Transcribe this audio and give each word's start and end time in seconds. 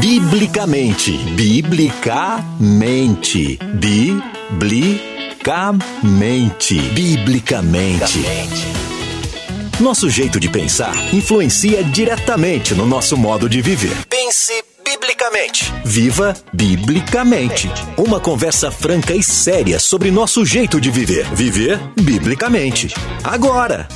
Biblicamente. 0.00 1.12
Biblicamente. 1.34 3.58
Biblicamente. 4.50 6.80
Biblicamente. 6.94 8.20
Nosso 9.78 10.08
jeito 10.08 10.40
de 10.40 10.48
pensar 10.48 10.94
influencia 11.12 11.84
diretamente 11.84 12.74
no 12.74 12.86
nosso 12.86 13.16
modo 13.16 13.48
de 13.48 13.60
viver. 13.60 13.92
Pense 14.08 14.64
biblicamente. 14.84 15.72
Viva 15.84 16.34
biblicamente. 16.52 17.70
Uma 17.96 18.18
conversa 18.18 18.70
franca 18.70 19.14
e 19.14 19.22
séria 19.22 19.78
sobre 19.78 20.10
nosso 20.10 20.44
jeito 20.44 20.80
de 20.80 20.90
viver. 20.90 21.26
Viver 21.34 21.78
biblicamente. 22.00 22.88
Agora. 23.22 23.86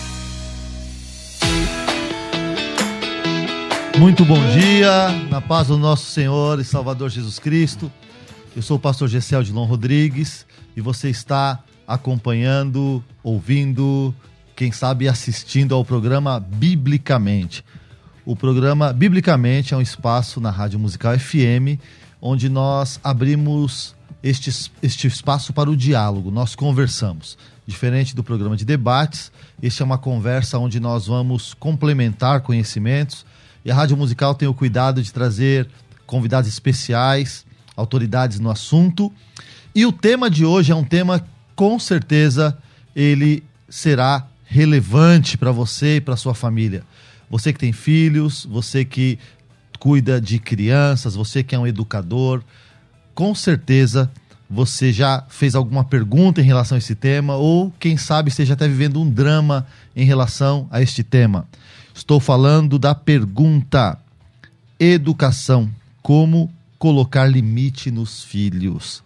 Muito 3.98 4.24
bom 4.24 4.38
dia, 4.50 5.08
na 5.30 5.40
paz 5.40 5.68
do 5.68 5.78
nosso 5.78 6.06
Senhor 6.10 6.60
e 6.60 6.64
Salvador 6.64 7.08
Jesus 7.08 7.38
Cristo. 7.38 7.90
Eu 8.54 8.62
sou 8.62 8.76
o 8.76 8.80
pastor 8.80 9.08
Gessel 9.08 9.42
de 9.42 9.52
Lon 9.52 9.64
Rodrigues 9.64 10.46
e 10.76 10.80
você 10.80 11.08
está 11.08 11.62
acompanhando, 11.88 13.02
ouvindo, 13.22 14.14
quem 14.54 14.70
sabe 14.70 15.08
assistindo 15.08 15.74
ao 15.74 15.84
programa 15.84 16.38
Biblicamente. 16.38 17.64
O 18.24 18.36
programa 18.36 18.92
Biblicamente 18.92 19.72
é 19.72 19.76
um 19.76 19.82
espaço 19.82 20.40
na 20.40 20.50
Rádio 20.50 20.78
Musical 20.78 21.18
FM 21.18 21.80
onde 22.20 22.48
nós 22.48 22.98
abrimos 23.02 23.94
este, 24.22 24.70
este 24.82 25.06
espaço 25.06 25.52
para 25.52 25.70
o 25.70 25.76
diálogo, 25.76 26.30
nós 26.30 26.54
conversamos. 26.54 27.38
Diferente 27.66 28.14
do 28.14 28.22
programa 28.22 28.56
de 28.56 28.64
debates, 28.64 29.30
este 29.62 29.82
é 29.82 29.84
uma 29.84 29.98
conversa 29.98 30.58
onde 30.58 30.80
nós 30.80 31.06
vamos 31.06 31.54
complementar 31.54 32.40
conhecimentos 32.40 33.24
e 33.66 33.70
a 33.72 33.74
Rádio 33.74 33.96
Musical 33.96 34.32
tem 34.32 34.46
o 34.46 34.54
cuidado 34.54 35.02
de 35.02 35.12
trazer 35.12 35.68
convidados 36.06 36.48
especiais, 36.48 37.44
autoridades 37.76 38.38
no 38.38 38.48
assunto. 38.48 39.12
E 39.74 39.84
o 39.84 39.90
tema 39.90 40.30
de 40.30 40.44
hoje 40.44 40.70
é 40.70 40.74
um 40.74 40.84
tema, 40.84 41.26
com 41.56 41.76
certeza, 41.76 42.56
ele 42.94 43.42
será 43.68 44.24
relevante 44.44 45.36
para 45.36 45.50
você 45.50 45.96
e 45.96 46.00
para 46.00 46.14
sua 46.14 46.32
família. 46.32 46.84
Você 47.28 47.52
que 47.52 47.58
tem 47.58 47.72
filhos, 47.72 48.46
você 48.48 48.84
que 48.84 49.18
cuida 49.80 50.20
de 50.20 50.38
crianças, 50.38 51.16
você 51.16 51.42
que 51.42 51.52
é 51.52 51.58
um 51.58 51.66
educador, 51.66 52.44
com 53.16 53.34
certeza 53.34 54.08
você 54.48 54.92
já 54.92 55.24
fez 55.28 55.56
alguma 55.56 55.82
pergunta 55.82 56.40
em 56.40 56.44
relação 56.44 56.76
a 56.76 56.78
esse 56.78 56.94
tema 56.94 57.34
ou 57.34 57.72
quem 57.80 57.96
sabe 57.96 58.28
esteja 58.28 58.54
até 58.54 58.68
vivendo 58.68 59.00
um 59.00 59.10
drama 59.10 59.66
em 59.96 60.04
relação 60.04 60.68
a 60.70 60.80
este 60.80 61.02
tema. 61.02 61.48
Estou 61.96 62.20
falando 62.20 62.78
da 62.78 62.94
pergunta: 62.94 63.98
educação. 64.78 65.70
Como 66.02 66.52
colocar 66.78 67.24
limite 67.24 67.90
nos 67.90 68.22
filhos? 68.22 69.02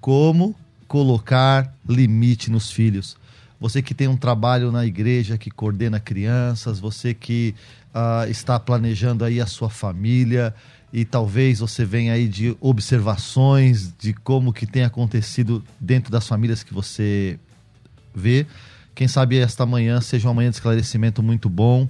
Como 0.00 0.54
colocar 0.86 1.74
limite 1.86 2.48
nos 2.48 2.70
filhos? 2.70 3.16
Você 3.60 3.82
que 3.82 3.92
tem 3.92 4.06
um 4.06 4.16
trabalho 4.16 4.70
na 4.70 4.86
igreja, 4.86 5.36
que 5.36 5.50
coordena 5.50 5.98
crianças, 5.98 6.78
você 6.78 7.12
que 7.12 7.56
uh, 7.92 8.30
está 8.30 8.58
planejando 8.58 9.24
aí 9.24 9.40
a 9.40 9.46
sua 9.46 9.68
família 9.68 10.54
e 10.92 11.04
talvez 11.04 11.58
você 11.58 11.84
venha 11.84 12.12
aí 12.12 12.28
de 12.28 12.56
observações 12.60 13.92
de 13.98 14.14
como 14.14 14.52
que 14.52 14.64
tem 14.64 14.84
acontecido 14.84 15.62
dentro 15.78 16.12
das 16.12 16.28
famílias 16.28 16.62
que 16.62 16.72
você 16.72 17.36
vê. 18.14 18.46
Quem 18.94 19.08
sabe 19.08 19.38
esta 19.38 19.66
manhã 19.66 20.00
seja 20.00 20.28
uma 20.28 20.34
manhã 20.34 20.50
de 20.50 20.56
esclarecimento 20.56 21.20
muito 21.20 21.48
bom 21.48 21.88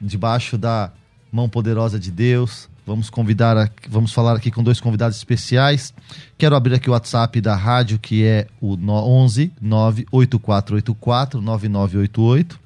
debaixo 0.00 0.58
da 0.58 0.90
mão 1.30 1.48
poderosa 1.48 1.98
de 1.98 2.10
Deus. 2.10 2.68
Vamos 2.86 3.10
convidar, 3.10 3.72
vamos 3.88 4.12
falar 4.12 4.36
aqui 4.36 4.50
com 4.50 4.62
dois 4.62 4.80
convidados 4.80 5.16
especiais. 5.16 5.92
Quero 6.38 6.54
abrir 6.54 6.74
aqui 6.74 6.88
o 6.88 6.92
WhatsApp 6.92 7.40
da 7.40 7.56
rádio, 7.56 7.98
que 7.98 8.24
é 8.24 8.46
o 8.60 8.76
11 8.76 9.52
98484 9.60 11.40
9988. 11.40 12.60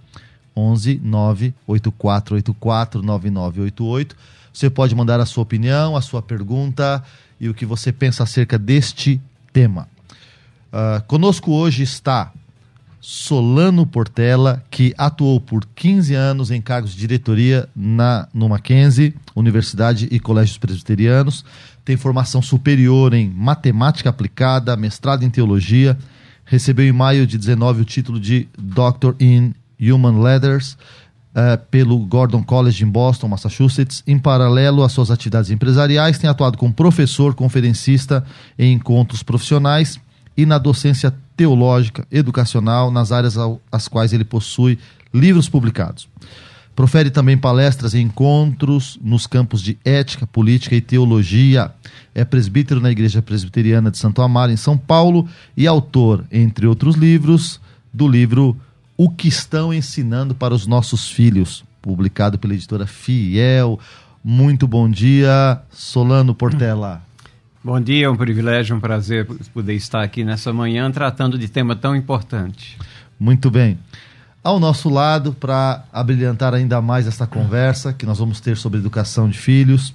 11 0.54 1.00
98484 1.02 3.02
9988. 3.02 4.16
Você 4.52 4.68
pode 4.68 4.94
mandar 4.94 5.20
a 5.20 5.26
sua 5.26 5.42
opinião, 5.42 5.96
a 5.96 6.02
sua 6.02 6.20
pergunta 6.20 7.02
e 7.40 7.48
o 7.48 7.54
que 7.54 7.64
você 7.64 7.92
pensa 7.92 8.24
acerca 8.24 8.58
deste 8.58 9.20
tema. 9.52 9.88
Uh, 10.70 11.02
conosco 11.06 11.52
hoje 11.52 11.82
está 11.82 12.32
Solano 13.00 13.86
Portela, 13.86 14.62
que 14.70 14.94
atuou 14.98 15.40
por 15.40 15.64
15 15.74 16.14
anos 16.14 16.50
em 16.50 16.60
cargos 16.60 16.92
de 16.92 16.98
diretoria 16.98 17.68
na, 17.74 18.28
no 18.34 18.48
Mackenzie, 18.48 19.14
Universidade 19.34 20.06
e 20.10 20.20
Colégios 20.20 20.58
Presbiterianos. 20.58 21.44
Tem 21.84 21.96
formação 21.96 22.42
superior 22.42 23.14
em 23.14 23.28
matemática 23.28 24.10
aplicada, 24.10 24.76
mestrado 24.76 25.24
em 25.24 25.30
teologia. 25.30 25.96
Recebeu 26.44 26.86
em 26.86 26.92
maio 26.92 27.26
de 27.26 27.38
19 27.38 27.82
o 27.82 27.84
título 27.84 28.20
de 28.20 28.46
Doctor 28.58 29.16
in 29.18 29.54
Human 29.80 30.20
Letters 30.20 30.76
uh, 31.30 31.56
pelo 31.70 31.98
Gordon 32.00 32.42
College 32.42 32.84
em 32.84 32.88
Boston, 32.88 33.28
Massachusetts. 33.28 34.02
Em 34.06 34.18
paralelo 34.18 34.84
às 34.84 34.92
suas 34.92 35.10
atividades 35.10 35.50
empresariais, 35.50 36.18
tem 36.18 36.28
atuado 36.28 36.58
como 36.58 36.74
professor, 36.74 37.34
conferencista 37.34 38.24
em 38.58 38.74
encontros 38.74 39.22
profissionais 39.22 39.98
e 40.36 40.44
na 40.44 40.58
docência 40.58 41.14
educacional, 42.10 42.90
nas 42.90 43.12
áreas 43.12 43.36
às 43.70 43.88
quais 43.88 44.12
ele 44.12 44.24
possui 44.24 44.78
livros 45.12 45.48
publicados. 45.48 46.08
Profere 46.74 47.10
também 47.10 47.36
palestras 47.36 47.92
e 47.92 48.00
encontros 48.00 48.98
nos 49.02 49.26
campos 49.26 49.60
de 49.60 49.76
ética, 49.84 50.26
política 50.26 50.74
e 50.74 50.80
teologia. 50.80 51.70
É 52.14 52.24
presbítero 52.24 52.80
na 52.80 52.90
Igreja 52.90 53.20
Presbiteriana 53.20 53.90
de 53.90 53.98
Santo 53.98 54.22
Amaro, 54.22 54.50
em 54.50 54.56
São 54.56 54.78
Paulo, 54.78 55.28
e 55.56 55.66
autor, 55.66 56.24
entre 56.32 56.66
outros 56.66 56.96
livros, 56.96 57.60
do 57.92 58.08
livro 58.08 58.56
O 58.96 59.10
que 59.10 59.28
estão 59.28 59.74
ensinando 59.74 60.34
para 60.34 60.54
os 60.54 60.66
nossos 60.66 61.08
filhos, 61.08 61.64
publicado 61.82 62.38
pela 62.38 62.54
editora 62.54 62.86
Fiel. 62.86 63.78
Muito 64.24 64.66
bom 64.66 64.88
dia, 64.88 65.60
Solano 65.70 66.34
Portela. 66.34 67.02
Bom 67.62 67.78
dia, 67.78 68.06
é 68.06 68.08
um 68.08 68.16
privilégio, 68.16 68.74
um 68.74 68.80
prazer 68.80 69.26
poder 69.52 69.74
estar 69.74 70.02
aqui 70.02 70.24
nessa 70.24 70.50
manhã 70.50 70.90
tratando 70.90 71.38
de 71.38 71.46
tema 71.46 71.76
tão 71.76 71.94
importante. 71.94 72.78
Muito 73.18 73.50
bem. 73.50 73.78
Ao 74.42 74.58
nosso 74.58 74.88
lado, 74.88 75.34
para 75.34 75.84
abrilhantar 75.92 76.54
ainda 76.54 76.80
mais 76.80 77.06
esta 77.06 77.26
conversa 77.26 77.92
que 77.92 78.06
nós 78.06 78.18
vamos 78.18 78.40
ter 78.40 78.56
sobre 78.56 78.78
educação 78.78 79.28
de 79.28 79.36
filhos, 79.36 79.94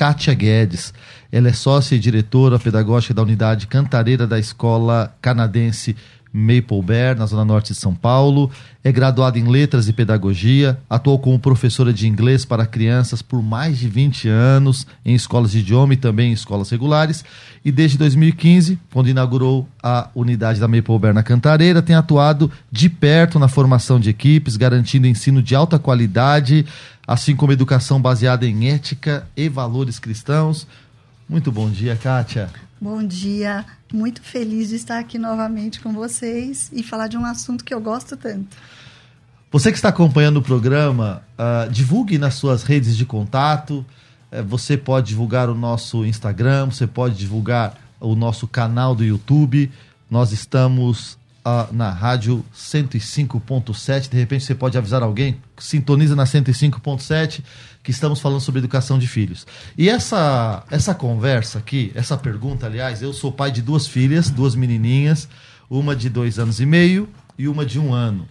Kátia 0.00 0.32
Guedes. 0.32 0.94
Ela 1.30 1.48
é 1.48 1.52
sócia 1.52 1.94
e 1.94 1.98
diretora 1.98 2.58
pedagógica 2.58 3.12
da 3.12 3.20
unidade 3.20 3.66
Cantareira 3.66 4.26
da 4.26 4.38
Escola 4.38 5.14
Canadense 5.20 5.94
Maple 6.32 6.80
Bear, 6.82 7.18
na 7.18 7.26
Zona 7.26 7.44
Norte 7.44 7.74
de 7.74 7.78
São 7.78 7.94
Paulo. 7.94 8.50
É 8.82 8.90
graduada 8.90 9.38
em 9.38 9.46
Letras 9.46 9.88
e 9.88 9.92
Pedagogia, 9.92 10.78
atuou 10.88 11.18
como 11.18 11.38
professora 11.38 11.92
de 11.92 12.08
inglês 12.08 12.46
para 12.46 12.64
crianças 12.64 13.20
por 13.20 13.42
mais 13.42 13.78
de 13.78 13.88
20 13.88 14.26
anos 14.26 14.86
em 15.04 15.14
escolas 15.14 15.50
de 15.50 15.58
idioma 15.58 15.92
e 15.92 15.98
também 15.98 16.30
em 16.30 16.32
escolas 16.32 16.70
regulares. 16.70 17.22
E 17.62 17.70
desde 17.70 17.98
2015, 17.98 18.78
quando 18.90 19.10
inaugurou 19.10 19.68
a 19.82 20.08
unidade 20.14 20.58
da 20.58 20.66
Maple 20.66 20.98
Bear 20.98 21.12
na 21.12 21.22
Cantareira, 21.22 21.82
tem 21.82 21.94
atuado 21.94 22.50
de 22.72 22.88
perto 22.88 23.38
na 23.38 23.48
formação 23.48 24.00
de 24.00 24.08
equipes, 24.08 24.56
garantindo 24.56 25.06
ensino 25.06 25.42
de 25.42 25.54
alta 25.54 25.78
qualidade, 25.78 26.64
assim 27.10 27.34
como 27.34 27.50
educação 27.50 28.00
baseada 28.00 28.46
em 28.46 28.70
ética 28.70 29.26
e 29.36 29.48
valores 29.48 29.98
cristãos. 29.98 30.64
Muito 31.28 31.50
bom 31.50 31.68
dia, 31.68 31.96
Kátia. 31.96 32.48
Bom 32.80 33.04
dia, 33.04 33.66
muito 33.92 34.22
feliz 34.22 34.68
de 34.68 34.76
estar 34.76 35.00
aqui 35.00 35.18
novamente 35.18 35.80
com 35.80 35.92
vocês 35.92 36.70
e 36.72 36.84
falar 36.84 37.08
de 37.08 37.18
um 37.18 37.24
assunto 37.24 37.64
que 37.64 37.74
eu 37.74 37.80
gosto 37.80 38.16
tanto. 38.16 38.56
Você 39.50 39.72
que 39.72 39.76
está 39.76 39.88
acompanhando 39.88 40.36
o 40.36 40.42
programa, 40.42 41.24
uh, 41.36 41.68
divulgue 41.68 42.16
nas 42.16 42.34
suas 42.34 42.62
redes 42.62 42.96
de 42.96 43.04
contato. 43.04 43.84
Uh, 44.30 44.44
você 44.44 44.76
pode 44.76 45.08
divulgar 45.08 45.50
o 45.50 45.54
nosso 45.54 46.06
Instagram, 46.06 46.66
você 46.66 46.86
pode 46.86 47.16
divulgar 47.16 47.76
o 47.98 48.14
nosso 48.14 48.46
canal 48.46 48.94
do 48.94 49.02
YouTube. 49.02 49.68
Nós 50.08 50.30
estamos 50.30 51.18
na 51.72 51.90
rádio 51.90 52.44
105.7. 52.54 54.08
De 54.10 54.16
repente 54.16 54.44
você 54.44 54.54
pode 54.54 54.76
avisar 54.76 55.02
alguém, 55.02 55.40
sintoniza 55.58 56.14
na 56.14 56.24
105.7 56.24 57.42
que 57.82 57.90
estamos 57.90 58.20
falando 58.20 58.40
sobre 58.40 58.58
educação 58.58 58.98
de 58.98 59.08
filhos. 59.08 59.46
E 59.76 59.88
essa, 59.88 60.64
essa 60.70 60.94
conversa 60.94 61.58
aqui, 61.58 61.90
essa 61.94 62.16
pergunta, 62.16 62.66
aliás, 62.66 63.02
eu 63.02 63.12
sou 63.12 63.32
pai 63.32 63.50
de 63.50 63.62
duas 63.62 63.86
filhas, 63.86 64.28
duas 64.28 64.54
menininhas, 64.54 65.28
uma 65.68 65.96
de 65.96 66.08
dois 66.10 66.38
anos 66.38 66.60
e 66.60 66.66
meio 66.66 67.08
e 67.38 67.48
uma 67.48 67.64
de 67.64 67.78
um 67.78 67.94
ano. 67.94 68.28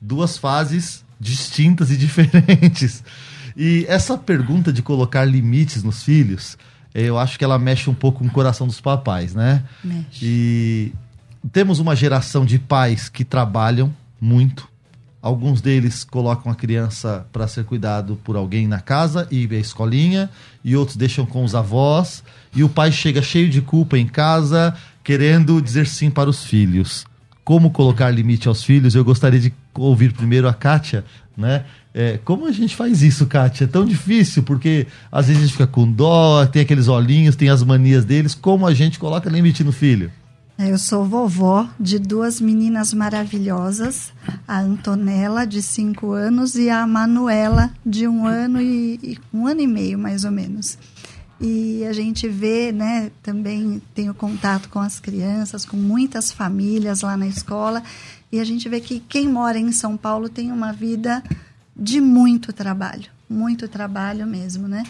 Duas 0.00 0.38
fases 0.38 1.04
distintas 1.18 1.90
e 1.90 1.96
diferentes. 1.98 3.02
E 3.56 3.84
essa 3.88 4.16
pergunta 4.16 4.72
de 4.72 4.82
colocar 4.82 5.24
limites 5.24 5.82
nos 5.82 6.02
filhos, 6.02 6.56
eu 6.94 7.18
acho 7.18 7.38
que 7.38 7.44
ela 7.44 7.58
mexe 7.58 7.88
um 7.88 7.94
pouco 7.94 8.20
com 8.20 8.26
o 8.26 8.30
coração 8.30 8.66
dos 8.66 8.80
papais, 8.80 9.34
né? 9.34 9.64
Mexe. 9.82 10.24
E 10.24 10.92
temos 11.50 11.78
uma 11.78 11.96
geração 11.96 12.44
de 12.44 12.58
pais 12.58 13.08
que 13.08 13.24
trabalham 13.24 13.92
muito, 14.20 14.68
Alguns 15.22 15.60
deles 15.60 16.02
colocam 16.02 16.50
a 16.50 16.54
criança 16.54 17.24
para 17.32 17.46
ser 17.46 17.64
cuidado 17.64 18.18
por 18.24 18.34
alguém 18.34 18.66
na 18.66 18.80
casa 18.80 19.28
e 19.30 19.48
a 19.52 19.56
escolinha, 19.56 20.28
e 20.64 20.74
outros 20.74 20.96
deixam 20.96 21.24
com 21.24 21.44
os 21.44 21.54
avós, 21.54 22.24
e 22.52 22.64
o 22.64 22.68
pai 22.68 22.90
chega 22.90 23.22
cheio 23.22 23.48
de 23.48 23.60
culpa 23.60 23.96
em 23.96 24.06
casa, 24.06 24.74
querendo 25.04 25.62
dizer 25.62 25.86
sim 25.86 26.10
para 26.10 26.28
os 26.28 26.42
filhos. 26.42 27.06
Como 27.44 27.70
colocar 27.70 28.10
limite 28.10 28.48
aos 28.48 28.64
filhos? 28.64 28.96
Eu 28.96 29.04
gostaria 29.04 29.38
de 29.38 29.54
ouvir 29.74 30.12
primeiro 30.12 30.48
a 30.48 30.52
Kátia, 30.52 31.04
né? 31.36 31.66
É, 31.94 32.18
como 32.24 32.48
a 32.48 32.52
gente 32.52 32.74
faz 32.74 33.00
isso, 33.00 33.24
Kátia? 33.26 33.64
É 33.64 33.68
tão 33.68 33.84
difícil, 33.84 34.42
porque 34.42 34.88
às 35.10 35.28
vezes 35.28 35.40
a 35.40 35.46
gente 35.46 35.52
fica 35.52 35.68
com 35.68 35.90
dó, 35.90 36.44
tem 36.46 36.62
aqueles 36.62 36.88
olhinhos, 36.88 37.36
tem 37.36 37.48
as 37.48 37.62
manias 37.62 38.04
deles. 38.04 38.34
Como 38.34 38.66
a 38.66 38.74
gente 38.74 38.98
coloca 38.98 39.30
limite 39.30 39.62
no 39.62 39.70
filho? 39.70 40.10
É, 40.58 40.70
eu 40.70 40.78
sou 40.78 41.04
vovó 41.04 41.68
de 41.80 41.98
duas 41.98 42.40
meninas 42.40 42.92
maravilhosas, 42.92 44.12
a 44.46 44.60
Antonella, 44.60 45.46
de 45.46 45.62
cinco 45.62 46.12
anos, 46.12 46.54
e 46.54 46.68
a 46.68 46.86
Manuela, 46.86 47.72
de 47.84 48.06
um 48.06 48.26
ano 48.26 48.60
e, 48.60 49.18
um 49.32 49.46
ano 49.46 49.62
e 49.62 49.66
meio, 49.66 49.98
mais 49.98 50.24
ou 50.24 50.30
menos. 50.30 50.78
E 51.40 51.84
a 51.86 51.92
gente 51.92 52.28
vê, 52.28 52.70
né, 52.70 53.10
também 53.22 53.80
tenho 53.94 54.14
contato 54.14 54.68
com 54.68 54.78
as 54.78 55.00
crianças, 55.00 55.64
com 55.64 55.76
muitas 55.76 56.30
famílias 56.30 57.00
lá 57.00 57.16
na 57.16 57.26
escola, 57.26 57.82
e 58.30 58.38
a 58.38 58.44
gente 58.44 58.68
vê 58.68 58.78
que 58.78 59.00
quem 59.00 59.28
mora 59.28 59.58
em 59.58 59.72
São 59.72 59.96
Paulo 59.96 60.28
tem 60.28 60.52
uma 60.52 60.72
vida 60.72 61.22
de 61.76 62.00
muito 62.00 62.52
trabalho, 62.52 63.10
muito 63.32 63.66
trabalho 63.68 64.26
mesmo, 64.26 64.68
né? 64.68 64.84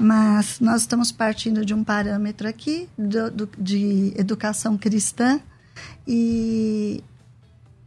Mas 0.00 0.58
nós 0.60 0.82
estamos 0.82 1.12
partindo 1.12 1.64
de 1.64 1.74
um 1.74 1.84
parâmetro 1.84 2.48
aqui 2.48 2.88
do, 2.96 3.30
do, 3.30 3.48
de 3.58 4.12
educação 4.16 4.76
cristã 4.76 5.40
e 6.06 7.02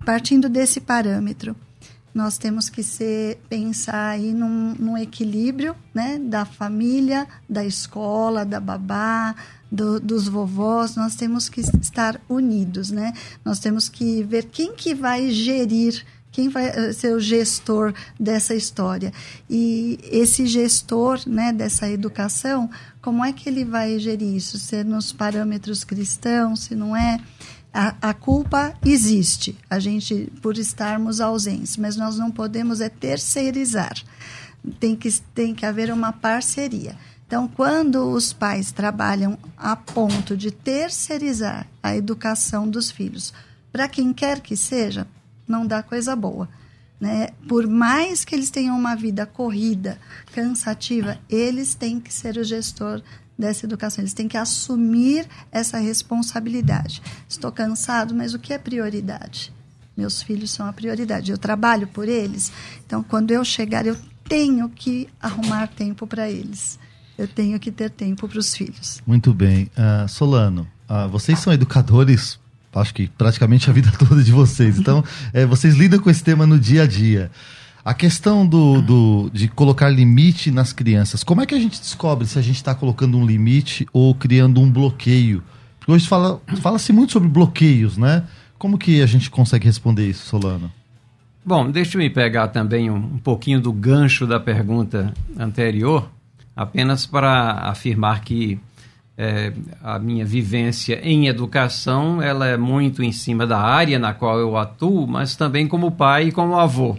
partindo 0.06 0.48
desse 0.48 0.80
parâmetro, 0.80 1.56
nós 2.14 2.38
temos 2.38 2.70
que 2.70 2.82
ser, 2.82 3.42
pensar 3.50 4.12
aí 4.12 4.34
num, 4.34 4.74
num 4.80 4.98
equilíbrio 4.98 5.76
né, 5.94 6.18
da 6.18 6.46
família, 6.46 7.28
da 7.50 7.66
escola, 7.66 8.46
da 8.46 8.60
babá, 8.60 9.36
do, 9.70 10.00
dos 10.00 10.30
vovós, 10.30 10.96
nós 10.96 11.16
temos 11.16 11.50
que 11.50 11.60
estar 11.60 12.22
unidos, 12.30 12.90
né? 12.90 13.12
Nós 13.44 13.60
temos 13.60 13.90
que 13.90 14.24
ver 14.24 14.46
quem 14.46 14.74
que 14.74 14.96
vai 14.96 15.30
gerir 15.30 16.06
quem 16.36 16.50
vai 16.50 16.66
eh, 16.66 16.92
ser 16.92 17.16
o 17.16 17.20
gestor 17.20 17.94
dessa 18.20 18.54
história? 18.54 19.14
E 19.50 19.98
esse 20.04 20.46
gestor 20.46 21.22
né, 21.26 21.54
dessa 21.54 21.90
educação, 21.90 22.70
como 23.02 23.24
é 23.24 23.32
que 23.32 23.48
ele 23.48 23.64
vai 23.64 23.98
gerir 24.00 24.36
isso? 24.36 24.60
Se 24.60 24.76
é 24.76 24.84
nos 24.84 25.14
parâmetros 25.14 25.86
cristãos, 25.86 26.64
se 26.64 26.76
não 26.76 26.94
é? 26.94 27.22
A, 27.74 28.10
a, 28.10 28.14
culpa 28.14 28.74
existe, 28.86 29.58
a 29.70 29.80
gente 29.80 30.30
por 30.42 30.58
estarmos 30.58 31.22
ausentes, 31.22 31.78
mas 31.78 31.96
nós 31.96 32.18
não 32.18 32.30
podemos 32.30 32.82
é 32.82 32.90
terceirizar. 32.90 33.94
Tem 34.78 34.94
que, 34.94 35.10
tem 35.34 35.56
que 35.56 35.66
haver 35.66 35.90
uma 35.90 36.12
parceria. 36.12 36.98
Então, 37.26 37.48
quando 37.48 38.12
os 38.12 38.34
pais 38.34 38.74
trabalham 38.74 39.38
a 39.56 39.74
ponto 39.74 40.36
de 40.36 40.52
terceirizar 40.52 41.66
a 41.82 41.96
educação 41.96 42.68
dos 42.68 42.92
filhos, 42.92 43.34
para 43.72 43.88
quem 43.88 44.14
quer 44.14 44.42
que 44.42 44.58
seja, 44.58 45.08
não 45.48 45.66
dá 45.66 45.84
coisa 45.84 46.16
boa. 46.16 46.50
Né? 47.00 47.30
Por 47.48 47.68
mais 47.68 48.24
que 48.24 48.34
eles 48.34 48.50
tenham 48.50 48.78
uma 48.78 48.96
vida 48.96 49.26
corrida, 49.26 50.00
cansativa, 50.34 51.18
eles 51.30 51.76
têm 51.76 52.00
que 52.00 52.14
ser 52.14 52.38
o 52.38 52.44
gestor 52.44 53.02
dessa 53.38 53.66
educação, 53.66 54.02
eles 54.02 54.14
têm 54.14 54.28
que 54.28 54.38
assumir 54.38 55.28
essa 55.52 55.78
responsabilidade. 55.78 57.02
Estou 57.28 57.52
cansado, 57.52 58.16
mas 58.16 58.34
o 58.34 58.40
que 58.40 58.54
é 58.54 58.58
prioridade? 58.58 59.54
Meus 59.96 60.22
filhos 60.22 60.52
são 60.52 60.66
a 60.68 60.74
prioridade. 60.74 61.32
Eu 61.32 61.38
trabalho 61.38 61.88
por 61.88 62.08
eles, 62.08 62.52
então 62.86 63.04
quando 63.04 63.32
eu 63.32 63.44
chegar, 63.44 63.86
eu 63.86 63.98
tenho 64.28 64.70
que 64.70 65.08
arrumar 65.22 65.68
tempo 65.68 66.08
para 66.08 66.30
eles. 66.30 66.80
Eu 67.18 67.28
tenho 67.28 67.60
que 67.60 67.72
ter 67.72 67.90
tempo 67.90 68.28
para 68.28 68.40
os 68.40 68.56
filhos. 68.56 69.02
Muito 69.06 69.34
bem. 69.34 69.70
Uh, 69.78 70.08
Solano, 70.08 70.68
uh, 70.90 71.08
vocês 71.10 71.40
são 71.40 71.54
educadores 71.54 72.38
acho 72.76 72.94
que 72.94 73.08
praticamente 73.08 73.70
a 73.70 73.74
vida 73.74 73.92
toda 73.98 74.22
de 74.24 74.32
vocês. 74.32 74.78
Então, 74.78 75.04
é, 75.34 75.46
vocês 75.46 75.76
lidam 75.76 76.00
com 76.00 76.10
esse 76.10 76.24
tema 76.24 76.46
no 76.46 76.60
dia 76.60 76.84
a 76.84 76.88
dia. 76.88 77.32
A 77.84 77.94
questão 77.94 78.46
do, 78.46 78.82
do, 78.82 79.30
de 79.32 79.48
colocar 79.48 79.90
limite 79.90 80.50
nas 80.50 80.74
crianças, 80.74 81.24
como 81.24 81.42
é 81.42 81.46
que 81.46 81.54
a 81.54 81.60
gente 81.60 81.80
descobre 81.80 82.26
se 82.26 82.40
a 82.40 82.42
gente 82.42 82.56
está 82.56 82.74
colocando 82.74 83.18
um 83.18 83.26
limite 83.26 83.86
ou 83.94 84.16
criando 84.16 84.60
um 84.60 84.70
bloqueio? 84.70 85.44
Porque 85.78 85.92
hoje 85.92 86.08
fala, 86.08 86.42
fala-se 86.62 86.92
muito 86.92 87.14
sobre 87.14 87.30
bloqueios, 87.30 87.96
né? 87.96 88.24
Como 88.58 88.78
que 88.78 89.04
a 89.04 89.06
gente 89.06 89.30
consegue 89.30 89.66
responder 89.66 90.10
isso, 90.10 90.26
Solano? 90.26 90.72
Bom, 91.46 91.70
deixa 91.70 91.96
eu 91.96 92.00
me 92.02 92.10
pegar 92.10 92.48
também 92.48 92.90
um, 92.90 92.96
um 92.96 93.18
pouquinho 93.20 93.62
do 93.62 93.72
gancho 93.72 94.26
da 94.26 94.40
pergunta 94.40 95.14
anterior, 95.38 96.10
apenas 96.56 97.06
para 97.06 97.70
afirmar 97.70 98.22
que 98.22 98.60
é, 99.18 99.54
a 99.82 99.98
minha 99.98 100.26
vivência 100.26 101.00
em 101.02 101.28
educação 101.28 102.22
ela 102.22 102.48
é 102.48 102.58
muito 102.58 103.02
em 103.02 103.12
cima 103.12 103.48
da 103.48 103.60
área 103.60 103.98
na 103.98 104.14
qual 104.14 104.40
eu 104.40 104.58
atuo, 104.58 105.08
mas 105.08 105.36
também 105.36 105.68
como 105.68 105.92
pai 105.92 106.28
e 106.28 106.32
como 106.32 106.58
avô. 106.58 106.98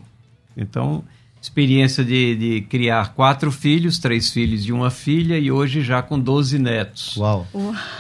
Então, 0.57 1.05
experiência 1.41 2.03
de, 2.03 2.35
de 2.35 2.61
criar 2.63 3.13
quatro 3.13 3.53
filhos, 3.53 3.99
três 3.99 4.31
filhos 4.31 4.65
e 4.65 4.73
uma 4.73 4.91
filha, 4.91 5.39
e 5.39 5.51
hoje 5.51 5.83
já 5.83 6.03
com 6.03 6.19
12 6.19 6.59
netos. 6.59 7.17
Uau! 7.19 7.47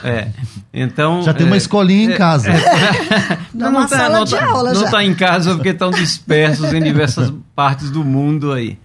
É, 0.02 0.28
então... 0.72 1.22
Já 1.22 1.34
tem 1.34 1.46
uma 1.46 1.56
é, 1.56 1.58
escolinha 1.58 2.10
é, 2.10 2.14
em 2.14 2.16
casa. 2.16 2.50
É, 2.50 3.38
não, 3.52 3.70
não, 3.70 3.86
tá, 3.86 4.08
não, 4.08 4.24
tá, 4.24 4.46
não 4.46 4.84
está 4.84 5.04
em 5.04 5.14
casa 5.14 5.54
porque 5.54 5.69
estão 5.69 5.90
dispersos 5.90 6.72
em 6.72 6.82
diversas 6.82 7.32
partes 7.54 7.90
do 7.90 8.02
mundo 8.02 8.52
aí. 8.52 8.78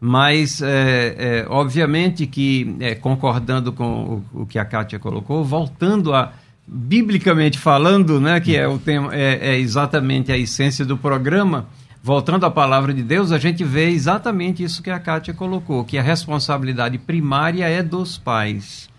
Mas, 0.00 0.60
é, 0.60 1.16
é, 1.18 1.46
obviamente 1.48 2.26
que, 2.26 2.76
é, 2.80 2.94
concordando 2.94 3.72
com 3.72 4.22
o, 4.32 4.42
o, 4.42 4.46
que 4.46 4.58
a 4.58 4.64
Kátia 4.64 4.98
colocou, 4.98 5.42
voltando 5.42 6.14
a, 6.14 6.32
biblicamente 6.66 7.58
falando, 7.58 8.20
né, 8.20 8.38
que 8.40 8.56
é, 8.56 8.68
o 8.68 8.78
tema, 8.78 9.14
é, 9.14 9.54
é 9.54 9.58
exatamente 9.58 10.30
a 10.30 10.36
essência 10.36 10.84
do 10.84 10.98
programa, 10.98 11.66
voltando 12.02 12.44
à 12.44 12.50
palavra 12.50 12.92
de 12.92 13.02
Deus, 13.02 13.32
a 13.32 13.38
gente 13.38 13.64
vê 13.64 13.88
exatamente 13.88 14.62
isso 14.62 14.82
que 14.82 14.90
a 14.90 14.98
Kátia 14.98 15.32
colocou, 15.32 15.84
que 15.84 15.96
a 15.96 16.02
responsabilidade 16.02 16.98
primária 16.98 17.66
é 17.66 17.82
dos 17.82 18.18
pais. 18.18 18.90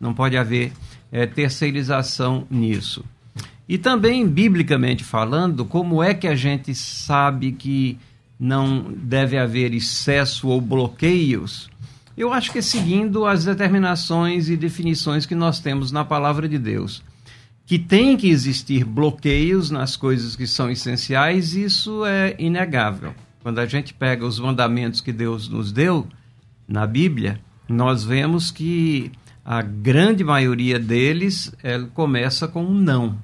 Não 0.00 0.14
pode 0.14 0.36
haver 0.36 0.72
é, 1.12 1.26
terceirização 1.26 2.46
nisso. 2.50 3.04
E 3.68 3.76
também, 3.76 4.26
biblicamente 4.26 5.02
falando, 5.02 5.64
como 5.64 6.02
é 6.02 6.14
que 6.14 6.28
a 6.28 6.34
gente 6.34 6.74
sabe 6.74 7.52
que 7.52 7.98
não 8.38 8.92
deve 8.92 9.38
haver 9.38 9.72
excesso 9.72 10.48
ou 10.48 10.60
bloqueios, 10.60 11.70
eu 12.16 12.32
acho 12.32 12.50
que 12.50 12.58
é 12.58 12.62
seguindo 12.62 13.26
as 13.26 13.44
determinações 13.44 14.48
e 14.48 14.56
definições 14.56 15.26
que 15.26 15.34
nós 15.34 15.60
temos 15.60 15.92
na 15.92 16.04
palavra 16.04 16.48
de 16.48 16.58
Deus. 16.58 17.02
Que 17.66 17.78
tem 17.78 18.16
que 18.16 18.28
existir 18.28 18.84
bloqueios 18.84 19.70
nas 19.70 19.96
coisas 19.96 20.34
que 20.34 20.46
são 20.46 20.70
essenciais, 20.70 21.54
isso 21.54 22.06
é 22.06 22.34
inegável. 22.38 23.14
Quando 23.42 23.58
a 23.58 23.66
gente 23.66 23.92
pega 23.92 24.24
os 24.24 24.38
mandamentos 24.38 25.00
que 25.00 25.12
Deus 25.12 25.48
nos 25.48 25.72
deu 25.72 26.06
na 26.66 26.86
Bíblia, 26.86 27.38
nós 27.68 28.02
vemos 28.04 28.50
que 28.50 29.10
a 29.44 29.60
grande 29.60 30.24
maioria 30.24 30.78
deles 30.78 31.52
começa 31.92 32.48
com 32.48 32.64
um 32.64 32.74
não. 32.74 33.18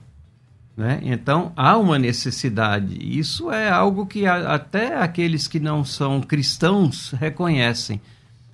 Né? 0.76 1.00
Então 1.02 1.52
há 1.56 1.76
uma 1.76 1.98
necessidade. 1.98 2.96
Isso 3.00 3.50
é 3.50 3.68
algo 3.68 4.06
que 4.06 4.26
a, 4.26 4.54
até 4.54 4.96
aqueles 4.96 5.46
que 5.46 5.60
não 5.60 5.84
são 5.84 6.20
cristãos 6.20 7.12
reconhecem. 7.12 8.00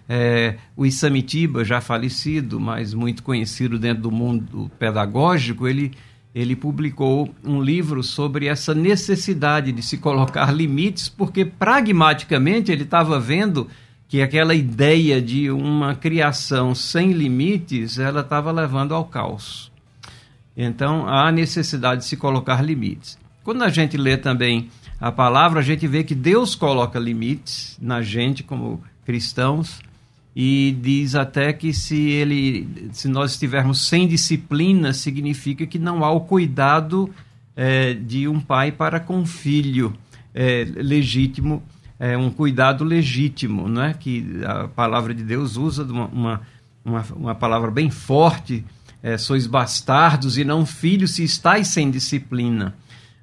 É, 0.09 0.57
o 0.75 0.87
Isamitiba, 0.87 1.65
já 1.65 1.81
falecido, 1.81 2.59
mas 2.59 2.95
muito 2.95 3.23
conhecido 3.23 3.79
dentro 3.79 4.05
do 4.05 4.11
mundo 4.11 4.71
pedagógico, 4.79 5.69
ele, 5.69 5.93
ele 6.35 6.57
publicou 6.57 7.33
um 7.45 7.61
livro 7.61 8.03
sobre 8.03 8.47
essa 8.47 8.75
necessidade 8.75 9.71
de 9.71 9.83
se 9.83 9.99
colocar 9.99 10.51
limites, 10.51 11.11
porque 11.11 11.45
pragmaticamente 11.45 12.73
ele 12.73 12.85
estava 12.85 13.21
vendo 13.21 13.69
que 14.09 14.23
aquela 14.23 14.55
ideia 14.55 15.21
de 15.21 15.51
uma 15.51 15.95
criação 15.95 16.75
sem 16.75 17.13
limites 17.13 17.99
ela 17.99 18.23
estava 18.23 18.51
levando 18.51 18.95
ao 18.95 19.05
caos. 19.05 19.71
Então, 20.61 21.09
há 21.09 21.31
necessidade 21.31 22.01
de 22.01 22.09
se 22.09 22.17
colocar 22.17 22.61
limites. 22.61 23.17
Quando 23.45 23.63
a 23.63 23.69
gente 23.69 23.97
lê 23.97 24.17
também 24.17 24.69
a 25.01 25.13
palavra, 25.13 25.61
a 25.61 25.63
gente 25.63 25.87
vê 25.87 26.03
que 26.03 26.17
Deus 26.17 26.57
coloca 26.57 26.99
limites 26.99 27.79
na 27.81 28.03
gente 28.03 28.43
como 28.43 28.83
cristãos 29.07 29.81
e 30.35 30.77
diz 30.83 31.15
até 31.15 31.53
que 31.53 31.73
se 31.73 32.11
ele, 32.11 32.91
se 32.93 33.07
nós 33.07 33.33
estivermos 33.33 33.87
sem 33.87 34.09
disciplina, 34.09 34.93
significa 34.93 35.65
que 35.65 35.79
não 35.79 36.05
há 36.05 36.11
o 36.11 36.23
cuidado 36.23 37.09
é, 37.55 37.95
de 37.95 38.27
um 38.27 38.41
pai 38.41 38.73
para 38.73 38.99
com 38.99 39.19
um 39.19 39.27
filho 39.27 39.95
é, 40.35 40.67
legítimo, 40.75 41.63
é, 42.01 42.17
um 42.17 42.31
cuidado 42.31 42.83
legítimo, 42.83 43.69
não 43.69 43.83
é? 43.85 43.95
Que 43.95 44.41
a 44.45 44.67
palavra 44.67 45.15
de 45.15 45.23
Deus 45.23 45.57
usa 45.57 45.85
uma, 45.85 46.41
uma, 46.85 47.07
uma 47.15 47.35
palavra 47.37 47.71
bem 47.71 47.91
forte 47.91 48.65
é, 49.03 49.17
sois 49.17 49.47
bastardos 49.47 50.39
e 50.39 50.45
não 50.45 50.67
filhos 50.67 51.13
se 51.13 51.25
estáis 51.25 51.69
sem 51.69 51.91
disciplina. 51.91 52.75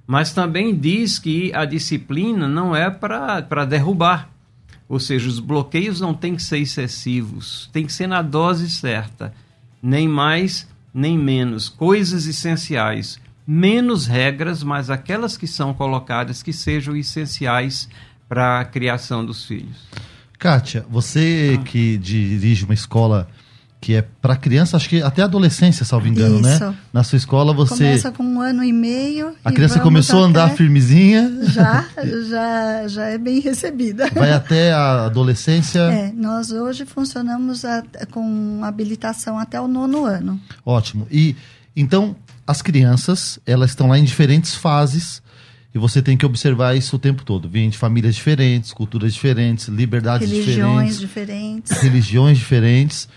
Mas 0.08 0.32
também 0.32 0.76
diz 0.76 1.18
que 1.20 1.52
a 1.54 1.66
disciplina 1.66 2.48
não 2.48 2.76
é 2.76 2.90
para 2.90 3.66
derrubar. 3.66 4.30
Ou 4.88 5.00
seja, 5.00 5.28
os 5.28 5.40
bloqueios 5.40 6.00
não 6.00 6.14
têm 6.14 6.36
que 6.36 6.44
ser 6.44 6.60
excessivos, 6.60 7.70
tem 7.74 7.86
que 7.86 7.94
ser 7.94 8.06
na 8.06 8.22
dose 8.22 8.70
certa, 8.70 9.34
nem 9.82 10.08
mais 10.08 10.68
nem 10.96 11.18
menos. 11.18 11.68
Coisas 11.68 12.26
essenciais, 12.26 13.20
menos 13.46 14.08
regras, 14.08 14.64
mas 14.64 14.90
aquelas 14.90 15.36
que 15.36 15.46
são 15.46 15.74
colocadas 15.74 16.42
que 16.42 16.54
sejam 16.54 16.96
essenciais 16.96 17.90
para 18.30 18.62
a 18.62 18.66
criação 18.66 19.26
dos 19.26 19.44
filhos. 19.44 19.78
Kátia, 20.40 20.86
você 20.90 21.58
ah. 21.60 21.64
que 21.64 21.98
dirige 21.98 22.64
uma 22.64 22.74
escola 22.74 23.28
que 23.86 23.94
é 23.94 24.02
para 24.02 24.36
criança, 24.36 24.76
acho 24.76 24.90
que 24.90 25.00
até 25.00 25.22
adolescência, 25.22 25.86
salvo 25.86 26.08
engano, 26.08 26.42
né? 26.42 26.56
Isso. 26.56 26.66
né? 26.66 26.76
Na 26.92 27.04
sua 27.04 27.18
escola 27.18 27.54
você 27.54 27.84
começa 27.84 28.12
com 28.12 28.24
um 28.24 28.42
ano 28.42 28.64
e 28.64 28.74
meio. 28.74 29.36
A 29.46 29.52
criança 29.52 29.80
começou 29.80 30.24
a 30.24 30.26
andar 30.26 30.50
firmezinha. 30.56 31.32
Já, 31.44 31.86
já, 32.28 32.88
já 32.88 33.06
é 33.06 33.20
bem 33.20 33.40
recebida. 33.40 34.10
Vai 34.10 34.34
até 34.34 34.74
a 34.74 35.06
adolescência. 35.06 35.82
É, 35.82 36.12
nós 36.12 36.50
hoje 36.50 36.84
funcionamos 36.84 37.64
a, 37.64 37.84
com 38.10 38.62
habilitação 38.64 39.38
até 39.38 39.62
o 39.62 39.68
nono 39.68 40.04
ano. 40.04 40.42
Ótimo. 40.66 41.06
E 41.12 41.36
então 41.76 42.16
as 42.48 42.64
crianças 42.64 43.38
elas 43.46 43.70
estão 43.70 43.88
lá 43.88 44.00
em 44.00 44.04
diferentes 44.04 44.56
fases 44.56 45.22
e 45.76 45.78
você 45.78 46.02
tem 46.02 46.18
que 46.18 46.26
observar 46.26 46.76
isso 46.76 46.96
o 46.96 47.00
tempo 47.00 47.24
todo. 47.24 47.48
Vêm 47.48 47.70
de 47.70 47.78
famílias 47.78 48.16
diferentes, 48.16 48.74
culturas 48.74 49.14
diferentes, 49.14 49.68
liberdades 49.68 50.28
religiões 50.28 50.98
diferentes, 50.98 51.70
diferentes. 51.70 51.78
Religiões 51.84 52.38
diferentes. 52.40 53.08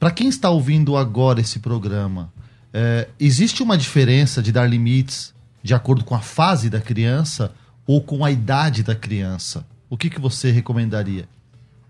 Para 0.00 0.10
quem 0.10 0.30
está 0.30 0.48
ouvindo 0.48 0.96
agora 0.96 1.42
esse 1.42 1.58
programa, 1.58 2.32
é, 2.72 3.06
existe 3.20 3.62
uma 3.62 3.76
diferença 3.76 4.42
de 4.42 4.50
dar 4.50 4.66
limites 4.66 5.34
de 5.62 5.74
acordo 5.74 6.06
com 6.06 6.14
a 6.14 6.20
fase 6.20 6.70
da 6.70 6.80
criança 6.80 7.52
ou 7.86 8.00
com 8.00 8.24
a 8.24 8.30
idade 8.30 8.82
da 8.82 8.94
criança? 8.94 9.66
O 9.90 9.98
que, 9.98 10.08
que 10.08 10.18
você 10.18 10.50
recomendaria? 10.50 11.28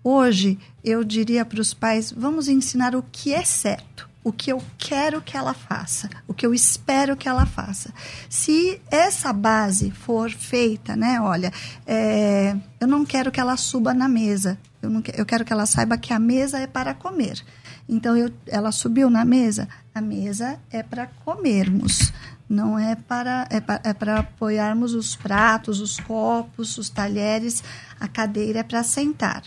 Hoje, 0.03 0.59
eu 0.83 1.05
diria 1.05 1.45
para 1.45 1.61
os 1.61 1.73
pais: 1.73 2.11
vamos 2.11 2.49
ensinar 2.49 2.97
o 2.97 3.05
que 3.13 3.33
é 3.33 3.45
certo 3.45 4.11
o 4.23 4.33
que 4.33 4.53
eu 4.53 4.63
quero 4.77 5.23
que 5.23 5.37
ela 5.37 5.55
faça, 5.55 6.09
o 6.29 6.35
que 6.35 6.45
eu 6.45 6.53
espero 6.53 7.17
que 7.17 7.29
ela 7.29 7.47
faça. 7.47 7.93
Se 8.29 8.81
essa 8.91 9.33
base 9.33 9.91
for 9.91 10.31
feita, 10.31 10.95
né? 10.95 11.21
Olha, 11.21 11.51
é, 11.87 12.55
eu 12.79 12.87
não 12.87 13.05
quero 13.05 13.33
que 13.33 13.41
ela 13.41 13.57
suba 13.57 13.95
na 13.95 14.09
mesa. 14.09 14.59
Eu, 14.83 14.91
não, 14.91 15.03
eu 15.15 15.25
quero 15.25 15.45
que 15.45 15.53
ela 15.53 15.65
saiba 15.65 15.97
que 15.97 16.13
a 16.13 16.19
mesa 16.19 16.59
é 16.59 16.67
para 16.67 16.93
comer. 16.93 17.43
Então, 17.93 18.17
eu, 18.17 18.31
ela 18.47 18.71
subiu 18.71 19.11
na 19.11 19.25
mesa. 19.25 19.69
A 19.93 20.01
mesa 20.01 20.61
é 20.71 20.81
para 20.81 21.09
comermos, 21.25 22.13
não 22.49 22.79
é 22.79 22.95
para 22.95 23.49
é 23.51 23.61
para, 23.61 23.81
é 24.17 24.21
apoiarmos 24.21 24.95
os 24.95 25.17
pratos, 25.17 25.81
os 25.81 25.99
copos, 25.99 26.79
os 26.79 26.89
talheres. 26.89 27.65
A 27.99 28.07
cadeira 28.07 28.61
é 28.61 28.63
para 28.63 28.85
sentar. 28.85 29.43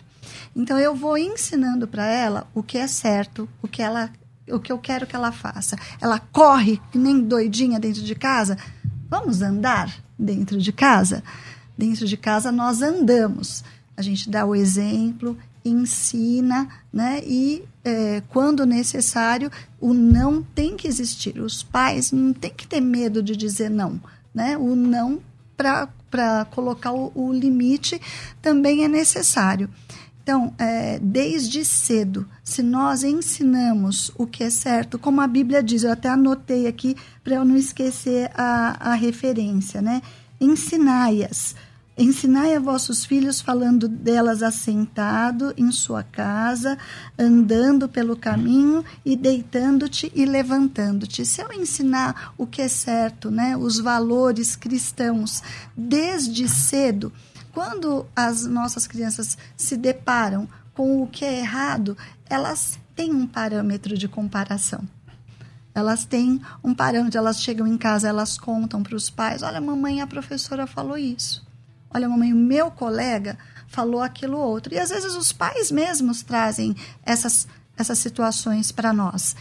Então, 0.54 0.78
eu 0.78 0.94
vou 0.94 1.18
ensinando 1.18 1.88
para 1.88 2.06
ela 2.06 2.46
o 2.54 2.62
que 2.62 2.78
é 2.78 2.86
certo, 2.86 3.48
o 3.62 3.68
que 3.68 3.82
ela 3.82 4.12
o 4.50 4.60
que 4.60 4.74
eu 4.74 4.78
quero 4.78 5.08
que 5.08 5.16
ela 5.16 5.32
faça. 5.32 5.78
Ela 6.02 6.20
corre 6.20 6.82
que 6.92 6.98
nem 6.98 7.22
doidinha 7.22 7.80
dentro 7.80 8.02
de 8.04 8.14
casa. 8.14 8.58
Vamos 9.10 9.42
andar 9.42 9.90
dentro 10.20 10.60
de 10.60 10.74
casa? 10.74 11.24
Dentro 11.78 12.06
de 12.06 12.18
casa 12.18 12.52
nós 12.52 12.82
andamos. 12.82 13.64
A 13.96 14.02
gente 14.02 14.30
dá 14.30 14.46
o 14.46 14.54
exemplo, 14.54 15.38
ensina, 15.66 16.68
né? 16.92 17.22
E 17.26 17.64
é, 17.84 18.22
quando 18.30 18.66
necessário, 18.66 19.52
o 19.80 19.94
não 19.94 20.42
tem 20.42 20.76
que 20.76 20.88
existir. 20.88 21.40
Os 21.40 21.64
pais 21.64 22.12
não 22.12 22.34
têm 22.34 22.52
que 22.52 22.68
ter 22.68 22.82
medo 22.82 23.22
de 23.22 23.36
dizer 23.36 23.70
não, 23.70 24.00
né? 24.34 24.58
O 24.58 24.76
não 24.76 25.22
para 25.56 26.46
colocar 26.52 26.92
o, 26.92 27.12
o, 27.16 27.32
limite 27.32 28.00
também 28.42 28.84
é 28.84 28.88
necessário. 28.88 29.70
Então, 30.22 30.54
é, 30.58 31.00
desde 31.00 31.66
cedo, 31.66 32.28
se 32.44 32.64
nós 32.64 33.04
ensinamos 33.04 34.10
o 34.18 34.26
que 34.26 34.44
é 34.44 34.50
certo, 34.50 34.98
como 34.98 35.20
a 35.20 35.28
Bíblia 35.28 35.62
diz, 35.62 35.84
eu 35.84 35.92
até 35.92 36.08
anotei 36.08 36.66
aqui 36.66 36.96
para 37.24 37.36
eu 37.36 37.46
não 37.46 37.58
esquecer 37.58 38.32
a, 38.34 38.92
a 38.92 38.94
referência, 38.94 39.82
né? 39.82 40.02
Ensinai-as 40.40 41.56
Ensinai 41.96 42.56
a 42.56 42.60
vossos 42.60 43.06
filhos 43.06 43.40
falando 43.40 43.88
delas 43.88 44.42
assentado 44.42 45.54
em 45.56 45.72
sua 45.72 46.02
casa, 46.02 46.76
andando 47.20 47.88
pelo 47.88 48.18
caminho 48.18 48.84
e 49.06 49.16
deitando-te 49.16 50.12
e 50.16 50.26
levantando-te. 50.26 51.24
Se 51.24 51.42
eu 51.42 51.54
ensinar 51.54 52.34
o 52.36 52.48
que 52.48 52.64
é 52.64 52.68
certo, 52.68 53.30
né, 53.30 53.56
os 53.56 53.80
valores 53.80 54.56
cristãos 54.56 55.44
desde 55.78 56.50
cedo, 56.50 57.14
quando 57.52 58.08
as 58.16 58.44
nossas 58.48 58.88
crianças 58.88 59.38
se 59.56 59.78
deparam 59.78 60.50
com 60.74 61.04
o 61.04 61.08
que 61.08 61.24
é 61.24 61.42
errado, 61.42 61.96
elas 62.28 62.80
têm 62.96 63.14
um 63.14 63.28
parâmetro 63.28 63.96
de 63.96 64.08
comparação. 64.08 64.84
Elas 65.76 66.06
têm 66.06 66.42
um 66.64 66.74
parâmetro, 66.74 67.20
elas 67.20 67.40
chegam 67.40 67.68
em 67.68 67.78
casa, 67.78 68.08
elas 68.08 68.36
contam 68.36 68.82
para 68.82 68.96
os 68.96 69.12
pais: 69.12 69.44
olha, 69.44 69.62
mamãe, 69.62 70.02
a 70.02 70.08
professora 70.08 70.66
falou 70.66 70.98
isso. 70.98 71.53
Olha, 71.94 72.10
mamãe, 72.10 72.34
o 72.34 72.38
meu 72.38 72.72
colega 72.72 73.38
falou 73.68 74.02
aquilo 74.02 74.38
outro. 74.38 74.74
E 74.74 74.80
às 74.80 74.90
vezes 74.90 75.16
os 75.16 75.32
pais 75.32 75.72
mesmos 75.72 76.22
trazem 76.22 76.76
essas, 77.04 77.48
essas 77.78 77.98
situações 77.98 78.72
para 78.72 78.94
nós. 78.94 79.36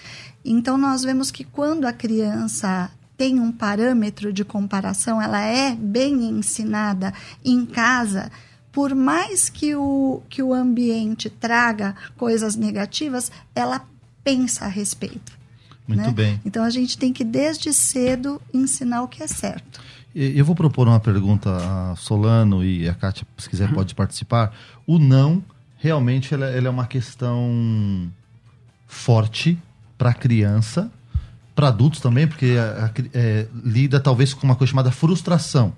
Então 0.45 0.77
nós 0.77 1.03
vemos 1.03 1.31
que 1.31 1.45
quando 1.45 1.87
a 1.87 1.93
criança 1.93 2.91
tem 3.17 3.39
um 3.39 3.53
parâmetro 3.53 4.33
de 4.33 4.45
comparação, 4.45 5.21
ela 5.21 5.41
é 5.41 5.77
bem 5.77 6.29
ensinada 6.29 7.13
em 7.45 7.65
casa, 7.65 8.33
por 8.73 8.95
mais 8.95 9.49
que 9.49 9.77
o, 9.77 10.23
que 10.29 10.43
o 10.43 10.53
ambiente 10.53 11.29
traga 11.29 11.95
coisas 12.17 12.57
negativas, 12.57 13.31
ela 13.55 13.87
pensa 14.25 14.65
a 14.65 14.69
respeito. 14.69 15.39
Muito 15.87 16.01
né? 16.01 16.11
bem. 16.11 16.41
Então 16.45 16.65
a 16.65 16.71
gente 16.71 16.97
tem 16.97 17.13
que 17.13 17.23
desde 17.23 17.73
cedo 17.73 18.41
ensinar 18.53 19.03
o 19.03 19.09
que 19.09 19.23
é 19.23 19.27
certo. 19.27 19.81
Eu 20.15 20.45
vou 20.45 20.55
propor 20.55 20.87
uma 20.87 21.01
pergunta 21.01 21.51
a 21.51 21.97
Solano 21.97 22.63
e 22.63 22.89
a 22.89 22.95
Kátia, 22.95 23.27
se 23.39 23.49
quiser, 23.49 23.69
uhum. 23.69 23.75
pode 23.75 23.95
participar. 23.95 24.55
O 24.87 24.99
não, 24.99 25.43
realmente, 25.79 26.35
ela 26.35 26.47
é 26.47 26.71
uma 26.71 26.87
questão 26.87 28.11
forte 28.87 29.59
para 29.97 30.11
a 30.11 30.15
criança, 30.15 30.91
para 31.55 31.69
adultos 31.69 32.01
também, 32.01 32.27
porque 32.27 32.57
a, 32.59 32.87
a, 32.87 32.91
é, 33.15 33.47
lida 33.65 33.99
talvez 33.99 34.35
com 34.35 34.45
uma 34.45 34.55
coisa 34.55 34.71
chamada 34.71 34.91
frustração, 34.91 35.73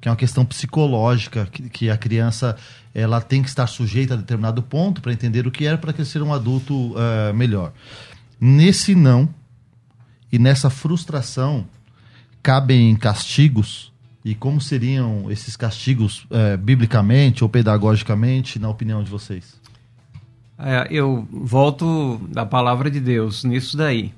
que 0.00 0.06
é 0.06 0.10
uma 0.10 0.16
questão 0.16 0.44
psicológica, 0.44 1.48
que, 1.50 1.68
que 1.68 1.90
a 1.90 1.96
criança 1.96 2.56
ela 2.94 3.20
tem 3.20 3.42
que 3.42 3.48
estar 3.48 3.66
sujeita 3.66 4.14
a 4.14 4.16
determinado 4.16 4.62
ponto 4.62 5.00
para 5.00 5.12
entender 5.12 5.46
o 5.46 5.50
que 5.50 5.64
era 5.66 5.76
para 5.76 5.92
ser 6.04 6.22
um 6.22 6.32
adulto 6.32 6.92
uh, 6.92 7.34
melhor. 7.34 7.72
Nesse 8.40 8.94
não 8.94 9.28
e 10.32 10.38
nessa 10.38 10.70
frustração, 10.70 11.66
cabem 12.42 12.94
castigos 12.96 13.90
e 14.24 14.34
como 14.34 14.60
seriam 14.60 15.30
esses 15.30 15.56
castigos 15.56 16.26
é, 16.30 16.56
biblicamente 16.56 17.42
ou 17.42 17.48
pedagogicamente, 17.48 18.58
na 18.58 18.68
opinião 18.68 19.02
de 19.02 19.10
vocês? 19.10 19.58
É, 20.58 20.86
eu 20.90 21.26
volto 21.30 22.18
da 22.28 22.44
palavra 22.44 22.90
de 22.90 23.00
Deus 23.00 23.44
nisso 23.44 23.76
daí. 23.76 24.12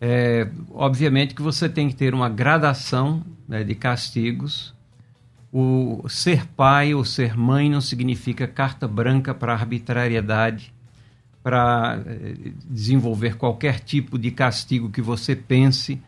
É, 0.00 0.48
obviamente 0.72 1.34
que 1.34 1.42
você 1.42 1.68
tem 1.68 1.88
que 1.88 1.94
ter 1.94 2.14
uma 2.14 2.28
gradação 2.28 3.22
né, 3.46 3.62
de 3.62 3.74
castigos. 3.74 4.74
O 5.52 6.08
ser 6.08 6.46
pai 6.46 6.94
ou 6.94 7.04
ser 7.04 7.36
mãe 7.36 7.68
não 7.68 7.82
significa 7.82 8.46
carta 8.46 8.88
branca 8.88 9.34
para 9.34 9.52
arbitrariedade, 9.52 10.72
para 11.42 12.02
é, 12.06 12.34
desenvolver 12.70 13.36
qualquer 13.36 13.80
tipo 13.80 14.18
de 14.18 14.30
castigo 14.30 14.88
que 14.88 15.02
você 15.02 15.36
pense 15.36 16.00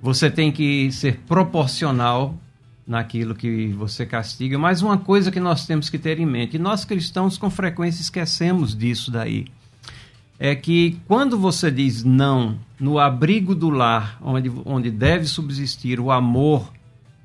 você 0.00 0.30
tem 0.30 0.50
que 0.50 0.90
ser 0.92 1.20
proporcional 1.26 2.34
naquilo 2.86 3.34
que 3.34 3.68
você 3.68 4.04
castiga. 4.04 4.58
Mas 4.58 4.82
uma 4.82 4.98
coisa 4.98 5.30
que 5.30 5.38
nós 5.38 5.66
temos 5.66 5.88
que 5.88 5.98
ter 5.98 6.18
em 6.18 6.26
mente, 6.26 6.56
e 6.56 6.58
nós 6.58 6.84
cristãos 6.84 7.38
com 7.38 7.50
frequência 7.50 8.02
esquecemos 8.02 8.74
disso 8.74 9.10
daí, 9.10 9.46
é 10.38 10.54
que 10.54 10.98
quando 11.06 11.38
você 11.38 11.70
diz 11.70 12.02
não 12.02 12.58
no 12.78 12.98
abrigo 12.98 13.54
do 13.54 13.68
lar, 13.68 14.18
onde, 14.22 14.50
onde 14.64 14.90
deve 14.90 15.26
subsistir 15.26 16.00
o 16.00 16.10
amor 16.10 16.72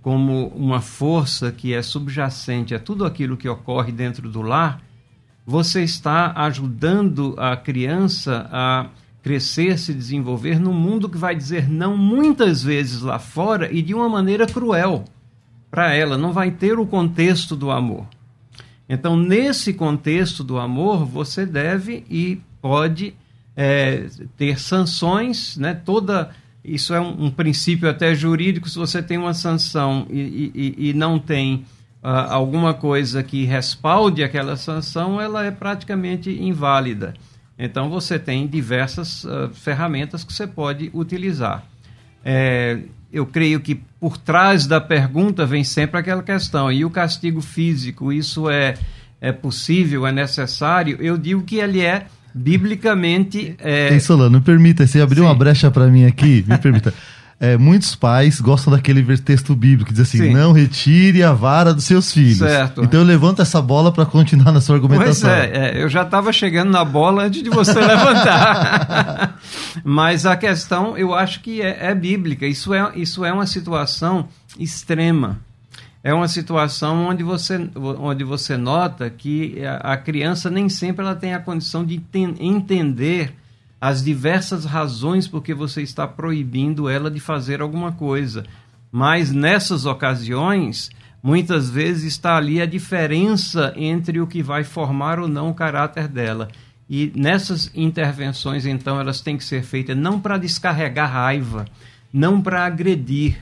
como 0.01 0.50
uma 0.50 0.82
força 0.82 1.51
que 1.51 1.74
é 1.74 1.82
subjacente 1.82 2.75
a 2.75 2.79
tudo 2.79 3.05
aquilo 3.05 3.38
que 3.38 3.50
ocorre 3.50 3.91
dentro 3.91 4.29
do 4.29 4.41
lar, 4.41 4.82
você 5.46 5.84
está 5.84 6.34
ajudando 6.36 7.36
a 7.38 7.55
criança 7.55 8.48
a 8.51 8.88
crescer, 9.25 9.79
se 9.79 9.91
desenvolver 9.91 10.60
num 10.60 10.72
mundo 10.72 11.10
que 11.10 11.17
vai 11.17 11.36
dizer 11.36 11.67
não 11.67 11.98
muitas 11.98 12.62
vezes 12.62 13.01
lá 13.01 13.17
fora 13.17 13.74
e 13.74 13.82
de 13.82 13.91
uma 13.91 14.08
maneira 14.08 14.46
cruel 14.46 15.03
para 15.72 15.96
ela, 15.96 16.15
não 16.15 16.32
vai 16.32 16.51
ter 16.51 16.77
o 16.77 16.86
contexto 16.86 17.55
do 17.55 17.72
amor. 17.72 18.05
Então, 18.88 19.17
nesse 19.17 19.74
contexto 19.74 20.44
do 20.44 20.60
amor, 20.60 21.05
você 21.05 21.44
deve 21.44 22.05
e 22.08 22.39
pode 22.62 23.15
é, 23.55 24.05
ter 24.38 24.60
sanções, 24.60 25.58
né? 25.58 25.74
Toda 25.74 26.29
isso 26.63 26.94
é 26.94 27.01
um, 27.01 27.25
um, 27.25 27.32
princípio 27.32 27.89
até 27.89 28.13
jurídico, 28.13 28.70
se 28.70 28.77
você 28.77 29.01
tem 29.01 29.17
uma 29.17 29.34
sanção 29.34 30.05
e, 30.08 30.51
e, 30.53 30.89
e 30.89 30.94
não 30.94 31.17
tem 31.17 31.65
uh, 32.03 32.29
alguma 32.29 32.75
coisa 32.75 33.24
que 33.24 33.44
respalde 33.44 34.24
aquela 34.24 34.55
sanção, 34.55 35.20
ela 35.20 35.44
é 35.44 35.50
praticamente 35.50 36.29
inválida. 36.29 37.15
Então 37.57 37.89
você 37.89 38.19
tem 38.19 38.47
diversas 38.47 39.24
uh, 39.24 39.50
ferramentas 39.53 40.24
que 40.24 40.33
você 40.33 40.45
pode 40.45 40.89
utilizar. 40.93 41.63
É, 42.24 42.79
eu 43.13 43.25
creio 43.25 43.62
que 43.62 43.75
por 44.00 44.17
trás 44.17 44.67
da 44.67 44.81
pergunta 44.81 45.45
vem 45.45 45.63
sempre 45.63 46.00
aquela 46.00 46.21
questão: 46.21 46.71
e 46.71 46.83
o 46.83 46.89
castigo 46.89 47.39
físico, 47.41 48.12
isso 48.12 48.50
é, 48.50 48.74
é 49.21 49.31
possível, 49.31 50.05
é 50.05 50.12
necessário? 50.12 50.97
Eu 51.00 51.17
digo 51.17 51.43
que 51.43 51.57
ele 51.57 51.81
é 51.81 52.07
biblicamente. 52.33 53.55
É... 53.59 53.88
Tem 53.88 54.00
Solano, 54.00 54.39
me 54.39 54.43
permita, 54.43 54.85
você 54.85 55.00
abriu 55.00 55.24
Sim. 55.24 55.29
uma 55.29 55.35
brecha 55.35 55.71
para 55.71 55.88
mim 55.88 56.05
aqui, 56.05 56.43
me 56.47 56.57
permita. 56.57 56.93
é, 57.38 57.58
muitos 57.58 57.96
pais 57.96 58.39
gostam 58.39 58.72
daquele 58.72 59.18
texto 59.18 59.54
bíblico 59.56 59.89
que 59.89 59.94
diz 59.94 60.08
assim: 60.08 60.20
Sim. 60.20 60.34
não 60.34 60.54
retire 60.54 61.22
a 61.22 61.34
vara 61.34 61.74
dos 61.74 61.84
seus 61.84 62.13
filhos. 62.13 62.38
Certo. 62.38 62.82
Então 62.82 63.01
eu 63.01 63.06
levanto 63.06 63.42
essa 63.42 63.62
bola 63.62 63.92
para 63.92 64.06
continuar 64.06 64.54
na 64.54 64.62
sua 64.62 64.75
argumentação. 64.75 65.30
Pois 65.30 65.51
é, 65.51 65.77
é 65.77 65.84
eu 65.84 65.89
já 65.89 66.04
estava 66.04 66.32
chegando 66.32 66.72
na 66.72 66.86
bola 66.86 67.24
antes 67.24 67.44
de 67.44 67.50
você 67.50 67.74
levantar. 67.80 69.38
Mas 69.84 70.25
a 70.25 70.38
questão, 70.38 70.98
eu 70.98 71.13
acho 71.13 71.42
que 71.42 71.62
é, 71.62 71.88
é 71.88 71.96
bíblica. 71.96 72.48
Isso 72.48 72.74
é, 72.74 72.94
isso 72.96 73.25
é 73.25 73.34
uma 73.34 73.46
situação 73.46 74.30
extrema. 74.58 75.39
É 76.01 76.13
uma 76.13 76.30
situação 76.30 77.08
onde 77.08 77.24
você, 77.24 77.70
onde 77.75 78.24
você 78.24 78.56
nota 78.56 79.10
que 79.10 79.62
a, 79.65 79.94
a 79.94 79.98
criança 79.98 80.50
nem 80.50 80.70
sempre 80.70 81.04
ela 81.04 81.15
tem 81.15 81.34
a 81.34 81.39
condição 81.39 81.84
de 81.84 82.01
entender 82.39 83.34
as 83.79 84.03
diversas 84.03 84.65
razões 84.65 85.27
por 85.27 85.44
que 85.44 85.53
você 85.53 85.82
está 85.82 86.08
proibindo 86.08 86.89
ela 86.89 87.12
de 87.12 87.20
fazer 87.20 87.62
alguma 87.62 87.91
coisa. 87.91 88.46
Mas 88.91 89.32
nessas 89.32 89.86
ocasiões, 89.86 90.89
muitas 91.22 91.70
vezes 91.70 92.05
está 92.05 92.38
ali 92.38 92.62
a 92.62 92.65
diferença 92.65 93.74
entre 93.75 94.20
o 94.20 94.27
que 94.27 94.41
vai 94.41 94.63
formar 94.63 95.20
ou 95.20 95.27
não 95.27 95.50
o 95.50 95.53
caráter 95.53 96.08
dela. 96.08 96.48
E 96.89 97.12
nessas 97.15 97.72
intervenções, 97.75 98.65
então, 98.65 99.00
elas 99.00 99.22
têm 99.22 99.38
que 99.38 99.44
ser 99.44 99.63
feitas 99.63 99.98
não 99.98 100.20
para 100.20 100.38
descarregar 100.38 101.12
raiva, 101.12 101.65
não 102.13 102.41
para 102.41 102.65
agredir, 102.65 103.38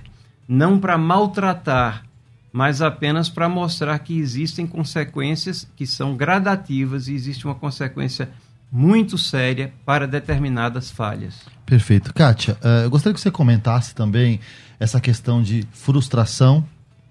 não 0.48 0.80
para 0.80 0.98
maltratar, 0.98 2.06
mas 2.52 2.82
apenas 2.82 3.30
para 3.30 3.50
mostrar 3.50 4.00
que 4.00 4.18
existem 4.18 4.66
consequências 4.66 5.68
que 5.76 5.86
são 5.86 6.16
gradativas 6.16 7.08
e 7.08 7.14
existe 7.14 7.46
uma 7.46 7.56
consequência 7.56 8.30
muito 8.74 9.20
séria 9.20 9.72
para 9.86 10.08
determinadas 10.08 10.90
falhas. 10.90 11.36
Perfeito. 11.64 12.12
Kátia, 12.12 12.58
uh, 12.64 12.84
eu 12.84 12.90
gostaria 12.90 13.14
que 13.14 13.22
você 13.22 13.30
comentasse 13.30 13.94
também 13.94 14.40
essa 14.80 15.00
questão 15.00 15.44
de 15.44 15.64
frustração 15.72 16.66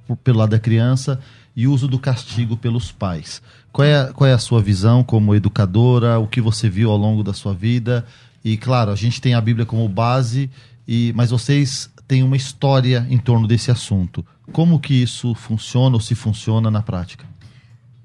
por, 0.05 0.17
pelo 0.17 0.41
lado 0.41 0.51
da 0.51 0.59
criança 0.59 1.21
e 1.55 1.69
uso 1.69 1.87
do 1.87 2.01
castigo 2.01 2.57
pelos 2.57 2.91
pais. 2.91 3.41
Qual 3.71 3.87
é, 3.87 4.13
qual 4.13 4.29
é 4.29 4.33
a 4.33 4.39
sua 4.39 4.61
visão 4.61 5.05
como 5.05 5.37
educadora, 5.37 6.19
o 6.19 6.27
que 6.27 6.41
você 6.41 6.69
viu 6.69 6.91
ao 6.91 6.97
longo 6.97 7.23
da 7.23 7.33
sua 7.33 7.55
vida? 7.55 8.05
E, 8.45 8.57
claro, 8.57 8.91
a 8.91 8.97
gente 8.97 9.21
tem 9.21 9.35
a 9.35 9.41
Bíblia 9.41 9.65
como 9.65 9.89
base, 9.89 10.51
e, 10.87 11.13
mas 11.15 11.31
vocês 11.31 11.89
têm 12.09 12.25
uma 12.25 12.37
história 12.37 13.07
em 13.09 13.19
torno 13.19 13.47
desse 13.47 13.71
assunto. 13.71 14.27
Como 14.51 14.81
que 14.81 14.95
isso 14.95 15.33
funciona 15.37 15.95
ou 15.95 16.01
se 16.01 16.17
funciona 16.17 16.73
na 16.73 16.83
prática? 16.83 17.25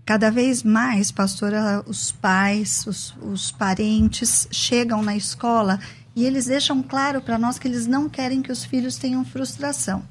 Cada 0.07 0.31
vez 0.31 0.63
mais, 0.63 1.11
pastora, 1.11 1.83
os 1.85 2.13
pais, 2.13 2.87
os, 2.87 3.13
os 3.21 3.51
parentes 3.51 4.47
chegam 4.49 5.03
na 5.03 5.17
escola 5.17 5.81
e 6.15 6.23
eles 6.23 6.45
deixam 6.45 6.81
claro 6.81 7.21
para 7.21 7.37
nós 7.37 7.59
que 7.59 7.67
eles 7.67 7.85
não 7.85 8.07
querem 8.07 8.41
que 8.41 8.49
os 8.49 8.63
filhos 8.63 8.95
tenham 8.95 9.25
frustração. 9.25 10.01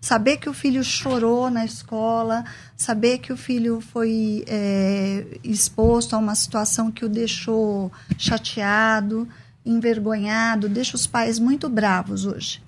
Saber 0.00 0.36
que 0.36 0.48
o 0.48 0.54
filho 0.54 0.84
chorou 0.84 1.50
na 1.50 1.64
escola, 1.64 2.44
saber 2.76 3.18
que 3.18 3.32
o 3.32 3.36
filho 3.36 3.80
foi 3.80 4.44
é, 4.46 5.26
exposto 5.42 6.14
a 6.14 6.18
uma 6.20 6.36
situação 6.36 6.88
que 6.88 7.04
o 7.04 7.08
deixou 7.08 7.90
chateado, 8.16 9.28
envergonhado, 9.66 10.68
deixa 10.68 10.94
os 10.94 11.08
pais 11.08 11.40
muito 11.40 11.68
bravos 11.68 12.24
hoje. 12.24 12.62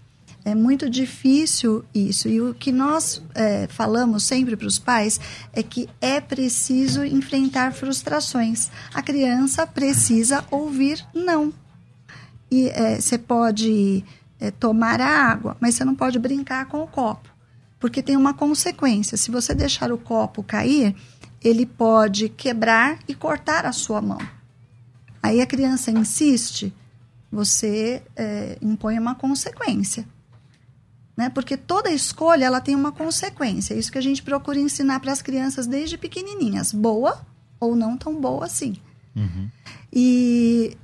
É 0.44 0.54
muito 0.56 0.90
difícil 0.90 1.84
isso. 1.94 2.28
E 2.28 2.40
o 2.40 2.52
que 2.52 2.72
nós 2.72 3.22
é, 3.34 3.68
falamos 3.68 4.24
sempre 4.24 4.56
para 4.56 4.66
os 4.66 4.78
pais 4.78 5.20
é 5.52 5.62
que 5.62 5.88
é 6.00 6.20
preciso 6.20 7.04
enfrentar 7.04 7.72
frustrações. 7.72 8.70
A 8.92 9.00
criança 9.02 9.66
precisa 9.66 10.44
ouvir 10.50 11.04
não. 11.14 11.52
E 12.50 12.68
é, 12.70 13.00
você 13.00 13.16
pode 13.16 14.04
é, 14.40 14.50
tomar 14.50 15.00
a 15.00 15.06
água, 15.06 15.56
mas 15.60 15.76
você 15.76 15.84
não 15.84 15.94
pode 15.94 16.18
brincar 16.18 16.66
com 16.66 16.82
o 16.82 16.88
copo, 16.88 17.30
porque 17.78 18.02
tem 18.02 18.16
uma 18.16 18.34
consequência. 18.34 19.16
Se 19.16 19.30
você 19.30 19.54
deixar 19.54 19.92
o 19.92 19.98
copo 19.98 20.42
cair, 20.42 20.94
ele 21.42 21.64
pode 21.64 22.28
quebrar 22.28 22.98
e 23.06 23.14
cortar 23.14 23.64
a 23.64 23.72
sua 23.72 24.02
mão. 24.02 24.18
Aí 25.22 25.40
a 25.40 25.46
criança 25.46 25.92
insiste, 25.92 26.74
você 27.30 28.02
é, 28.16 28.58
impõe 28.60 28.98
uma 28.98 29.14
consequência 29.14 30.04
né? 31.16 31.28
Porque 31.28 31.56
toda 31.56 31.90
escolha 31.90 32.44
ela 32.44 32.60
tem 32.60 32.74
uma 32.74 32.92
consequência. 32.92 33.74
É 33.74 33.78
isso 33.78 33.92
que 33.92 33.98
a 33.98 34.02
gente 34.02 34.22
procura 34.22 34.58
ensinar 34.58 35.00
para 35.00 35.12
as 35.12 35.22
crianças 35.22 35.66
desde 35.66 35.98
pequenininhas, 35.98 36.72
boa 36.72 37.20
ou 37.60 37.76
não 37.76 37.96
tão 37.96 38.20
boa 38.20 38.44
assim. 38.44 38.76
Uhum. 39.14 39.48
E 39.92 40.76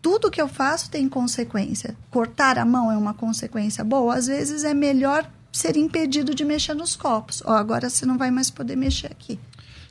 tudo 0.00 0.30
que 0.30 0.40
eu 0.40 0.48
faço 0.48 0.90
tem 0.90 1.08
consequência. 1.08 1.96
Cortar 2.10 2.58
a 2.58 2.64
mão 2.64 2.90
é 2.90 2.96
uma 2.96 3.14
consequência 3.14 3.84
boa. 3.84 4.14
Às 4.14 4.26
vezes 4.26 4.64
é 4.64 4.74
melhor 4.74 5.30
ser 5.52 5.76
impedido 5.76 6.34
de 6.34 6.44
mexer 6.44 6.74
nos 6.74 6.96
copos. 6.96 7.42
Ó, 7.44 7.52
agora 7.52 7.88
você 7.88 8.04
não 8.04 8.18
vai 8.18 8.30
mais 8.30 8.50
poder 8.50 8.76
mexer 8.76 9.06
aqui. 9.06 9.38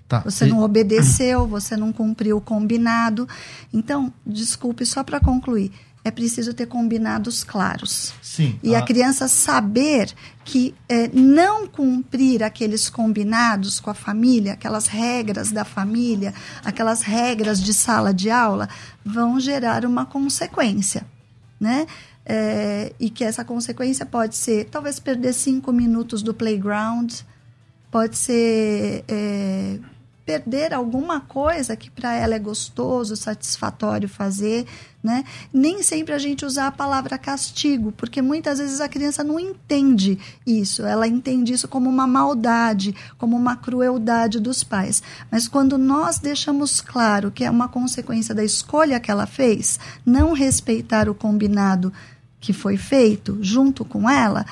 Tá. 0.07 0.19
Você 0.19 0.45
e... 0.45 0.49
não 0.49 0.59
obedeceu, 0.59 1.47
você 1.47 1.77
não 1.77 1.93
cumpriu 1.93 2.37
o 2.37 2.41
combinado. 2.41 3.27
Então, 3.73 4.13
desculpe, 4.25 4.85
só 4.85 5.03
para 5.03 5.19
concluir 5.19 5.71
é 6.03 6.11
preciso 6.11 6.53
ter 6.53 6.65
combinados 6.65 7.43
claros. 7.43 8.13
Sim. 8.21 8.59
E 8.61 8.75
a, 8.75 8.79
a 8.79 8.81
criança 8.81 9.27
saber 9.27 10.13
que 10.43 10.75
é, 10.89 11.07
não 11.13 11.65
cumprir 11.65 12.43
aqueles 12.43 12.89
combinados 12.89 13.79
com 13.79 13.89
a 13.89 13.93
família, 13.93 14.53
aquelas 14.53 14.87
regras 14.87 15.51
da 15.51 15.63
família, 15.63 16.33
aquelas 16.63 17.01
regras 17.01 17.61
de 17.61 17.73
sala 17.73 18.13
de 18.13 18.29
aula, 18.29 18.67
vão 19.05 19.39
gerar 19.39 19.85
uma 19.85 20.05
consequência, 20.05 21.05
né? 21.59 21.87
É, 22.25 22.93
e 22.99 23.09
que 23.09 23.23
essa 23.23 23.43
consequência 23.43 24.05
pode 24.05 24.35
ser 24.35 24.65
talvez 24.65 24.99
perder 24.99 25.33
cinco 25.33 25.73
minutos 25.73 26.21
do 26.21 26.33
playground, 26.33 27.13
pode 27.91 28.17
ser 28.17 29.03
é, 29.07 29.77
perder 30.25 30.73
alguma 30.73 31.19
coisa 31.19 31.75
que 31.75 31.89
para 31.89 32.13
ela 32.13 32.35
é 32.35 32.39
gostoso, 32.39 33.15
satisfatório 33.15 34.07
fazer, 34.07 34.65
né? 35.03 35.25
Nem 35.51 35.83
sempre 35.83 36.13
a 36.13 36.17
gente 36.17 36.45
usar 36.45 36.67
a 36.67 36.71
palavra 36.71 37.17
castigo, 37.17 37.91
porque 37.91 38.21
muitas 38.21 38.59
vezes 38.59 38.79
a 38.79 38.87
criança 38.87 39.21
não 39.23 39.37
entende 39.37 40.17
isso, 40.47 40.83
ela 40.85 41.07
entende 41.07 41.51
isso 41.51 41.67
como 41.67 41.89
uma 41.89 42.07
maldade, 42.07 42.95
como 43.17 43.35
uma 43.35 43.57
crueldade 43.57 44.39
dos 44.39 44.63
pais. 44.63 45.03
Mas 45.29 45.47
quando 45.47 45.77
nós 45.77 46.19
deixamos 46.19 46.79
claro 46.79 47.31
que 47.31 47.43
é 47.43 47.49
uma 47.49 47.67
consequência 47.67 48.33
da 48.33 48.43
escolha 48.43 48.99
que 48.99 49.11
ela 49.11 49.25
fez, 49.25 49.77
não 50.05 50.31
respeitar 50.31 51.09
o 51.09 51.15
combinado 51.15 51.91
que 52.39 52.53
foi 52.53 52.77
feito 52.77 53.37
junto 53.41 53.83
com 53.83 54.09
ela, 54.09 54.45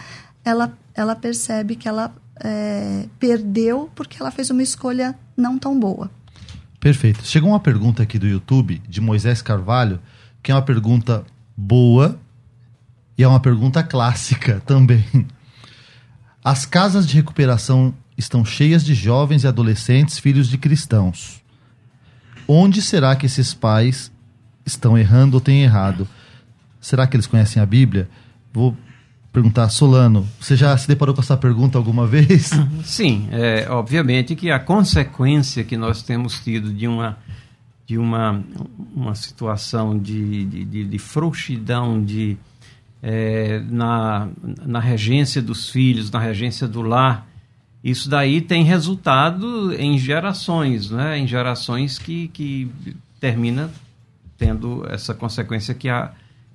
ela, 0.43 0.77
ela 0.93 1.15
percebe 1.15 1.77
que 1.77 1.88
ela 1.88 2.13
é, 2.43 3.05
perdeu 3.19 3.89
porque 3.95 4.17
ela 4.19 4.31
fez 4.31 4.49
uma 4.49 4.63
escolha 4.63 5.17
não 5.41 5.58
tão 5.58 5.77
boa. 5.77 6.10
Perfeito. 6.80 7.25
Chegou 7.25 7.49
uma 7.49 7.60
pergunta 7.60 8.01
aqui 8.04 8.17
do 8.17 8.27
YouTube 8.27 8.82
de 8.88 9.01
Moisés 9.01 9.41
Carvalho, 9.41 9.99
que 10.41 10.51
é 10.51 10.56
uma 10.56 10.62
pergunta 10.62 11.25
boa 11.56 12.19
e 13.17 13.23
é 13.23 13.27
uma 13.27 13.39
pergunta 13.39 13.84
clássica 13.84 14.62
também. 14.65 15.06
As 16.43 16.65
casas 16.65 17.06
de 17.06 17.15
recuperação 17.15 17.93
estão 18.17 18.43
cheias 18.43 18.84
de 18.84 18.95
jovens 18.95 19.43
e 19.43 19.47
adolescentes 19.47 20.17
filhos 20.17 20.47
de 20.47 20.58
cristãos. 20.58 21.41
Onde 22.47 22.82
será 22.82 23.15
que 23.15 23.25
esses 23.25 23.54
pais 23.54 24.12
estão 24.65 24.97
errando 24.97 25.38
ou 25.38 25.41
têm 25.41 25.63
errado? 25.63 26.08
Será 26.80 27.06
que 27.06 27.15
eles 27.15 27.27
conhecem 27.27 27.62
a 27.62 27.65
Bíblia? 27.65 28.10
Vou 28.51 28.75
perguntar, 29.31 29.69
Solano, 29.69 30.27
você 30.39 30.55
já 30.55 30.75
se 30.77 30.87
deparou 30.87 31.15
com 31.15 31.21
essa 31.21 31.37
pergunta 31.37 31.77
alguma 31.77 32.05
vez? 32.05 32.51
Sim, 32.83 33.29
é, 33.31 33.65
obviamente 33.69 34.35
que 34.35 34.51
a 34.51 34.59
consequência 34.59 35.63
que 35.63 35.77
nós 35.77 36.03
temos 36.03 36.39
tido 36.43 36.73
de 36.73 36.87
uma, 36.87 37.17
de 37.85 37.97
uma, 37.97 38.43
uma 38.93 39.15
situação 39.15 39.97
de, 39.97 40.45
de, 40.45 40.85
de 40.85 40.99
frouxidão 40.99 42.03
de, 42.03 42.37
é, 43.01 43.61
na, 43.69 44.27
na 44.65 44.79
regência 44.79 45.41
dos 45.41 45.69
filhos, 45.69 46.11
na 46.11 46.19
regência 46.19 46.67
do 46.67 46.81
lar, 46.81 47.27
isso 47.83 48.09
daí 48.09 48.41
tem 48.41 48.63
resultado 48.63 49.73
em 49.73 49.97
gerações, 49.97 50.91
né? 50.91 51.17
em 51.17 51.25
gerações 51.25 51.97
que, 51.97 52.27
que 52.27 52.69
termina 53.19 53.71
tendo 54.37 54.85
essa 54.89 55.13
consequência 55.13 55.73
que 55.73 55.87
a, 55.89 56.11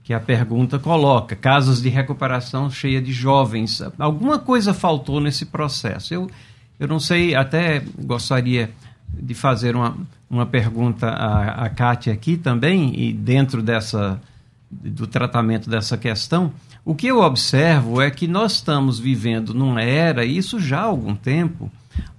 que 0.07 0.15
a 0.15 0.21
pergunta 0.21 0.79
coloca, 0.79 1.35
casos 1.35 1.83
de 1.83 1.89
recuperação 1.89 2.71
cheia 2.71 3.03
de 3.03 3.13
jovens. 3.13 3.83
Alguma 3.99 4.39
coisa 4.39 4.73
faltou 4.73 5.21
nesse 5.21 5.47
processo. 5.47 6.15
Eu, 6.15 6.31
eu 6.79 6.87
não 6.87 7.01
sei, 7.01 7.35
até 7.35 7.83
gostaria 7.99 8.71
de 9.13 9.35
fazer 9.35 9.75
uma, 9.75 9.97
uma 10.31 10.47
pergunta 10.47 11.09
à, 11.09 11.65
à 11.65 11.69
Kátia 11.69 12.13
aqui 12.13 12.37
também, 12.37 12.97
e 12.97 13.13
dentro 13.13 13.61
dessa, 13.61 14.23
do 14.71 15.09
tratamento 15.09 15.69
dessa 15.69 15.97
questão. 15.97 16.53
O 16.85 16.95
que 16.95 17.09
eu 17.09 17.19
observo 17.19 18.01
é 18.01 18.09
que 18.09 18.29
nós 18.29 18.53
estamos 18.53 19.01
vivendo 19.01 19.53
numa 19.53 19.83
era, 19.83 20.25
isso 20.25 20.61
já 20.61 20.83
há 20.83 20.85
algum 20.85 21.17
tempo, 21.17 21.69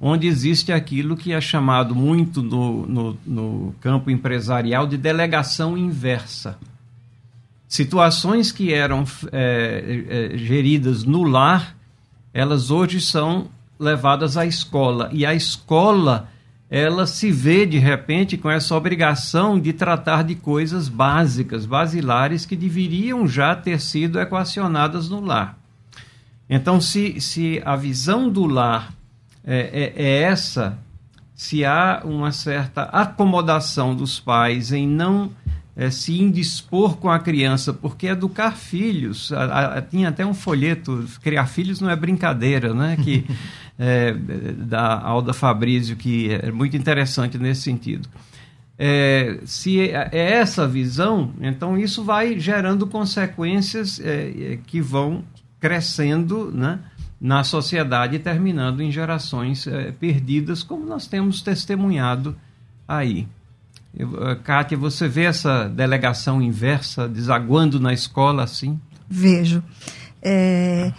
onde 0.01 0.27
existe 0.27 0.73
aquilo 0.73 1.15
que 1.15 1.31
é 1.31 1.39
chamado 1.39 1.95
muito 1.95 2.43
no, 2.43 2.85
no, 2.85 3.17
no 3.25 3.75
campo 3.79 4.11
empresarial 4.11 4.85
de 4.85 4.97
delegação 4.97 5.77
inversa 5.77 6.57
situações 7.67 8.51
que 8.51 8.73
eram 8.73 9.03
é, 9.31 10.31
é, 10.33 10.37
geridas 10.37 11.03
no 11.03 11.23
lar, 11.23 11.75
elas 12.33 12.71
hoje 12.71 13.01
são 13.01 13.47
levadas 13.79 14.37
à 14.37 14.45
escola. 14.45 15.09
E 15.11 15.25
a 15.25 15.33
escola, 15.33 16.29
ela 16.69 17.05
se 17.05 17.31
vê 17.31 17.65
de 17.65 17.77
repente 17.77 18.37
com 18.37 18.49
essa 18.49 18.75
obrigação 18.75 19.59
de 19.59 19.73
tratar 19.73 20.23
de 20.23 20.35
coisas 20.35 20.87
básicas, 20.87 21.65
basilares, 21.65 22.45
que 22.45 22.55
deveriam 22.55 23.27
já 23.27 23.55
ter 23.55 23.79
sido 23.81 24.19
equacionadas 24.19 25.09
no 25.09 25.19
lar. 25.19 25.57
Então, 26.49 26.79
se, 26.79 27.19
se 27.19 27.61
a 27.65 27.75
visão 27.75 28.29
do 28.29 28.45
lar 28.45 28.93
é, 29.43 29.93
é, 29.95 30.03
é 30.03 30.21
essa, 30.21 30.77
se 31.35 31.65
há 31.65 32.01
uma 32.05 32.31
certa 32.31 32.83
acomodação 32.83 33.93
dos 33.93 34.19
pais 34.19 34.71
em 34.71 34.87
não 34.87 35.31
é, 35.77 35.91
se 35.91 36.19
indispor 36.19 36.97
com 36.97 37.07
a 37.07 37.19
criança, 37.19 37.71
porque 37.71 38.07
educar 38.07 38.53
filhos, 38.53 39.31
a, 39.31 39.77
a, 39.77 39.81
tinha 39.81 40.09
até 40.09 40.25
um 40.25 40.33
folheto, 40.33 41.05
criar 41.21 41.45
filhos 41.45 41.79
não 41.79 41.87
é 41.87 41.95
brincadeira, 41.95 42.73
né? 42.73 42.97
Que, 42.97 43.23
é, 43.77 44.11
da 44.11 44.99
Alda 44.99 45.33
Fabrício, 45.33 45.95
que 45.95 46.33
é 46.33 46.51
muito 46.51 46.75
interessante 46.75 47.37
nesse 47.37 47.61
sentido. 47.61 48.09
É, 48.79 49.39
se 49.45 49.79
é, 49.79 50.09
é 50.11 50.31
essa 50.33 50.67
visão, 50.67 51.31
então 51.39 51.77
isso 51.77 52.03
vai 52.03 52.39
gerando 52.39 52.87
consequências 52.87 53.99
é, 53.99 54.53
é, 54.53 54.59
que 54.65 54.81
vão 54.81 55.23
crescendo 55.59 56.51
né, 56.51 56.79
na 57.21 57.43
sociedade, 57.43 58.17
terminando 58.17 58.81
em 58.81 58.91
gerações 58.91 59.67
perdidas, 59.99 60.61
como 60.63 60.85
nós 60.85 61.07
temos 61.07 61.41
testemunhado 61.41 62.35
aí. 62.87 63.27
Eh, 63.97 64.35
Kátia, 64.43 64.77
você 64.77 65.07
vê 65.07 65.23
essa 65.23 65.67
delegação 65.67 66.41
inversa 66.41 67.07
desaguando 67.07 67.79
na 67.79 67.93
escola 67.93 68.43
assim? 68.43 68.79
Vejo. 69.09 69.63
É, 70.21 70.91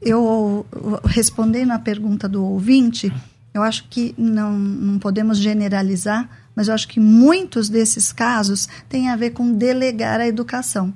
eu 0.00 0.66
respondendo 1.04 1.70
à 1.70 1.78
pergunta 1.78 2.28
do 2.28 2.44
ouvinte, 2.44 3.12
eu 3.54 3.62
acho 3.62 3.86
que 3.88 4.14
não, 4.18 4.52
não 4.58 4.98
podemos 4.98 5.38
generalizar, 5.38 6.28
mas 6.54 6.68
eu 6.68 6.74
acho 6.74 6.88
que 6.88 6.98
muitos 6.98 7.68
desses 7.68 8.12
casos 8.12 8.68
têm 8.88 9.08
a 9.08 9.16
ver 9.16 9.30
com 9.30 9.52
delegar 9.52 10.20
a 10.20 10.26
educação. 10.26 10.92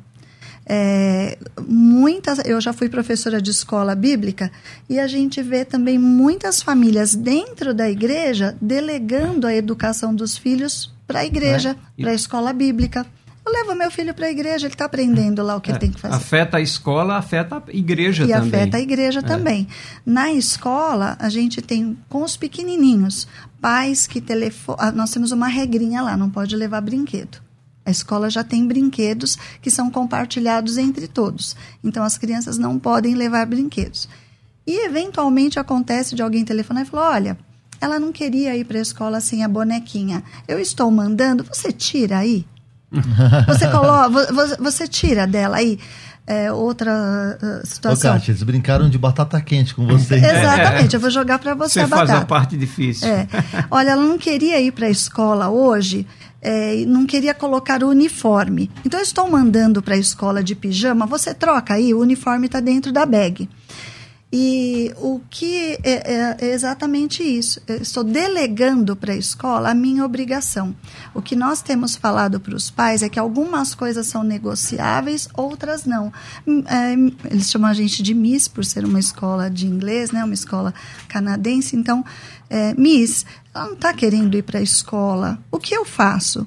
É, 0.69 1.39
muitas, 1.69 2.41
eu 2.45 2.61
já 2.61 2.73
fui 2.73 2.89
professora 2.89 3.41
de 3.41 3.53
escola 3.53 3.95
bíblica 3.95 4.51
e 4.89 4.99
a 4.99 5.07
gente 5.07 5.41
vê 5.41 5.65
também 5.65 5.97
muitas 5.97 6.61
famílias 6.61 7.15
dentro 7.15 7.73
da 7.73 7.89
igreja 7.89 8.57
delegando 8.61 9.47
a 9.47 9.55
educação 9.55 10.13
dos 10.13 10.37
filhos 10.37 10.96
para 11.07 11.21
a 11.21 11.25
igreja, 11.25 11.75
né? 11.75 11.79
para 11.99 12.11
a 12.11 12.15
escola 12.15 12.53
bíblica. 12.53 13.07
Eu 13.45 13.53
levo 13.53 13.77
meu 13.77 13.91
filho 13.93 14.13
para 14.13 14.27
a 14.27 14.31
igreja, 14.31 14.67
ele 14.67 14.75
está 14.75 14.87
aprendendo 14.87 15.41
lá 15.41 15.55
o 15.55 15.61
que 15.61 15.71
é, 15.71 15.73
ele 15.73 15.79
tem 15.79 15.93
que 15.93 16.01
fazer. 16.01 16.17
Afeta 16.17 16.57
a 16.57 16.61
escola, 16.61 17.17
afeta 17.17 17.57
a 17.57 17.63
igreja 17.73 18.25
e 18.25 18.29
também. 18.29 18.51
E 18.51 18.55
afeta 18.55 18.77
a 18.77 18.81
igreja 18.81 19.21
é. 19.21 19.23
também. 19.23 19.69
Na 20.05 20.33
escola, 20.33 21.17
a 21.21 21.29
gente 21.29 21.63
tem, 21.63 21.97
com 22.09 22.25
os 22.25 22.37
pequenininhos, 22.37 23.29
pais 23.61 24.05
que 24.05 24.21
telefonam. 24.21 24.79
Ah, 24.81 24.91
nós 24.91 25.13
temos 25.13 25.31
uma 25.31 25.47
regrinha 25.47 26.03
lá, 26.03 26.17
não 26.17 26.29
pode 26.29 26.57
levar 26.57 26.81
brinquedo. 26.81 27.39
A 27.85 27.91
escola 27.93 28.29
já 28.29 28.43
tem 28.43 28.67
brinquedos 28.67 29.39
que 29.63 29.71
são 29.71 29.93
compartilhados 29.93 30.77
entre 30.77 31.07
todos. 31.07 31.55
Então, 31.85 32.03
as 32.03 32.19
crianças 32.19 32.59
não 32.59 32.81
podem 32.81 33.15
levar 33.15 33.47
brinquedos. 33.47 34.09
E, 34.67 34.85
eventualmente, 34.85 35.61
acontece 35.61 36.17
de 36.17 36.23
alguém 36.23 36.45
telefonar 36.45 36.83
e 36.83 36.87
falar: 36.87 37.13
olha, 37.13 37.39
ela 37.81 37.99
não 37.99 38.13
queria 38.13 38.57
ir 38.57 38.65
para 38.65 38.79
a 38.79 38.83
escola 38.83 39.21
sem 39.21 39.45
a 39.45 39.49
bonequinha. 39.49 40.23
Eu 40.47 40.59
estou 40.59 40.91
mandando, 40.91 41.45
você 41.45 41.73
tira 41.73 42.19
aí. 42.19 42.45
Você 43.49 43.69
coloca, 43.69 44.57
você 44.61 44.87
tira 44.87 45.27
dela 45.27 45.57
aí. 45.57 45.79
É, 46.27 46.51
outra 46.51 47.39
uh, 47.41 47.67
situação. 47.67 48.11
Ô, 48.11 48.15
Kátia, 48.15 48.33
eles 48.33 48.43
brincaram 48.43 48.89
de 48.89 48.99
batata 48.99 49.41
quente 49.41 49.75
com 49.75 49.87
você. 49.87 50.17
Exatamente, 50.19 50.95
eu 50.95 51.01
vou 51.01 51.11
jogar 51.11 51.39
para 51.39 51.55
você, 51.55 51.75
você 51.75 51.81
a 51.81 51.87
batata. 51.87 52.07
Você 52.07 52.13
faz 52.13 52.23
a 52.23 52.27
parte 52.27 52.57
difícil. 52.57 53.09
É. 53.09 53.29
Olha, 53.71 53.91
ela 53.91 54.03
não 54.03 54.19
queria 54.19 54.61
ir 54.61 54.73
para 54.73 54.87
a 54.87 54.91
escola 54.91 55.49
hoje, 55.49 56.05
é, 56.43 56.85
não 56.87 57.07
queria 57.07 57.33
colocar 57.33 57.83
o 57.85 57.89
uniforme. 57.89 58.71
Então, 58.85 58.99
eu 58.99 59.05
estou 59.05 59.31
mandando 59.31 59.81
para 59.81 59.95
a 59.95 59.99
escola 59.99 60.43
de 60.43 60.57
pijama, 60.57 61.07
você 61.07 61.33
troca 61.33 61.75
aí, 61.75 61.95
o 61.95 62.01
uniforme 62.01 62.47
está 62.47 62.59
dentro 62.59 62.93
da 62.93 63.07
bag. 63.07 63.49
E 64.39 64.93
o 64.99 65.19
que 65.31 65.79
é, 65.83 66.13
é, 66.13 66.37
é 66.39 66.53
exatamente 66.53 67.23
isso. 67.23 67.59
Eu 67.67 67.79
estou 67.79 68.05
delegando 68.05 68.95
para 68.95 69.15
a 69.15 69.17
escola 69.17 69.71
a 69.71 69.75
minha 69.75 70.05
obrigação. 70.05 70.77
O 71.15 71.23
que 71.23 71.35
nós 71.35 71.63
temos 71.63 71.97
falado 71.97 72.39
para 72.39 72.55
os 72.55 72.71
pais 72.71 73.03
é 73.03 73.09
que 73.09 73.19
algumas 73.19 73.75
coisas 73.75 74.07
são 74.07 74.23
negociáveis, 74.23 75.27
outras 75.33 75.87
não. 75.87 76.13
Hum, 76.47 76.63
é, 76.67 77.33
eles 77.33 77.51
chamam 77.51 77.71
a 77.71 77.73
gente 77.73 78.03
de 78.03 78.13
Miss 78.13 78.47
por 78.47 78.63
ser 78.63 78.85
uma 78.85 79.01
escola 79.01 79.49
de 79.49 79.67
inglês, 79.67 80.11
né, 80.11 80.23
uma 80.23 80.35
escola 80.35 80.75
canadense. 81.09 81.75
Então, 81.75 82.05
é, 82.51 82.75
Miss, 82.75 83.25
ela 83.55 83.69
não 83.69 83.73
está 83.73 83.95
querendo 83.95 84.37
ir 84.37 84.43
para 84.43 84.59
a 84.59 84.63
escola. 84.63 85.39
O 85.51 85.59
que 85.59 85.75
eu 85.75 85.87
faço? 85.87 86.47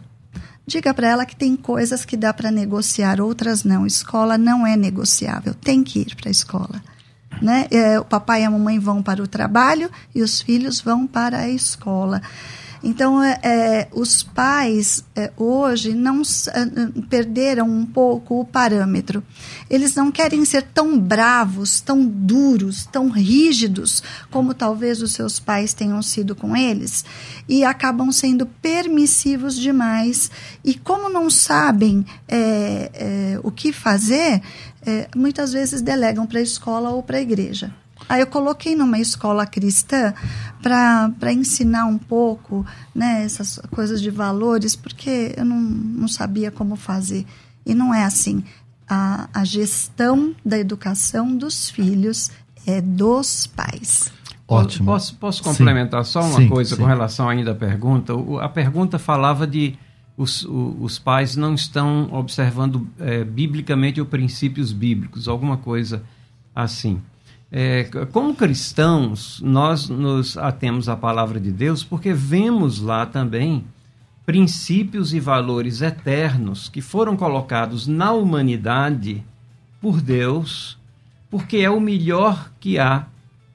Diga 0.63 0.93
para 0.93 1.07
ela 1.07 1.25
que 1.25 1.35
tem 1.35 1.55
coisas 1.55 2.05
que 2.05 2.15
dá 2.15 2.31
para 2.35 2.51
negociar, 2.51 3.19
outras 3.19 3.63
não. 3.63 3.83
Escola 3.87 4.37
não 4.37 4.67
é 4.67 4.77
negociável, 4.77 5.55
tem 5.55 5.83
que 5.83 6.01
ir 6.01 6.15
para 6.15 6.29
a 6.29 6.31
escola. 6.31 6.83
Né? 7.41 7.67
É, 7.71 7.99
o 7.99 8.05
papai 8.05 8.41
e 8.41 8.45
a 8.45 8.51
mamãe 8.51 8.79
vão 8.79 9.01
para 9.01 9.23
o 9.23 9.27
trabalho 9.27 9.89
e 10.13 10.21
os 10.21 10.41
filhos 10.41 10.81
vão 10.81 11.07
para 11.07 11.39
a 11.39 11.49
escola. 11.49 12.21
Então, 12.83 13.21
é, 13.21 13.39
é 13.43 13.87
os 13.91 14.23
pais 14.23 15.03
é, 15.15 15.31
hoje 15.35 15.93
não 15.93 16.21
é, 16.21 17.01
perderam 17.09 17.69
um 17.69 17.85
pouco 17.85 18.39
o 18.39 18.45
parâmetro. 18.45 19.21
Eles 19.69 19.95
não 19.95 20.11
querem 20.11 20.45
ser 20.45 20.63
tão 20.63 20.97
bravos, 20.97 21.81
tão 21.81 22.05
duros, 22.05 22.85
tão 22.85 23.09
rígidos 23.09 24.01
como 24.31 24.53
talvez 24.53 25.01
os 25.01 25.11
seus 25.11 25.39
pais 25.39 25.73
tenham 25.73 26.01
sido 26.01 26.35
com 26.35 26.55
eles 26.55 27.03
e 27.47 27.65
acabam 27.65 28.11
sendo 28.11 28.45
permissivos 28.45 29.57
demais. 29.57 30.31
E 30.63 30.73
como 30.73 31.09
não 31.09 31.29
sabem 31.29 32.05
é, 32.27 32.91
é, 32.93 33.39
o 33.43 33.51
que 33.51 33.73
fazer, 33.73 34.41
é, 34.89 35.07
muitas 35.15 35.53
vezes 35.53 35.81
delegam 35.81 36.25
para 36.25 36.39
a 36.39 36.41
escola 36.41 36.89
ou 36.89 37.03
para 37.03 37.17
a 37.17 37.21
igreja. 37.21 37.71
Aí 38.07 38.21
eu 38.21 38.27
coloquei 38.27 38.75
numa 38.75 38.97
escola 38.97 39.45
cristã 39.45 40.13
para 40.61 41.31
ensinar 41.31 41.85
um 41.85 41.97
pouco 41.97 42.65
né, 42.95 43.23
essas 43.23 43.59
coisas 43.71 44.01
de 44.01 44.09
valores, 44.09 44.75
porque 44.75 45.33
eu 45.37 45.45
não, 45.45 45.59
não 45.59 46.07
sabia 46.07 46.49
como 46.49 46.75
fazer. 46.75 47.25
E 47.65 47.75
não 47.75 47.93
é 47.93 48.03
assim. 48.03 48.43
A, 48.87 49.29
a 49.33 49.43
gestão 49.43 50.33
da 50.43 50.57
educação 50.57 51.35
dos 51.35 51.69
filhos 51.69 52.31
é 52.65 52.81
dos 52.81 53.45
pais. 53.45 54.11
Ótimo. 54.47 54.87
Posso, 54.87 55.15
posso 55.15 55.43
complementar 55.43 56.03
sim. 56.03 56.11
só 56.13 56.21
uma 56.21 56.39
sim, 56.39 56.49
coisa 56.49 56.75
sim. 56.75 56.81
com 56.81 56.87
relação 56.87 57.29
ainda 57.29 57.51
à 57.51 57.55
pergunta? 57.55 58.15
O, 58.15 58.39
a 58.39 58.49
pergunta 58.49 58.97
falava 58.97 59.45
de 59.45 59.77
os, 60.19 60.45
os 60.45 60.99
pais 60.99 61.37
não 61.37 61.53
estão 61.53 62.09
observando 62.11 62.85
é, 62.99 63.23
biblicamente 63.23 64.01
os 64.01 64.07
princípios 64.09 64.73
bíblicos, 64.73 65.29
alguma 65.29 65.55
coisa 65.55 66.03
assim. 66.53 67.01
É, 67.49 67.85
como 68.11 68.35
cristãos, 68.35 69.39
nós 69.41 69.87
nos 69.87 70.37
atemos 70.37 70.89
à 70.89 70.97
palavra 70.97 71.39
de 71.39 71.53
Deus 71.53 71.85
porque 71.85 72.11
vemos 72.11 72.81
lá 72.81 73.05
também 73.05 73.63
princípios 74.25 75.13
e 75.13 75.21
valores 75.21 75.81
eternos 75.81 76.67
que 76.67 76.81
foram 76.81 77.15
colocados 77.15 77.87
na 77.87 78.11
humanidade 78.11 79.23
por 79.79 80.01
Deus, 80.01 80.77
porque 81.31 81.59
é 81.59 81.69
o 81.69 81.79
melhor 81.79 82.51
que 82.59 82.77
há 82.77 83.05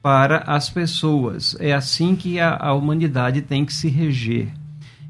para 0.01 0.39
as 0.39 0.67
pessoas. 0.67 1.55
É 1.59 1.73
assim 1.73 2.15
que 2.15 2.39
a, 2.39 2.57
a 2.57 2.73
humanidade 2.73 3.43
tem 3.43 3.63
que 3.63 3.73
se 3.73 3.87
reger. 3.87 4.51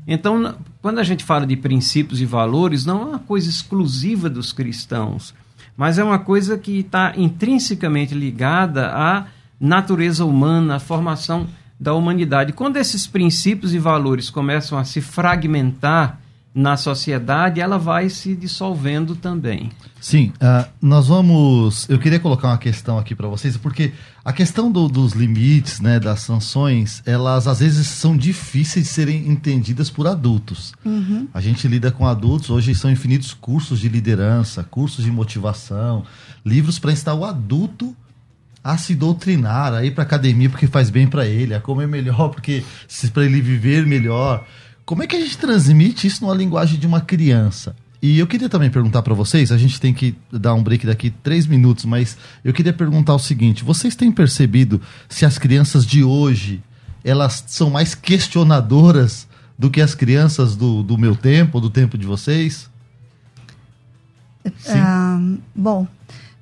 Então, 0.06 0.56
quando 0.86 1.00
a 1.00 1.04
gente 1.04 1.24
fala 1.24 1.48
de 1.48 1.58
princípios 1.58 2.22
e 2.22 2.26
valores, 2.26 2.86
não 2.86 3.02
é 3.02 3.06
uma 3.06 3.20
coisa 3.20 3.50
exclusiva 3.50 4.30
dos 4.30 4.54
cristãos 4.54 5.34
mas 5.78 5.98
é 5.98 6.04
uma 6.04 6.20
coisa 6.20 6.58
que 6.58 6.80
está 6.80 7.14
intrinsecamente 7.18 8.14
ligada 8.14 8.92
à 8.94 9.26
natureza 9.60 10.24
humana, 10.24 10.76
à 10.76 10.80
formação 10.80 11.48
da 11.80 11.94
humanidade. 11.94 12.54
Quando 12.54 12.78
esses 12.78 13.06
princípios 13.06 13.74
e 13.74 13.80
valores 13.80 14.30
começam 14.30 14.78
a 14.78 14.86
se 14.86 15.02
fragmentar 15.02 16.20
na 16.56 16.78
sociedade, 16.78 17.60
ela 17.60 17.78
vai 17.78 18.10
se 18.10 18.34
dissolvendo 18.34 19.14
também. 19.14 19.70
Sim, 20.00 20.32
uh, 20.36 20.66
nós 20.82 21.08
vamos. 21.08 21.86
Eu 21.90 22.00
queria 22.00 22.18
colocar 22.18 22.48
uma 22.48 22.58
questão 22.58 22.98
aqui 22.98 23.14
para 23.14 23.28
vocês, 23.28 23.58
porque 23.58 23.92
a 24.24 24.32
questão 24.32 24.72
do, 24.72 24.88
dos 24.88 25.12
limites, 25.12 25.82
né, 25.82 26.00
das 26.00 26.22
sanções, 26.22 27.04
elas 27.06 27.46
às 27.46 27.60
vezes 27.60 27.88
são 27.88 28.16
difíceis 28.16 28.86
de 28.86 28.92
serem 28.92 29.28
entendidas 29.28 29.90
por 29.90 30.08
adultos. 30.08 30.74
Uhum. 30.86 31.28
A 31.34 31.42
gente 31.42 31.68
lida 31.68 31.92
com 31.92 32.08
adultos, 32.08 32.50
hoje 32.50 32.74
são 32.74 32.90
infinitos 32.90 33.34
cursos 33.34 33.78
de 33.78 33.90
liderança, 33.90 34.64
cursos 34.64 35.04
de 35.04 35.12
motivação, 35.12 36.06
livros 36.46 36.80
para 36.80 36.94
ensinar 36.94 37.16
o 37.16 37.26
adulto 37.26 37.94
a 38.64 38.78
se 38.78 38.96
doutrinar, 38.96 39.74
a 39.74 39.84
ir 39.84 39.92
para 39.92 40.04
academia 40.04 40.50
porque 40.50 40.68
faz 40.68 40.90
bem 40.90 41.06
para 41.06 41.28
ele, 41.28 41.54
a 41.54 41.60
comer 41.60 41.88
melhor 41.88 42.30
porque 42.30 42.64
para 43.14 43.26
ele 43.26 43.42
viver 43.42 43.86
melhor. 43.86 44.48
Como 44.86 45.02
é 45.02 45.08
que 45.08 45.16
a 45.16 45.20
gente 45.20 45.38
transmite 45.38 46.06
isso 46.06 46.24
numa 46.24 46.36
linguagem 46.36 46.80
de 46.80 46.86
uma 46.86 47.02
criança? 47.02 47.76
E 48.02 48.20
eu 48.20 48.28
queria 48.28 48.48
também 48.48 48.70
perguntar 48.70 49.02
para 49.02 49.16
vocês, 49.16 49.52
a 49.52 49.58
gente 49.58 49.80
tem 49.80 49.92
que 49.94 50.16
dar 50.32 50.54
um 50.54 50.62
break 50.62 50.86
daqui 50.86 51.10
três 51.10 51.48
minutos, 51.48 51.86
mas 51.86 52.16
eu 52.44 52.54
queria 52.54 52.72
perguntar 52.72 53.16
o 53.16 53.20
seguinte: 53.20 53.64
vocês 53.64 53.96
têm 53.96 54.12
percebido 54.12 54.80
se 55.10 55.26
as 55.26 55.40
crianças 55.40 55.86
de 55.86 56.04
hoje 56.04 56.62
elas 57.04 57.44
são 57.48 57.70
mais 57.70 57.96
questionadoras 57.96 59.28
do 59.58 59.72
que 59.72 59.82
as 59.82 59.96
crianças 59.96 60.56
do, 60.56 60.84
do 60.84 60.98
meu 60.98 61.16
tempo, 61.16 61.60
do 61.60 61.70
tempo 61.70 61.98
de 61.98 62.06
vocês? 62.06 62.70
Um, 64.70 65.40
bom, 65.56 65.88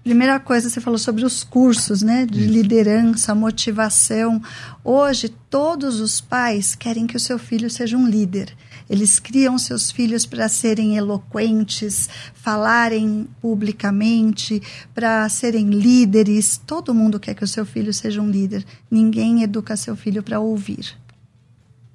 Primeira 0.04 0.38
coisa, 0.38 0.70
você 0.70 0.82
falou 0.82 1.00
sobre 1.00 1.24
os 1.24 1.46
cursos, 1.46 2.02
né, 2.02 2.26
de 2.26 2.46
liderança, 2.46 3.34
motivação. 3.34 4.42
Hoje, 4.84 5.30
todos 5.50 6.02
os 6.02 6.20
pais 6.20 6.76
querem 6.76 7.08
que 7.08 7.16
o 7.16 7.20
seu 7.20 7.40
filho 7.40 7.70
seja 7.70 7.96
um 7.96 8.06
líder. 8.06 8.54
Eles 8.90 9.18
criam 9.18 9.58
seus 9.58 9.92
filhos 9.92 10.26
para 10.26 10.50
serem 10.50 10.98
eloquentes, 10.98 12.10
falarem 12.34 13.30
publicamente, 13.42 14.62
para 14.94 15.30
serem 15.30 15.70
líderes. 15.70 16.60
Todo 16.68 16.94
mundo 16.94 17.18
quer 17.18 17.34
que 17.34 17.46
o 17.46 17.48
seu 17.48 17.66
filho 17.66 17.94
seja 17.94 18.22
um 18.22 18.30
líder. 18.30 18.66
Ninguém 18.92 19.42
educa 19.42 19.78
seu 19.78 19.96
filho 19.96 20.22
para 20.22 20.38
ouvir. 20.38 21.02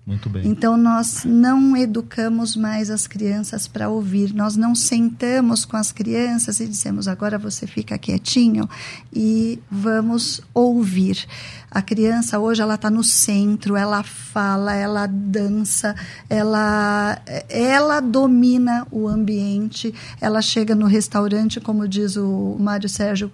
Muito 0.09 0.31
bem. 0.31 0.47
Então, 0.47 0.75
nós 0.79 1.23
não 1.27 1.77
educamos 1.77 2.57
mais 2.57 2.89
as 2.89 3.07
crianças 3.07 3.69
para 3.69 3.91
ouvir. 3.91 4.33
Nós 4.33 4.57
não 4.57 4.75
sentamos 4.75 5.67
com 5.67 5.77
as 5.77 5.93
crianças 5.93 6.61
e 6.61 6.67
dizemos, 6.67 7.07
agora 7.07 7.37
você 7.37 7.67
fica 7.67 7.99
quietinho 7.99 8.67
e 9.13 9.61
vamos 9.71 10.41
ouvir. 10.55 11.27
A 11.71 11.83
criança 11.83 12.39
hoje 12.39 12.63
ela 12.63 12.77
está 12.77 12.89
no 12.89 13.05
centro, 13.05 13.77
ela 13.77 14.03
fala, 14.03 14.75
ela 14.75 15.07
dança, 15.07 15.95
ela, 16.29 17.21
ela 17.47 18.01
domina 18.01 18.87
o 18.91 19.07
ambiente, 19.07 19.95
ela 20.19 20.41
chega 20.41 20.75
no 20.75 20.87
restaurante, 20.87 21.61
como 21.61 21.87
diz 21.87 22.17
o 22.17 22.57
Mário 22.59 22.89
Sérgio 22.89 23.31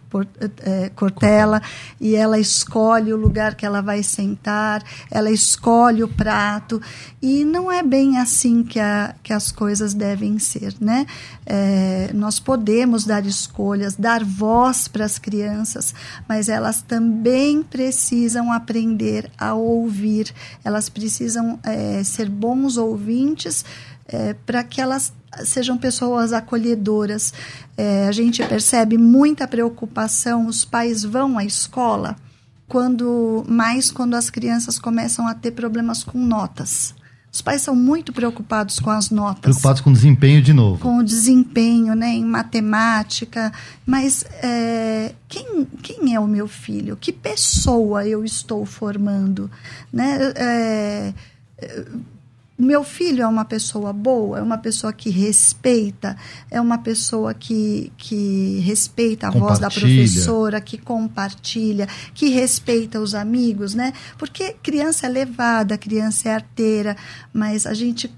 é, 0.65 0.91
Cortella, 0.97 1.63
e 2.01 2.17
ela 2.17 2.37
escolhe 2.37 3.13
o 3.13 3.17
lugar 3.17 3.55
que 3.55 3.65
ela 3.65 3.81
vai 3.81 4.03
sentar, 4.03 4.83
ela 5.09 5.31
escolhe 5.31 6.03
o 6.03 6.09
prato, 6.09 6.64
e 7.21 7.45
não 7.45 7.71
é 7.71 7.83
bem 7.83 8.19
assim 8.19 8.63
que, 8.63 8.81
a, 8.81 9.15
que 9.23 9.33
as 9.33 9.53
coisas 9.53 9.95
devem 9.95 10.39
ser, 10.39 10.75
né? 10.81 11.07
É, 11.45 12.11
nós 12.15 12.41
podemos 12.41 13.05
dar 13.05 13.27
escolhas, 13.27 13.95
dar 13.95 14.25
voz 14.25 14.89
para 14.89 15.05
as 15.05 15.19
crianças, 15.19 15.95
mas 16.29 16.49
elas 16.49 16.83
também 16.83 17.63
precisam 17.63 18.53
aprender 18.53 19.31
a 19.39 19.55
ouvir, 19.55 20.33
elas 20.65 20.89
precisam 20.89 21.59
é, 21.63 22.03
ser 22.03 22.29
bons 22.29 22.77
ouvintes 22.77 23.65
é, 24.07 24.35
para 24.47 24.63
que 24.65 24.81
elas 24.81 25.13
sejam 25.45 25.77
pessoas 25.77 26.33
acolhedoras. 26.33 27.33
É, 27.77 28.07
a 28.09 28.13
gente 28.13 28.43
percebe 28.47 28.97
muita 28.97 29.49
preocupação, 29.49 30.47
os 30.47 30.65
pais 30.65 31.03
vão 31.03 31.39
à 31.39 31.45
escola 31.45 32.17
quando 32.69 33.45
mais 33.49 33.91
quando 33.91 34.15
as 34.15 34.31
crianças 34.31 34.79
começam 34.79 35.27
a 35.27 35.35
ter 35.35 35.53
problemas 35.53 36.03
com 36.03 36.19
notas. 36.19 36.95
Os 37.35 37.43
pais 37.43 37.63
são 37.63 37.75
muito 37.75 38.13
preocupados 38.13 38.79
com 38.79 38.91
as 38.91 39.11
notas. 39.11 39.41
Preocupados 39.41 39.81
com 39.81 39.91
o 39.91 39.93
desempenho 39.93 40.41
de 40.41 40.53
novo. 40.53 40.79
Com 40.79 40.99
o 40.99 41.03
desempenho, 41.03 41.93
né, 41.95 42.11
em 42.11 42.25
matemática. 42.25 43.53
Mas 43.85 44.25
é, 44.41 45.13
quem, 45.29 45.67
quem 45.83 46.15
é 46.15 46.21
o 46.21 46.29
meu 46.29 46.47
filho? 46.47 46.97
Que 46.97 47.13
pessoa 47.13 48.07
eu 48.07 48.25
estou 48.25 48.65
formando? 48.65 49.51
Né? 49.93 50.17
É, 50.37 51.15
meu 52.57 52.85
filho 52.85 53.23
é 53.23 53.27
uma 53.27 53.45
pessoa 53.45 53.93
boa, 53.93 54.39
é 54.39 54.43
uma 54.43 54.59
pessoa 54.59 54.93
que 54.93 55.11
respeita, 55.11 56.17
é 56.49 56.61
uma 56.61 56.79
pessoa 56.79 57.35
que, 57.35 57.93
que 57.97 58.61
respeita 58.61 59.27
a 59.27 59.31
voz 59.31 59.59
da 59.59 59.69
professora, 59.69 60.61
que 60.61 60.79
compartilha, 60.79 61.89
que 62.15 62.29
respeita 62.29 63.01
os 63.01 63.15
amigos, 63.15 63.75
né? 63.75 63.93
Porque 64.17 64.55
criança 64.63 65.07
é 65.07 65.09
levada, 65.09 65.77
criança 65.77 66.29
é 66.29 66.35
arteira, 66.35 66.97
mas 67.33 67.67
a 67.67 67.75
gente 67.75 68.09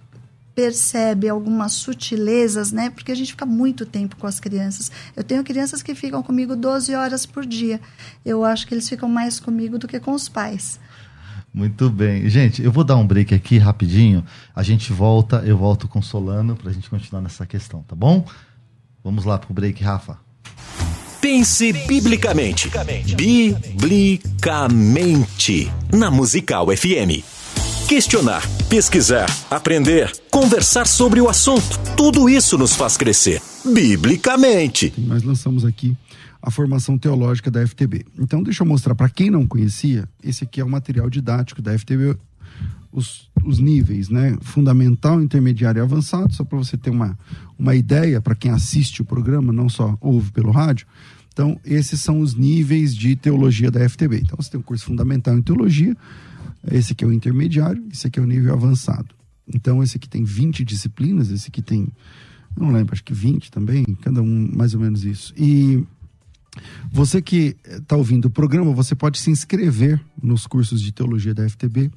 percebe 0.55 1.29
algumas 1.29 1.75
sutilezas, 1.75 2.73
né? 2.73 2.89
Porque 2.91 3.13
a 3.13 3.15
gente 3.15 3.33
fica 3.33 3.45
muito 3.45 3.85
tempo 3.85 4.17
com 4.17 4.27
as 4.27 4.41
crianças. 4.41 4.91
Eu 5.15 5.23
tenho 5.23 5.45
crianças 5.45 5.83
que 5.83 5.95
ficam 5.95 6.23
comigo 6.23 6.57
12 6.57 6.95
horas 6.95 7.27
por 7.27 7.45
dia. 7.45 7.79
Eu 8.25 8.43
acho 8.43 8.67
que 8.67 8.73
eles 8.73 8.89
ficam 8.89 9.07
mais 9.07 9.39
comigo 9.39 9.79
do 9.79 9.87
que 9.87 10.01
com 10.01 10.13
os 10.13 10.31
pais. 10.31 10.81
Muito 11.57 11.89
bem. 11.89 12.29
Gente, 12.29 12.63
eu 12.63 12.71
vou 12.71 12.85
dar 12.85 12.97
um 12.97 13.07
break 13.07 13.35
aqui 13.35 13.57
rapidinho. 13.57 14.23
A 14.55 14.63
gente 14.63 14.93
volta, 14.93 15.43
eu 15.47 15.57
volto 15.57 15.89
com 15.89 16.03
Solano 16.03 16.55
para 16.55 16.69
a 16.69 16.73
gente 16.75 16.91
continuar 16.91 17.23
nessa 17.23 17.47
questão, 17.47 17.83
tá 17.83 17.97
bom? 17.97 18.27
Vamos 19.03 19.25
lá 19.25 19.39
pro 19.39 19.55
break, 19.55 19.83
Rafa. 19.83 20.19
Pense 21.19 21.73
biblicamente. 21.73 22.71
Biblicamente. 23.17 23.73
Na 25.91 26.11
Musical 26.11 26.67
FM. 26.77 27.25
Questionar, 27.89 28.43
pesquisar, 28.69 29.25
aprender, 29.51 30.13
conversar 30.31 30.87
sobre 30.87 31.23
o 31.23 31.29
assunto. 31.31 31.79
Tudo 31.97 32.29
isso 32.29 32.59
nos 32.59 32.77
faz 32.77 32.99
crescer. 32.99 33.41
Biblicamente. 33.65 34.93
Nós 34.99 35.23
lançamos 35.23 35.65
aqui 35.65 35.97
a 36.47 36.51
formação 36.51 36.97
teológica 36.97 37.51
da 37.51 37.67
FTB. 37.67 38.07
Então, 38.17 38.41
deixa 38.41 38.63
eu 38.63 38.69
mostrar 38.69 38.95
para 38.95 39.09
quem 39.09 39.31
não 39.31 39.45
conhecia, 39.45 40.09
esse 40.23 40.45
aqui 40.45 40.61
é 40.61 40.65
o 40.65 40.69
material 40.69 41.11
didático 41.11 41.61
da 41.61 41.77
FTB, 41.77 42.17
os, 42.93 43.29
os 43.45 43.59
níveis, 43.59 44.09
né? 44.09 44.39
Fundamental, 44.41 45.21
intermediário 45.21 45.81
e 45.81 45.83
avançado, 45.83 46.33
só 46.33 46.45
para 46.45 46.57
você 46.57 46.77
ter 46.77 46.91
uma, 46.91 47.19
uma 47.59 47.75
ideia, 47.75 48.21
para 48.21 48.37
quem 48.37 48.53
assiste 48.53 49.03
o 49.03 49.05
programa, 49.05 49.53
não 49.53 49.69
só 49.69 49.99
ouve 50.01 50.31
pelo 50.31 50.53
rádio. 50.53 50.87
Então, 51.33 51.59
esses 51.65 52.01
são 52.01 52.21
os 52.21 52.37
níveis 52.37 52.95
de 52.95 53.17
teologia 53.17 53.69
da 53.69 53.87
FTB. 53.89 54.21
Então, 54.21 54.37
você 54.41 54.53
tem 54.53 54.61
um 54.61 54.63
curso 54.63 54.85
fundamental 54.85 55.37
em 55.37 55.43
teologia, 55.43 55.97
esse 56.71 56.93
aqui 56.93 57.03
é 57.03 57.09
o 57.09 57.13
intermediário, 57.13 57.85
esse 57.93 58.07
aqui 58.07 58.21
é 58.21 58.23
o 58.23 58.27
nível 58.27 58.53
avançado. 58.53 59.09
Então, 59.53 59.83
esse 59.83 59.97
aqui 59.97 60.09
tem 60.09 60.23
20 60.23 60.65
disciplinas, 60.65 61.29
esse 61.29 61.49
aqui 61.49 61.61
tem, 61.61 61.89
não 62.57 62.71
lembro, 62.71 62.93
acho 62.93 63.03
que 63.03 63.13
20 63.13 63.51
também, 63.51 63.85
cada 64.01 64.23
um 64.23 64.49
mais 64.55 64.75
ou 64.75 64.81
menos 64.81 65.05
isso. 65.05 65.35
E 65.37 65.85
você 66.91 67.21
que 67.21 67.57
está 67.65 67.97
ouvindo 67.97 68.27
o 68.27 68.31
programa, 68.31 68.73
você 68.73 68.95
pode 68.95 69.19
se 69.19 69.31
inscrever 69.31 70.01
nos 70.23 70.47
cursos 70.47 70.81
de 70.81 70.93
teologia 70.93 71.35
da 71.35 71.49
FTB 71.49 71.91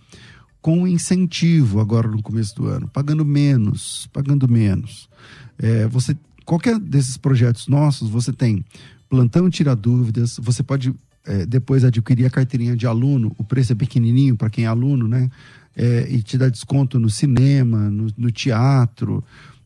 com 0.62 0.88
incentivo 0.88 1.80
agora 1.80 2.08
no 2.08 2.22
começo 2.22 2.56
do 2.56 2.68
ano, 2.68 2.88
pagando 2.88 3.24
menos, 3.24 4.10
pagando 4.12 4.48
menos. 4.48 5.10
É, 5.58 5.88
você, 5.88 6.16
qualquer 6.46 6.78
desses 6.78 7.18
projetos 7.18 7.68
nossos, 7.68 8.10
você 8.10 8.34
tem 8.34 8.64
plantão 9.10 9.50
tira 9.50 9.76
dúvidas, 9.76 10.38
você 10.42 10.62
pode 10.62 10.94
é, 11.26 11.46
depois 11.46 11.84
adquirir 11.84 12.26
a 12.26 12.30
carteirinha 12.30 12.76
de 12.76 12.86
aluno, 12.88 13.34
o 13.38 13.44
preço 13.44 13.72
é 13.72 13.76
pequenininho 13.76 14.36
para 14.36 14.50
quem 14.50 14.66
é 14.66 14.68
aluno, 14.68 15.08
né? 15.08 15.30
É, 15.76 16.08
e 16.10 16.22
te 16.22 16.38
dá 16.38 16.50
desconto 16.50 17.00
no 17.00 17.10
cinema, 17.10 17.90
no, 17.90 18.08
no 18.18 18.32
teatro, 18.32 19.24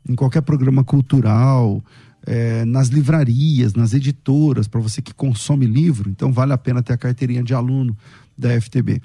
em 0.07 0.13
qualquer 0.13 0.41
programa 0.41 0.83
cultural 0.83 1.83
é, 2.25 2.65
nas 2.65 2.87
livrarias, 2.87 3.73
nas 3.73 3.93
editoras, 3.93 4.67
para 4.67 4.79
você 4.79 5.01
que 5.01 5.13
consome 5.13 5.65
livro, 5.65 6.09
então 6.09 6.31
vale 6.31 6.53
a 6.53 6.57
pena 6.57 6.81
ter 6.81 6.93
a 6.93 6.97
carteirinha 6.97 7.43
de 7.43 7.53
aluno 7.53 7.95
da 8.37 8.59
FTB. 8.59 9.01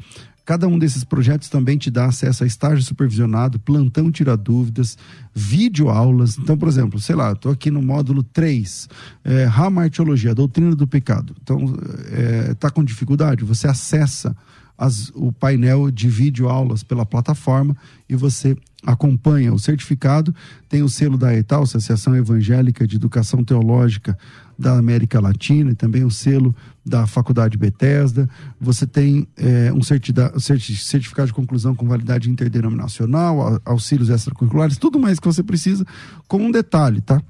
Cada 0.48 0.66
um 0.66 0.78
desses 0.78 1.04
projetos 1.04 1.50
também 1.50 1.76
te 1.76 1.90
dá 1.90 2.06
acesso 2.06 2.42
a 2.42 2.46
estágio 2.46 2.82
supervisionado, 2.82 3.58
plantão 3.58 4.10
tira 4.10 4.34
dúvidas, 4.34 4.96
vídeo 5.34 5.90
aulas. 5.90 6.38
Então, 6.38 6.56
por 6.56 6.66
exemplo, 6.68 6.98
sei 6.98 7.14
lá, 7.14 7.32
estou 7.32 7.52
aqui 7.52 7.70
no 7.70 7.82
módulo 7.82 8.22
3, 8.22 8.88
é, 9.24 9.44
Ramartiologia, 9.44 10.34
doutrina 10.34 10.74
do 10.74 10.86
pecado. 10.86 11.36
Então, 11.42 11.66
está 11.66 12.16
é, 12.16 12.54
tá 12.54 12.70
com 12.70 12.82
dificuldade? 12.82 13.44
Você 13.44 13.68
acessa 13.68 14.34
as, 14.78 15.10
o 15.14 15.32
painel 15.32 15.90
de 15.90 16.08
vídeo 16.08 16.48
aulas 16.48 16.84
pela 16.84 17.04
plataforma 17.04 17.76
e 18.08 18.14
você 18.14 18.56
acompanha 18.86 19.52
o 19.52 19.58
certificado. 19.58 20.32
Tem 20.68 20.82
o 20.82 20.88
selo 20.88 21.18
da 21.18 21.34
ETAL, 21.34 21.64
Associação 21.64 22.14
Evangélica 22.14 22.86
de 22.86 22.94
Educação 22.94 23.42
Teológica 23.42 24.16
da 24.56 24.78
América 24.78 25.20
Latina, 25.20 25.70
e 25.70 25.74
também 25.74 26.04
o 26.04 26.10
selo 26.10 26.54
da 26.84 27.06
Faculdade 27.06 27.56
Bethesda. 27.56 28.28
Você 28.60 28.86
tem 28.86 29.26
é, 29.36 29.72
um 29.72 29.82
certificado 29.82 31.26
de 31.26 31.34
conclusão 31.34 31.74
com 31.74 31.86
validade 31.86 32.30
interdenominacional, 32.30 33.60
auxílios 33.64 34.08
extracurriculares, 34.08 34.76
tudo 34.76 34.98
mais 34.98 35.18
que 35.18 35.26
você 35.26 35.42
precisa, 35.42 35.84
com 36.26 36.38
um 36.38 36.50
detalhe, 36.50 37.00
tá? 37.00 37.20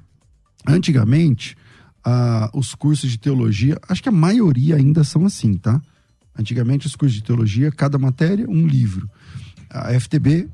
Antigamente, 0.67 1.55
ah, 2.03 2.49
os 2.53 2.73
cursos 2.73 3.09
de 3.09 3.19
teologia, 3.19 3.77
acho 3.87 4.01
que 4.01 4.09
a 4.09 4.11
maioria 4.11 4.75
ainda 4.75 5.03
são 5.03 5.25
assim, 5.25 5.55
tá? 5.55 5.79
Antigamente, 6.39 6.87
os 6.87 6.95
cursos 6.95 7.17
de 7.17 7.23
teologia, 7.23 7.69
cada 7.69 7.97
matéria, 7.97 8.49
um 8.49 8.65
livro. 8.65 9.09
A 9.69 9.93
FTB, 9.99 10.47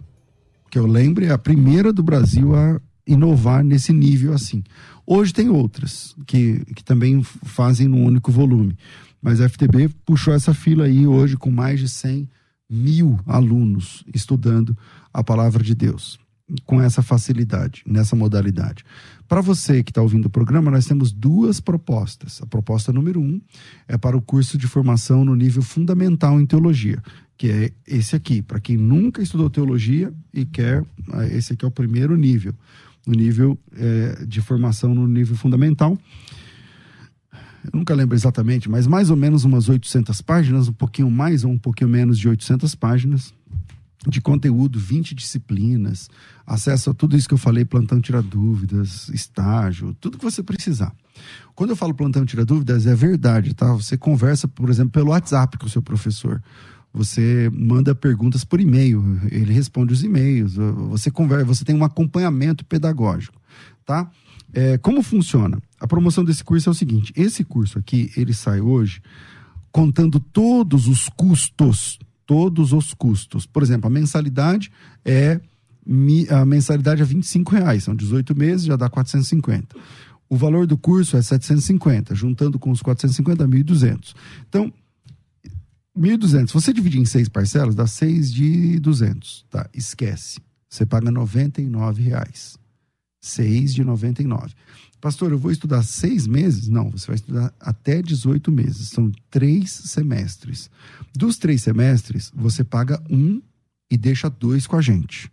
que 0.71 0.80
eu 0.80 0.88
lembro, 0.88 1.24
é 1.24 1.30
a 1.30 1.38
primeira 1.38 1.93
do 1.93 2.02
Brasil 2.02 2.56
a 2.56 2.82
inovar 3.06 3.63
nesse 3.63 3.93
nível 3.93 4.34
assim. 4.34 4.63
Hoje 5.06 5.32
tem 5.32 5.48
outras 5.48 6.15
que, 6.26 6.65
que 6.74 6.84
também 6.84 7.21
fazem 7.21 7.88
num 7.88 8.04
único 8.04 8.32
volume. 8.32 8.76
Mas 9.21 9.39
a 9.39 9.48
FTB 9.48 9.89
puxou 10.04 10.34
essa 10.34 10.56
fila 10.56 10.86
aí 10.86 11.06
hoje 11.06 11.38
com 11.38 11.52
mais 11.52 11.80
de 11.80 11.88
100 11.88 12.28
mil 12.67 13.19
alunos 13.28 14.04
estudando 14.12 14.76
a 15.13 15.24
palavra 15.24 15.63
de 15.63 15.76
Deus 15.76 16.17
com 16.65 16.82
essa 16.82 17.02
facilidade, 17.02 17.84
nessa 17.86 18.15
modalidade. 18.15 18.84
Para 19.28 19.42
você 19.42 19.84
que 19.84 19.90
está 19.90 20.02
ouvindo 20.02 20.26
o 20.26 20.30
programa, 20.30 20.70
nós 20.70 20.86
temos 20.86 21.12
duas 21.12 21.60
propostas. 21.60 22.42
A 22.44 22.46
proposta 22.46 22.94
número 22.94 23.20
um 23.20 23.42
é 23.88 23.98
para 23.98 24.16
o 24.16 24.22
curso 24.22 24.58
de 24.58 24.68
formação 24.68 25.26
no 25.26 25.36
nível 25.36 25.64
fundamental 25.64 26.40
em 26.40 26.46
teologia, 26.46 27.02
que 27.36 27.50
é 27.50 27.72
esse 27.88 28.16
aqui, 28.16 28.42
para 28.42 28.60
quem 28.60 28.78
nunca 28.78 29.24
estudou 29.24 29.50
teologia 29.50 30.14
e 30.32 30.46
quer, 30.46 30.86
ah, 31.12 31.26
esse 31.28 31.54
aqui 31.54 31.66
é 31.66 31.68
o 31.68 31.72
primeiro 31.72 32.16
nível, 32.16 32.54
o 33.08 33.12
nível 33.12 33.58
é, 33.76 34.26
de 34.26 34.42
formação 34.42 34.94
no 34.94 35.08
nível 35.08 35.36
fundamental. 35.36 35.98
Eu 37.64 37.72
nunca 37.74 37.96
lembro 37.96 38.16
exatamente, 38.16 38.70
mas 38.70 38.86
mais 38.86 39.10
ou 39.10 39.18
menos 39.18 39.44
umas 39.44 39.68
800 39.68 40.22
páginas, 40.22 40.68
um 40.68 40.74
pouquinho 40.74 41.10
mais 41.10 41.44
ou 41.44 41.52
um 41.52 41.58
pouquinho 41.58 41.90
menos 41.90 42.20
de 42.20 42.30
800 42.30 42.76
páginas 42.76 43.34
de 44.10 44.22
conteúdo, 44.22 44.80
20 44.80 45.15
disciplinas, 45.15 46.10
acesso 46.46 46.89
a 46.89 46.94
tudo 46.94 47.15
isso 47.18 47.28
que 47.28 47.34
eu 47.34 47.39
falei, 47.39 47.65
plantão 47.65 48.00
tira 48.00 48.22
dúvidas, 48.22 49.10
estágio, 49.10 49.96
tudo 50.00 50.18
que 50.18 50.24
você 50.24 50.44
precisar. 50.44 50.94
Quando 51.54 51.72
eu 51.72 51.76
falo 51.76 51.94
plantão 51.94 52.26
tira 52.26 52.46
dúvidas, 52.46 52.86
é 52.86 52.96
verdade, 52.96 53.54
tá? 53.54 53.74
Você 53.74 53.98
conversa, 53.98 54.48
por 54.48 54.70
exemplo, 54.70 54.91
pelo 54.91 55.10
WhatsApp 55.10 55.58
com 55.58 55.65
o 55.65 55.70
seu 55.70 55.82
professor. 55.82 56.41
Você 56.94 57.50
manda 57.54 57.94
perguntas 57.94 58.44
por 58.44 58.62
e-mail, 58.62 59.20
ele 59.30 59.52
responde 59.52 59.91
os 59.91 60.04
e-mails, 60.04 60.56
você 60.89 61.12
conversa, 61.12 61.46
você 61.46 61.65
tem 61.65 61.76
um 61.76 61.84
acompanhamento 61.84 62.63
pedagógico, 62.63 63.39
tá? 63.86 64.10
É, 64.54 64.78
como 64.78 65.04
funciona? 65.04 65.62
A 65.82 65.88
promoção 65.88 66.24
desse 66.24 66.41
curso 66.41 66.70
é 66.70 66.72
o 66.72 66.76
seguinte: 66.76 67.12
esse 67.15 67.44
curso 67.44 67.78
aqui, 67.78 68.10
ele 68.15 68.34
sai 68.34 68.62
hoje 68.62 69.02
contando 69.76 70.22
todos 70.22 70.88
os 70.88 71.10
custos 71.10 72.00
todos 72.26 72.74
os 72.74 72.94
custos. 72.94 73.46
Por 73.46 73.64
exemplo, 73.64 73.88
a 73.88 73.90
mensalidade 73.90 74.72
é 75.04 75.40
a 76.32 76.44
mensalidade 76.44 77.04
é 77.04 77.06
25 77.06 77.52
reais, 77.52 77.84
são 77.84 77.96
18 77.96 78.36
meses, 78.36 78.66
já 78.66 78.76
dá 78.76 78.90
450. 78.90 79.76
O 80.28 80.36
valor 80.36 80.66
do 80.66 80.76
curso 80.76 81.16
é 81.16 81.22
750, 81.22 82.16
juntando 82.16 82.58
com 82.58 82.72
os 82.72 82.82
450, 82.82 83.48
1.200. 83.48 84.16
Então, 84.50 84.74
1.200, 85.96 86.48
se 86.48 86.54
você 86.54 86.74
dividir 86.74 87.00
em 87.00 87.06
seis 87.06 87.30
parcelas, 87.30 87.76
dá 87.76 87.86
6 87.86 88.34
de 88.34 88.80
200, 88.80 89.46
tá? 89.50 89.70
Esquece. 89.74 90.40
Você 90.68 90.86
paga 90.86 91.12
99 91.12 92.02
reais. 92.02 92.58
6 93.22 93.74
de 93.74 93.84
99. 93.84 94.54
Pastor, 95.06 95.32
eu 95.32 95.38
vou 95.38 95.52
estudar 95.52 95.84
seis 95.84 96.26
meses? 96.26 96.68
Não, 96.68 96.89
você 96.89 97.06
vai 97.06 97.15
estudar 97.15 97.54
até 97.60 98.02
18 98.02 98.52
meses. 98.52 98.89
São 98.89 99.12
três 99.30 99.70
semestres. 99.70 100.68
Dos 101.15 101.38
três 101.38 101.62
semestres, 101.62 102.32
você 102.34 102.63
paga 102.63 103.00
um 103.08 103.39
e 103.88 103.98
deixa 103.98 104.32
dois 104.32 104.65
com 104.65 104.76
a 104.76 104.82
gente. 104.82 105.32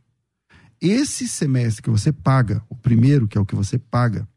Esse 0.79 1.27
semestre 1.27 1.83
que 1.83 1.89
você 1.89 2.13
paga, 2.13 2.63
o 2.69 2.77
primeiro, 2.77 3.27
que 3.27 3.39
é 3.39 3.41
o 3.41 3.47
que 3.47 3.55
você 3.55 3.79
paga, 3.79 4.29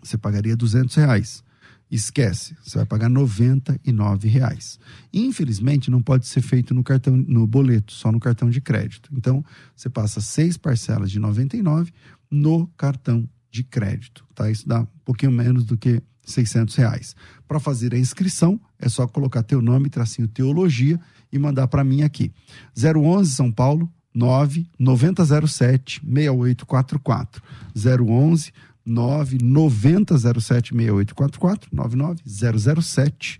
você 0.00 0.16
pagaria 0.16 0.56
200 0.56 0.94
reais. 0.94 1.42
Esquece, 1.90 2.56
você 2.62 2.78
vai 2.78 2.86
pagar 2.86 3.08
99 3.08 4.28
reais. 4.28 4.78
Infelizmente, 5.12 5.90
não 5.90 6.00
pode 6.00 6.28
ser 6.28 6.40
feito 6.40 6.72
no 6.72 6.84
cartão, 6.84 7.16
no 7.16 7.48
boleto, 7.48 7.92
só 7.92 8.12
no 8.12 8.20
cartão 8.20 8.48
de 8.48 8.60
crédito. 8.60 9.10
Então, 9.12 9.44
você 9.74 9.90
passa 9.90 10.20
seis 10.20 10.56
parcelas 10.56 11.10
de 11.10 11.18
99 11.18 11.92
no 12.30 12.68
cartão 12.76 13.28
de 13.52 13.62
crédito, 13.62 14.24
tá? 14.34 14.50
Isso 14.50 14.66
dá 14.66 14.80
um 14.80 14.86
pouquinho 15.04 15.30
menos 15.30 15.64
do 15.64 15.76
que 15.76 16.02
600 16.24 16.74
reais. 16.74 17.14
Para 17.46 17.60
fazer 17.60 17.94
a 17.94 17.98
inscrição, 17.98 18.58
é 18.78 18.88
só 18.88 19.06
colocar 19.06 19.42
teu 19.42 19.60
nome, 19.60 19.90
tracinho 19.90 20.26
teologia 20.26 20.98
e 21.30 21.38
mandar 21.38 21.68
para 21.68 21.84
mim 21.84 22.02
aqui. 22.02 22.32
011 22.74 23.30
São 23.30 23.52
Paulo 23.52 23.92
9 24.14 24.66
9007 24.78 26.00
6844. 26.02 27.42
011 27.76 28.52
9 28.84 29.38
9007 29.42 30.74
6844 30.74 31.68
99007 31.72 33.38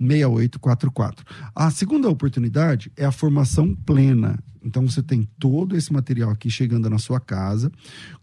6844. 0.00 1.24
A 1.54 1.70
segunda 1.70 2.08
oportunidade 2.08 2.90
é 2.96 3.04
a 3.04 3.12
formação 3.12 3.74
plena. 3.74 4.38
Então 4.62 4.86
você 4.86 5.02
tem 5.02 5.28
todo 5.38 5.76
esse 5.76 5.92
material 5.92 6.30
aqui 6.30 6.50
chegando 6.50 6.88
na 6.90 6.98
sua 6.98 7.18
casa. 7.18 7.72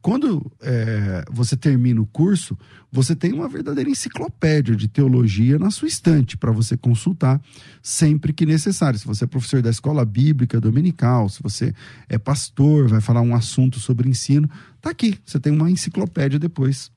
Quando 0.01 0.51
é, 0.61 1.25
você 1.31 1.57
termina 1.57 1.99
o 1.99 2.05
curso, 2.05 2.57
você 2.91 3.15
tem 3.15 3.33
uma 3.33 3.49
verdadeira 3.49 3.89
enciclopédia 3.89 4.75
de 4.75 4.87
teologia 4.87 5.57
na 5.57 5.71
sua 5.71 5.87
estante 5.87 6.37
para 6.37 6.51
você 6.51 6.77
consultar 6.77 7.41
sempre 7.81 8.33
que 8.33 8.45
necessário. 8.45 8.99
Se 8.99 9.07
você 9.07 9.23
é 9.23 9.27
professor 9.27 9.61
da 9.61 9.69
escola 9.69 10.05
bíblica 10.05 10.61
dominical, 10.61 11.27
se 11.27 11.41
você 11.41 11.73
é 12.07 12.17
pastor, 12.17 12.87
vai 12.87 13.01
falar 13.01 13.21
um 13.21 13.35
assunto 13.35 13.79
sobre 13.79 14.07
ensino, 14.07 14.49
tá 14.79 14.91
aqui. 14.91 15.17
Você 15.25 15.39
tem 15.39 15.51
uma 15.51 15.71
enciclopédia 15.71 16.37
depois 16.37 16.91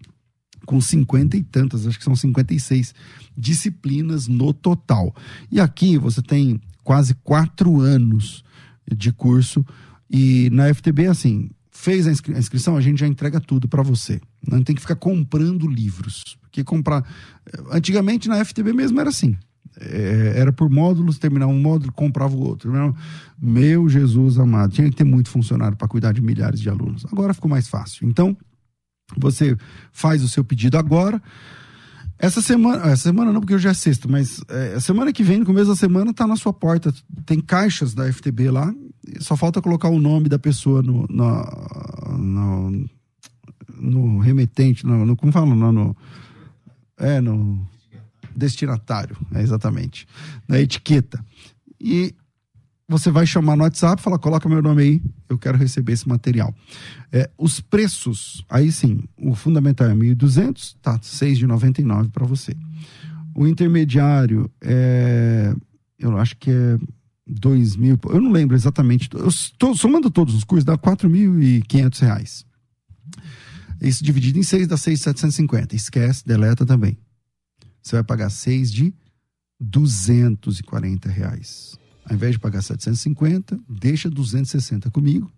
com 0.66 0.80
cinquenta 0.80 1.36
e 1.36 1.42
tantas, 1.42 1.86
acho 1.86 1.98
que 1.98 2.04
são 2.04 2.14
56 2.14 2.94
disciplinas 3.36 4.28
no 4.28 4.52
total. 4.52 5.14
E 5.50 5.60
aqui 5.60 5.98
você 5.98 6.22
tem 6.22 6.60
quase 6.84 7.14
quatro 7.14 7.80
anos 7.80 8.44
de 8.90 9.12
curso 9.12 9.64
e 10.10 10.50
na 10.50 10.72
FTB, 10.74 11.06
assim, 11.06 11.50
fez 11.70 12.06
a, 12.06 12.10
inscri 12.10 12.34
a 12.34 12.38
inscrição, 12.38 12.76
a 12.76 12.80
gente 12.80 12.98
já 12.98 13.06
entrega 13.06 13.40
tudo 13.40 13.68
para 13.68 13.82
você. 13.82 14.20
Não 14.46 14.62
tem 14.62 14.74
que 14.74 14.82
ficar 14.82 14.96
comprando 14.96 15.68
livros. 15.68 16.36
Porque 16.42 16.64
comprar. 16.64 17.04
Antigamente 17.70 18.28
na 18.28 18.44
FTB 18.44 18.72
mesmo 18.72 19.00
era 19.00 19.08
assim. 19.08 19.36
É, 19.80 20.34
era 20.36 20.52
por 20.52 20.68
módulos, 20.68 21.18
terminar 21.18 21.46
um 21.46 21.58
módulo, 21.58 21.92
comprava 21.92 22.34
o 22.34 22.40
outro. 22.40 22.72
Meu 23.40 23.88
Jesus 23.88 24.38
amado, 24.38 24.72
tinha 24.72 24.90
que 24.90 24.96
ter 24.96 25.04
muito 25.04 25.30
funcionário 25.30 25.76
para 25.76 25.86
cuidar 25.86 26.12
de 26.12 26.20
milhares 26.20 26.60
de 26.60 26.68
alunos. 26.68 27.06
Agora 27.10 27.32
ficou 27.32 27.48
mais 27.48 27.68
fácil. 27.68 28.08
Então, 28.08 28.36
você 29.16 29.56
faz 29.92 30.22
o 30.22 30.28
seu 30.28 30.44
pedido 30.44 30.78
agora. 30.78 31.20
Essa 32.18 32.42
semana, 32.42 32.84
essa 32.90 33.04
semana 33.04 33.32
não, 33.32 33.40
porque 33.40 33.54
hoje 33.54 33.66
é 33.66 33.72
sexta, 33.72 34.06
mas 34.06 34.42
é, 34.48 34.74
a 34.74 34.80
semana 34.80 35.10
que 35.10 35.22
vem, 35.22 35.38
no 35.38 35.46
começo 35.46 35.68
da 35.70 35.76
semana, 35.76 36.12
tá 36.12 36.26
na 36.26 36.36
sua 36.36 36.52
porta. 36.52 36.92
Tem 37.24 37.40
caixas 37.40 37.94
da 37.94 38.12
FTB 38.12 38.50
lá. 38.50 38.74
Só 39.20 39.36
falta 39.36 39.62
colocar 39.62 39.88
o 39.88 39.98
nome 39.98 40.28
da 40.28 40.38
pessoa 40.38 40.82
no, 40.82 41.06
no, 41.08 42.18
no, 42.18 42.88
no 43.80 44.18
remetente, 44.18 44.84
no, 44.84 45.06
no, 45.06 45.16
como 45.16 45.32
fala? 45.32 45.54
No, 45.54 45.72
no, 45.72 45.96
é, 46.98 47.22
no 47.22 47.66
destinatário, 48.36 49.16
é 49.34 49.40
exatamente. 49.40 50.06
Na 50.46 50.60
etiqueta. 50.60 51.24
E 51.80 52.14
você 52.90 53.08
vai 53.08 53.24
chamar 53.24 53.54
no 53.54 53.62
WhatsApp, 53.62 54.02
fala, 54.02 54.18
coloca 54.18 54.48
meu 54.48 54.60
nome 54.60 54.82
aí, 54.82 55.02
eu 55.28 55.38
quero 55.38 55.56
receber 55.56 55.92
esse 55.92 56.08
material. 56.08 56.52
É, 57.12 57.30
os 57.38 57.60
preços, 57.60 58.44
aí 58.50 58.72
sim, 58.72 59.04
o 59.16 59.32
fundamental 59.36 59.88
é 59.88 59.94
1.200, 59.94 60.74
tá, 60.82 60.98
6,99 60.98 62.10
para 62.10 62.26
você. 62.26 62.52
O 63.32 63.46
intermediário 63.46 64.50
é, 64.60 65.54
eu 66.00 66.18
acho 66.18 66.36
que 66.36 66.50
é 66.50 66.78
2 67.28 67.76
mil, 67.76 67.96
eu 68.08 68.20
não 68.20 68.32
lembro 68.32 68.56
exatamente, 68.56 69.08
estou 69.24 69.72
somando 69.76 70.10
todos 70.10 70.34
os 70.34 70.42
cursos, 70.42 70.64
dá 70.64 70.76
4.500 70.76 72.00
reais. 72.00 72.44
Isso 73.80 74.02
dividido 74.02 74.36
em 74.36 74.42
6 74.42 74.66
dá 74.66 74.76
6,750. 74.76 75.76
Esquece, 75.76 76.26
deleta 76.26 76.66
também. 76.66 76.98
Você 77.80 77.96
vai 77.96 78.02
pagar 78.02 78.30
6 78.30 78.70
de 78.70 78.92
240 79.60 81.08
reais. 81.08 81.79
Ao 82.04 82.14
invés 82.14 82.32
de 82.32 82.38
pagar 82.38 82.62
750, 82.62 83.58
deixa 83.68 84.10
260 84.10 84.90
comigo. 84.90 85.30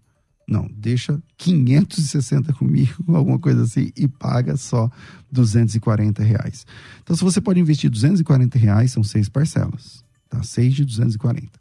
Não, 0.46 0.68
deixa 0.76 1.22
560 1.38 2.52
comigo, 2.54 2.94
alguma 3.16 3.38
coisa 3.38 3.62
assim, 3.62 3.92
e 3.96 4.08
paga 4.08 4.56
só 4.56 4.90
240 5.30 6.22
reais. 6.22 6.66
Então, 7.02 7.14
se 7.14 7.22
você 7.22 7.40
pode 7.40 7.60
investir 7.60 7.88
240 7.88 8.58
reais, 8.58 8.90
são 8.92 9.04
seis 9.04 9.28
parcelas, 9.28 10.04
tá? 10.28 10.42
Seis 10.42 10.74
de 10.74 10.84
240. 10.84 11.60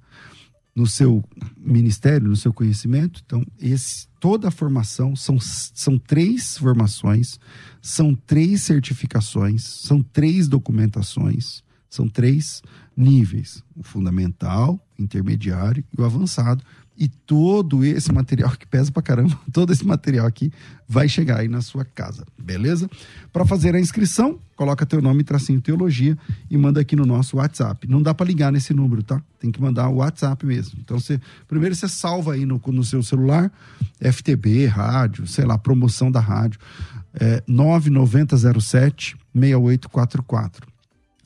no 0.76 0.88
seu 0.88 1.24
ministério, 1.58 2.30
no 2.30 2.36
seu 2.36 2.54
conhecimento. 2.54 3.22
Então, 3.26 3.45
esse, 3.60 4.08
toda 4.20 4.47
a 4.47 4.52
formação 4.52 5.16
são, 5.16 5.38
são 5.39 5.97
três 5.97 6.58
formações, 6.58 7.39
são 7.82 8.16
três 8.16 8.62
certificações, 8.62 9.64
são 9.64 10.02
três 10.02 10.47
documentações, 10.47 11.64
são 11.89 12.08
três 12.08 12.62
níveis: 12.95 13.64
o 13.76 13.84
fundamental, 13.84 14.80
intermediário 15.02 15.84
e 15.95 16.02
o 16.02 16.06
avançado. 16.06 16.64
E 16.97 17.08
todo 17.08 17.84
esse 17.84 18.12
material 18.12 18.52
que 18.52 18.68
pesa 18.68 18.91
pra 18.91 19.02
caramba, 19.02 19.39
todo 19.52 19.72
esse 19.74 19.86
material 19.86 20.28
aqui 20.28 20.52
vai 20.88 21.08
chegar 21.10 21.39
aí 21.39 21.47
na 21.47 21.62
sua 21.62 21.84
casa, 21.84 22.26
beleza? 22.38 22.89
Para 23.34 23.45
fazer 23.45 23.74
a 23.74 23.80
inscrição, 23.80 24.38
coloca 24.56 24.86
teu 24.86 25.02
nome, 25.02 25.24
tracinho 25.24 25.60
teologia 25.62 26.18
e 26.49 26.58
manda 26.58 26.82
aqui 26.82 26.95
no 26.95 27.06
nosso 27.06 27.38
WhatsApp. 27.38 27.88
Não 27.88 28.04
dá 28.04 28.14
para 28.14 28.28
ligar 28.28 28.52
nesse 28.52 28.74
número, 28.74 29.02
tá? 29.02 29.22
Tem 29.39 29.52
que 29.52 29.60
mandar 29.60 29.89
o 29.89 29.95
WhatsApp 29.95 30.45
mesmo. 30.45 30.80
Então 30.84 30.99
você, 30.99 31.20
primeiro 31.47 31.74
você 31.74 31.88
salva 31.88 32.34
aí 32.34 32.45
no, 32.45 32.62
no 32.68 32.84
seu 32.84 33.02
celular, 33.02 33.52
FTB, 33.99 34.68
rádio, 34.68 35.26
sei 35.26 35.45
lá, 35.45 35.58
promoção 35.58 36.12
da 36.12 36.20
rádio, 36.20 36.60
é, 37.14 37.41
9907 37.47 39.18
6844. 39.34 40.72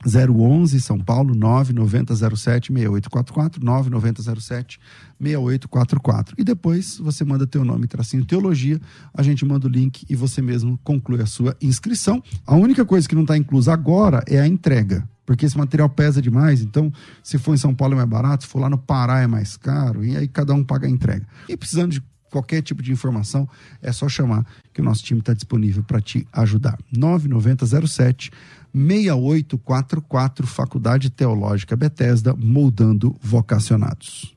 011 0.06 0.80
São 0.80 0.99
Paulo 0.99 1.34
9907 1.34 2.72
6844 2.72 3.64
9907 3.64 4.80
6844 5.20 6.36
e 6.38 6.43
depois 6.43 6.97
você 6.97 7.24
manda 7.24 7.47
teu 7.47 7.66
nome 7.66 7.88
tracinho 7.88 8.26
teologia 8.26 8.80
a 9.14 9.24
gente 9.24 9.45
manda 9.45 9.68
o 9.68 9.70
link 9.70 10.06
e 10.10 10.16
você 10.16 10.41
mesmo 10.41 10.80
conclui 10.84 11.22
a 11.22 11.26
sua 11.26 11.56
inscrição. 11.62 12.22
A 12.45 12.56
única 12.56 12.86
coisa 12.86 13.08
que 13.08 13.16
não 13.16 13.24
está 13.24 13.38
inclusa 13.38 13.74
agora 13.74 14.24
é 14.28 14.39
a 14.39 14.47
entrega 14.47 15.08
porque 15.26 15.45
esse 15.45 15.58
material 15.58 15.89
pesa 15.89 16.22
demais 16.22 16.62
então 16.62 16.93
se 17.24 17.38
for 17.38 17.56
em 17.56 17.58
São 17.58 17.74
Paulo 17.74 17.93
é 17.93 17.97
mais 17.97 18.10
barato 18.10 18.43
se 18.43 18.49
for 18.49 18.60
lá 18.60 18.70
no 18.70 18.78
Pará 18.78 19.22
é 19.22 19.28
mais 19.28 19.58
caro 19.58 20.06
e 20.06 20.16
aí 20.16 20.28
cada 20.28 20.53
um 20.53 20.64
paga 20.64 20.88
a 20.88 20.89
entrega. 20.89 21.26
E 21.49 21.58
precisando 21.58 21.91
de 21.91 22.03
qualquer 22.36 22.62
tipo 22.62 22.84
de 22.84 22.91
informação, 22.91 23.47
é 23.82 23.93
só 23.93 24.10
chamar 24.10 24.45
que 24.74 24.82
o 24.82 24.84
nosso 24.84 25.01
time 25.01 25.22
está 25.22 25.34
disponível 25.34 25.82
para 25.84 26.01
te 26.01 26.28
ajudar. 26.34 26.78
9907 26.91 28.30
6844 28.76 30.45
Faculdade 30.45 31.09
Teológica 31.09 31.76
Bethesda, 31.76 32.36
moldando 32.36 33.15
vocacionados. 33.21 34.36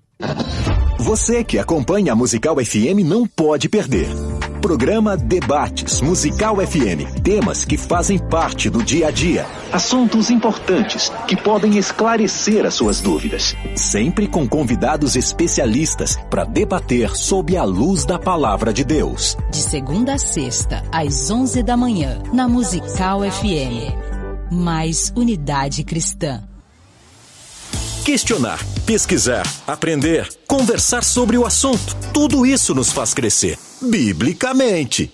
Você 0.98 1.44
que 1.44 1.58
acompanha 1.58 2.12
a 2.12 2.16
Musical 2.16 2.56
FM 2.56 3.04
não 3.04 3.26
pode 3.26 3.68
perder. 3.68 4.08
Programa 4.60 5.16
Debates 5.16 6.00
Musical 6.00 6.56
FM. 6.56 7.22
Temas 7.22 7.64
que 7.64 7.76
fazem 7.76 8.18
parte 8.18 8.68
do 8.68 8.82
dia 8.82 9.08
a 9.08 9.10
dia. 9.10 9.46
Assuntos 9.72 10.30
importantes 10.30 11.10
que 11.26 11.36
podem 11.36 11.78
esclarecer 11.78 12.66
as 12.66 12.74
suas 12.74 13.00
dúvidas. 13.00 13.56
Sempre 13.76 14.26
com 14.26 14.48
convidados 14.48 15.14
especialistas 15.14 16.16
para 16.28 16.44
debater 16.44 17.16
sob 17.16 17.56
a 17.56 17.64
luz 17.64 18.04
da 18.04 18.18
palavra 18.18 18.72
de 18.72 18.84
Deus. 18.84 19.36
De 19.50 19.58
segunda 19.58 20.14
a 20.14 20.18
sexta, 20.18 20.82
às 20.90 21.30
11 21.30 21.62
da 21.62 21.76
manhã, 21.76 22.20
na 22.32 22.48
Musical 22.48 23.20
FM. 23.22 24.17
Mais 24.50 25.12
unidade 25.16 25.84
cristã 25.84 26.42
questionar, 28.08 28.58
pesquisar, 28.86 29.46
aprender, 29.66 30.26
conversar 30.46 31.04
sobre 31.04 31.36
o 31.36 31.44
assunto. 31.44 31.94
Tudo 32.10 32.46
isso 32.46 32.74
nos 32.74 32.90
faz 32.90 33.12
crescer, 33.12 33.58
biblicamente. 33.82 35.12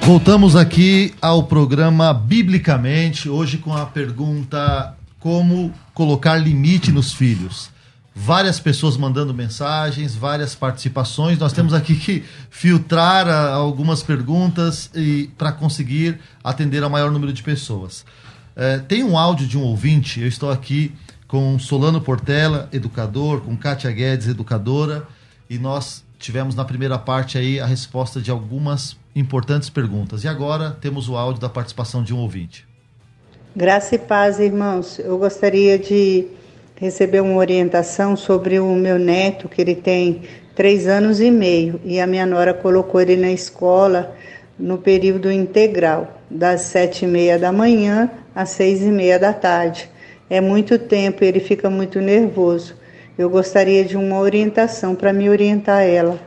Voltamos 0.00 0.56
aqui 0.56 1.14
ao 1.22 1.44
programa 1.44 2.12
Biblicamente, 2.12 3.28
hoje 3.28 3.58
com 3.58 3.72
a 3.72 3.86
pergunta: 3.86 4.96
como 5.20 5.72
colocar 5.94 6.34
limite 6.34 6.90
nos 6.90 7.12
filhos? 7.12 7.70
Várias 8.14 8.60
pessoas 8.60 8.96
mandando 8.96 9.32
mensagens, 9.32 10.14
várias 10.14 10.54
participações. 10.54 11.38
Nós 11.38 11.52
temos 11.52 11.72
aqui 11.72 11.94
que 11.96 12.24
filtrar 12.50 13.26
a, 13.26 13.32
ah, 13.32 13.54
algumas 13.54 14.02
perguntas 14.02 14.90
e 14.94 15.30
para 15.38 15.52
conseguir 15.52 16.18
atender 16.44 16.82
ao 16.82 16.90
maior 16.90 17.10
número 17.10 17.32
de 17.32 17.42
pessoas. 17.42 18.04
É, 18.54 18.78
tem 18.78 19.02
um 19.02 19.16
áudio 19.16 19.46
de 19.46 19.56
um 19.56 19.62
ouvinte, 19.62 20.20
eu 20.20 20.28
estou 20.28 20.50
aqui 20.50 20.94
com 21.26 21.58
Solano 21.58 22.00
Portela, 22.00 22.68
educador, 22.70 23.40
com 23.40 23.56
Kátia 23.56 23.90
Guedes, 23.90 24.28
educadora, 24.28 25.08
e 25.48 25.58
nós 25.58 26.04
tivemos 26.18 26.54
na 26.54 26.64
primeira 26.64 26.98
parte 26.98 27.38
aí 27.38 27.58
a 27.58 27.64
resposta 27.64 28.20
de 28.20 28.30
algumas 28.30 28.96
importantes 29.16 29.70
perguntas. 29.70 30.24
E 30.24 30.28
agora 30.28 30.76
temos 30.78 31.08
o 31.08 31.16
áudio 31.16 31.40
da 31.40 31.48
participação 31.48 32.02
de 32.02 32.12
um 32.12 32.18
ouvinte. 32.18 32.66
Graça 33.56 33.94
e 33.94 33.98
paz, 33.98 34.38
irmãos. 34.38 34.98
Eu 34.98 35.16
gostaria 35.18 35.78
de 35.78 36.26
receber 36.82 37.20
uma 37.20 37.36
orientação 37.36 38.16
sobre 38.16 38.58
o 38.58 38.74
meu 38.74 38.98
neto, 38.98 39.48
que 39.48 39.60
ele 39.60 39.76
tem 39.76 40.22
três 40.52 40.88
anos 40.88 41.20
e 41.20 41.30
meio, 41.30 41.80
e 41.84 42.00
a 42.00 42.08
minha 42.08 42.26
nora 42.26 42.52
colocou 42.52 43.00
ele 43.00 43.14
na 43.14 43.30
escola 43.30 44.16
no 44.58 44.76
período 44.76 45.30
integral, 45.30 46.20
das 46.28 46.62
sete 46.62 47.04
e 47.04 47.08
meia 47.08 47.38
da 47.38 47.52
manhã 47.52 48.10
às 48.34 48.48
seis 48.48 48.82
e 48.82 48.90
meia 48.90 49.16
da 49.16 49.32
tarde. 49.32 49.88
É 50.28 50.40
muito 50.40 50.76
tempo 50.76 51.22
e 51.22 51.28
ele 51.28 51.38
fica 51.38 51.70
muito 51.70 52.00
nervoso. 52.00 52.74
Eu 53.16 53.30
gostaria 53.30 53.84
de 53.84 53.96
uma 53.96 54.18
orientação 54.18 54.96
para 54.96 55.12
me 55.12 55.30
orientar 55.30 55.82
ela. 55.82 56.18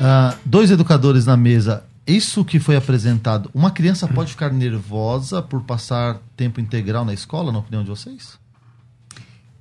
Ah, 0.00 0.34
dois 0.46 0.70
educadores 0.70 1.26
na 1.26 1.36
mesa. 1.36 1.84
Isso 2.06 2.42
que 2.42 2.58
foi 2.58 2.76
apresentado, 2.76 3.50
uma 3.52 3.70
criança 3.70 4.08
pode 4.08 4.30
ficar 4.30 4.50
nervosa 4.50 5.42
por 5.42 5.60
passar 5.62 6.22
tempo 6.34 6.58
integral 6.58 7.04
na 7.04 7.12
escola, 7.12 7.52
na 7.52 7.58
opinião 7.58 7.82
de 7.82 7.90
vocês? 7.90 8.38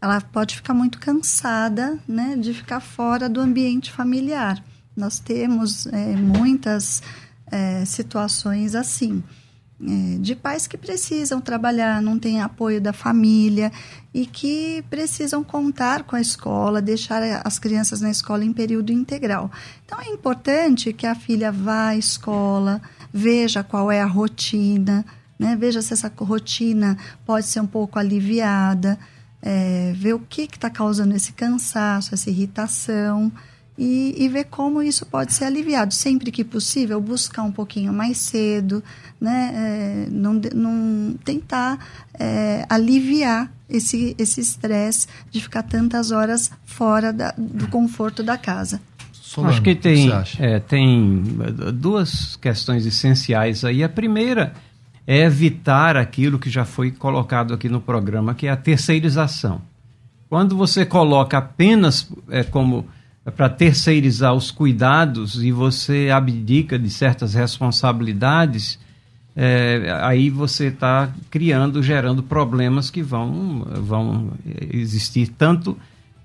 Ela 0.06 0.22
pode 0.22 0.56
ficar 0.56 0.76
muito 0.76 1.00
cansada 1.00 1.98
né, 2.08 2.38
de 2.40 2.54
ficar 2.54 2.80
fora 2.80 3.28
do 3.28 3.42
ambiente 3.42 3.92
familiar. 3.92 4.64
Nós 4.96 5.18
temos 5.18 5.88
é, 5.88 6.16
muitas 6.16 7.02
é, 7.52 7.84
situações 7.86 8.76
assim. 8.76 9.24
É, 9.82 10.18
de 10.20 10.36
pais 10.36 10.68
que 10.68 10.78
precisam 10.78 11.42
trabalhar, 11.42 12.02
não 12.04 12.20
têm 12.20 12.40
apoio 12.40 12.80
da 12.80 12.94
família 12.94 13.72
e 14.14 14.28
que 14.28 14.86
precisam 14.92 15.44
contar 15.44 16.04
com 16.04 16.16
a 16.16 16.22
escola, 16.22 16.82
deixar 16.82 17.22
as 17.44 17.58
crianças 17.58 18.00
na 18.00 18.12
escola 18.12 18.46
em 18.46 18.54
período 18.54 18.94
integral. 18.94 19.52
Então 19.84 20.00
é 20.00 20.08
importante 20.08 20.94
que 20.94 21.08
a 21.08 21.16
filha 21.16 21.52
vá 21.52 21.88
à 21.88 21.98
escola, 21.98 22.80
veja 23.12 23.64
qual 23.64 23.92
é 23.92 24.02
a 24.02 24.06
rotina, 24.06 25.04
né? 25.38 25.58
veja 25.60 25.82
se 25.82 25.94
essa 25.94 26.14
rotina 26.16 26.96
pode 27.26 27.48
ser 27.48 27.60
um 27.60 27.68
pouco 27.68 27.98
aliviada 27.98 28.98
é, 29.46 29.94
ver 29.96 30.14
o 30.14 30.20
que 30.20 30.42
está 30.42 30.72
causando 30.72 31.16
esse 31.16 31.32
cansaço, 31.32 32.16
essa 32.16 32.32
irritação 32.32 33.32
e, 33.78 34.16
e, 34.18 34.28
ver 34.28 34.46
como 34.46 34.82
isso 34.82 35.06
pode 35.06 35.34
ser 35.34 35.46
aliviado. 35.46 35.94
Sempre 35.94 36.32
que 36.32 36.44
possível, 36.44 37.00
buscar 37.00 37.44
um 37.44 37.52
pouquinho 37.52 37.94
mais 37.94 38.18
cedo, 38.18 38.84
né? 39.22 39.52
É, 39.54 40.08
não, 40.10 40.34
não 40.54 41.16
tentar 41.24 41.78
é, 42.18 42.66
aliviar 42.68 43.52
esse 43.70 44.16
estresse 44.18 45.08
de 45.30 45.42
ficar 45.42 45.64
tantas 45.64 46.12
horas 46.12 46.50
fora 46.66 47.12
da, 47.14 47.34
do 47.38 47.68
conforto 47.68 48.24
da 48.24 48.38
casa. 48.38 48.82
Solano, 49.12 49.52
Acho 49.52 49.62
que 49.62 49.76
tem, 49.76 50.10
que 50.24 50.44
é, 50.44 50.60
tem 50.60 51.24
duas 51.74 52.36
questões 52.38 52.86
essenciais 52.86 53.66
aí. 53.66 53.84
A 53.84 53.90
primeira 53.90 54.54
é 55.08 55.20
evitar 55.20 55.96
aquilo 55.96 56.40
que 56.40 56.50
já 56.50 56.66
foi 56.66 56.92
colocado 56.92 57.54
aqui 57.54 57.70
no 57.70 57.80
programa, 57.80 58.34
que 58.34 58.48
é 58.48 58.52
a 58.52 58.58
terceirização. 58.58 59.62
Quando 60.28 60.58
você 60.58 60.86
coloca 60.86 61.38
apenas 61.38 62.12
é, 62.30 62.44
como 62.44 62.88
é, 63.26 63.32
para 63.32 63.48
terceirizar 63.50 64.34
os 64.34 64.50
cuidados 64.50 65.44
e 65.44 65.52
você 65.52 66.10
abdica 66.12 66.80
de 66.80 66.90
certas 66.90 67.34
responsabilidades, 67.34 68.80
é, 69.36 70.00
aí 70.02 70.30
você 70.30 70.68
está 70.68 71.12
criando, 71.30 71.84
gerando 71.84 72.24
problemas 72.24 72.90
que 72.90 73.04
vão, 73.04 73.68
vão 73.82 74.32
existir 74.72 75.28
tanto 75.28 75.78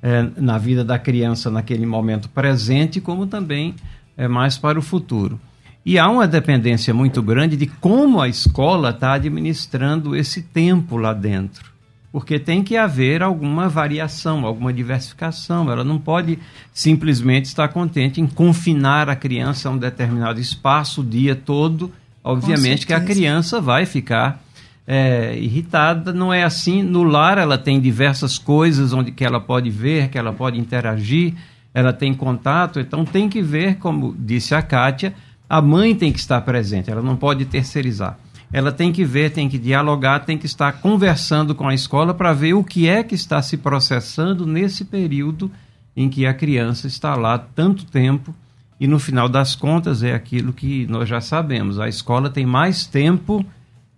é, 0.03 0.26
na 0.37 0.57
vida 0.57 0.85
da 0.85 0.99
criança 0.99 1.51
naquele 1.51 1.85
momento 1.85 2.28
presente, 2.28 3.01
como 3.01 3.26
também 3.26 3.74
é, 4.16 4.26
mais 4.26 4.57
para 4.57 4.78
o 4.78 4.83
futuro. 4.83 5.39
E 5.85 5.99
há 5.99 6.09
uma 6.09 6.28
dependência 6.28 6.93
muito 6.93 7.22
grande 7.22 7.57
de 7.57 7.66
como 7.66 8.20
a 8.20 8.28
escola 8.28 8.91
está 8.91 9.14
administrando 9.14 10.14
esse 10.14 10.43
tempo 10.43 10.97
lá 10.97 11.14
dentro. 11.14 11.70
Porque 12.12 12.39
tem 12.39 12.62
que 12.62 12.76
haver 12.76 13.22
alguma 13.22 13.68
variação, 13.68 14.45
alguma 14.45 14.72
diversificação. 14.72 15.70
Ela 15.70 15.85
não 15.85 15.99
pode 15.99 16.39
simplesmente 16.72 17.45
estar 17.47 17.68
contente 17.68 18.20
em 18.20 18.26
confinar 18.26 19.09
a 19.09 19.14
criança 19.14 19.68
a 19.68 19.72
um 19.72 19.78
determinado 19.78 20.41
espaço 20.41 21.03
o 21.03 21.05
dia 21.05 21.37
todo. 21.37 21.91
Obviamente 22.22 22.87
que 22.87 22.93
a 22.93 23.01
criança 23.01 23.61
vai 23.61 23.87
ficar 23.87 24.43
é, 24.87 25.39
irritada. 25.39 26.12
Não 26.12 26.33
é 26.33 26.43
assim. 26.43 26.83
No 26.83 27.05
lar 27.05 27.39
ela 27.39 27.57
tem 27.57 27.81
diversas 27.81 28.39
coisas 28.39 28.93
onde 28.93 29.12
que 29.12 29.24
ela 29.24 29.41
pode 29.41 29.70
ver, 29.70 30.09
que 30.09 30.18
ela 30.18 30.33
pode 30.33 30.59
interagir, 30.59 31.35
ela 31.72 31.93
tem 31.93 32.12
contato. 32.12 32.81
Então 32.81 33.05
tem 33.05 33.28
que 33.28 33.41
ver, 33.41 33.76
como 33.76 34.16
disse 34.18 34.53
a 34.53 34.61
Kátia, 34.61 35.14
A 35.51 35.61
mãe 35.61 35.96
tem 35.96 36.12
que 36.12 36.20
estar 36.20 36.40
presente, 36.42 36.92
ela 36.92 37.03
não 37.03 37.16
pode 37.16 37.44
terceirizar. 37.44 38.16
Ela 38.53 38.70
tem 38.70 38.92
que 38.92 39.05
ver, 39.05 39.32
tem 39.32 39.48
que 39.48 39.59
dialogar, 39.59 40.20
tem 40.20 40.38
que 40.38 40.46
estar 40.46 40.74
conversando 40.74 41.57
com 41.57 41.66
a 41.66 41.74
escola 41.74 42.14
para 42.14 42.32
ver 42.32 42.55
o 42.55 42.62
que 42.62 42.88
é 42.88 43.03
que 43.03 43.16
está 43.16 43.42
se 43.42 43.57
processando 43.57 44.46
nesse 44.46 44.84
período 44.84 45.51
em 45.96 46.09
que 46.09 46.24
a 46.24 46.32
criança 46.32 46.86
está 46.86 47.16
lá 47.16 47.36
tanto 47.36 47.84
tempo 47.84 48.32
e 48.78 48.86
no 48.86 49.01
final 49.01 49.28
das 49.28 49.57
contas 49.57 50.05
é 50.05 50.14
aquilo 50.14 50.53
que 50.53 50.86
nós 50.86 51.09
já 51.09 51.20
sabemos. 51.20 51.80
A 51.80 51.88
escola 51.88 52.30
tem 52.30 52.46
mais 52.46 52.86
tempo 52.86 53.44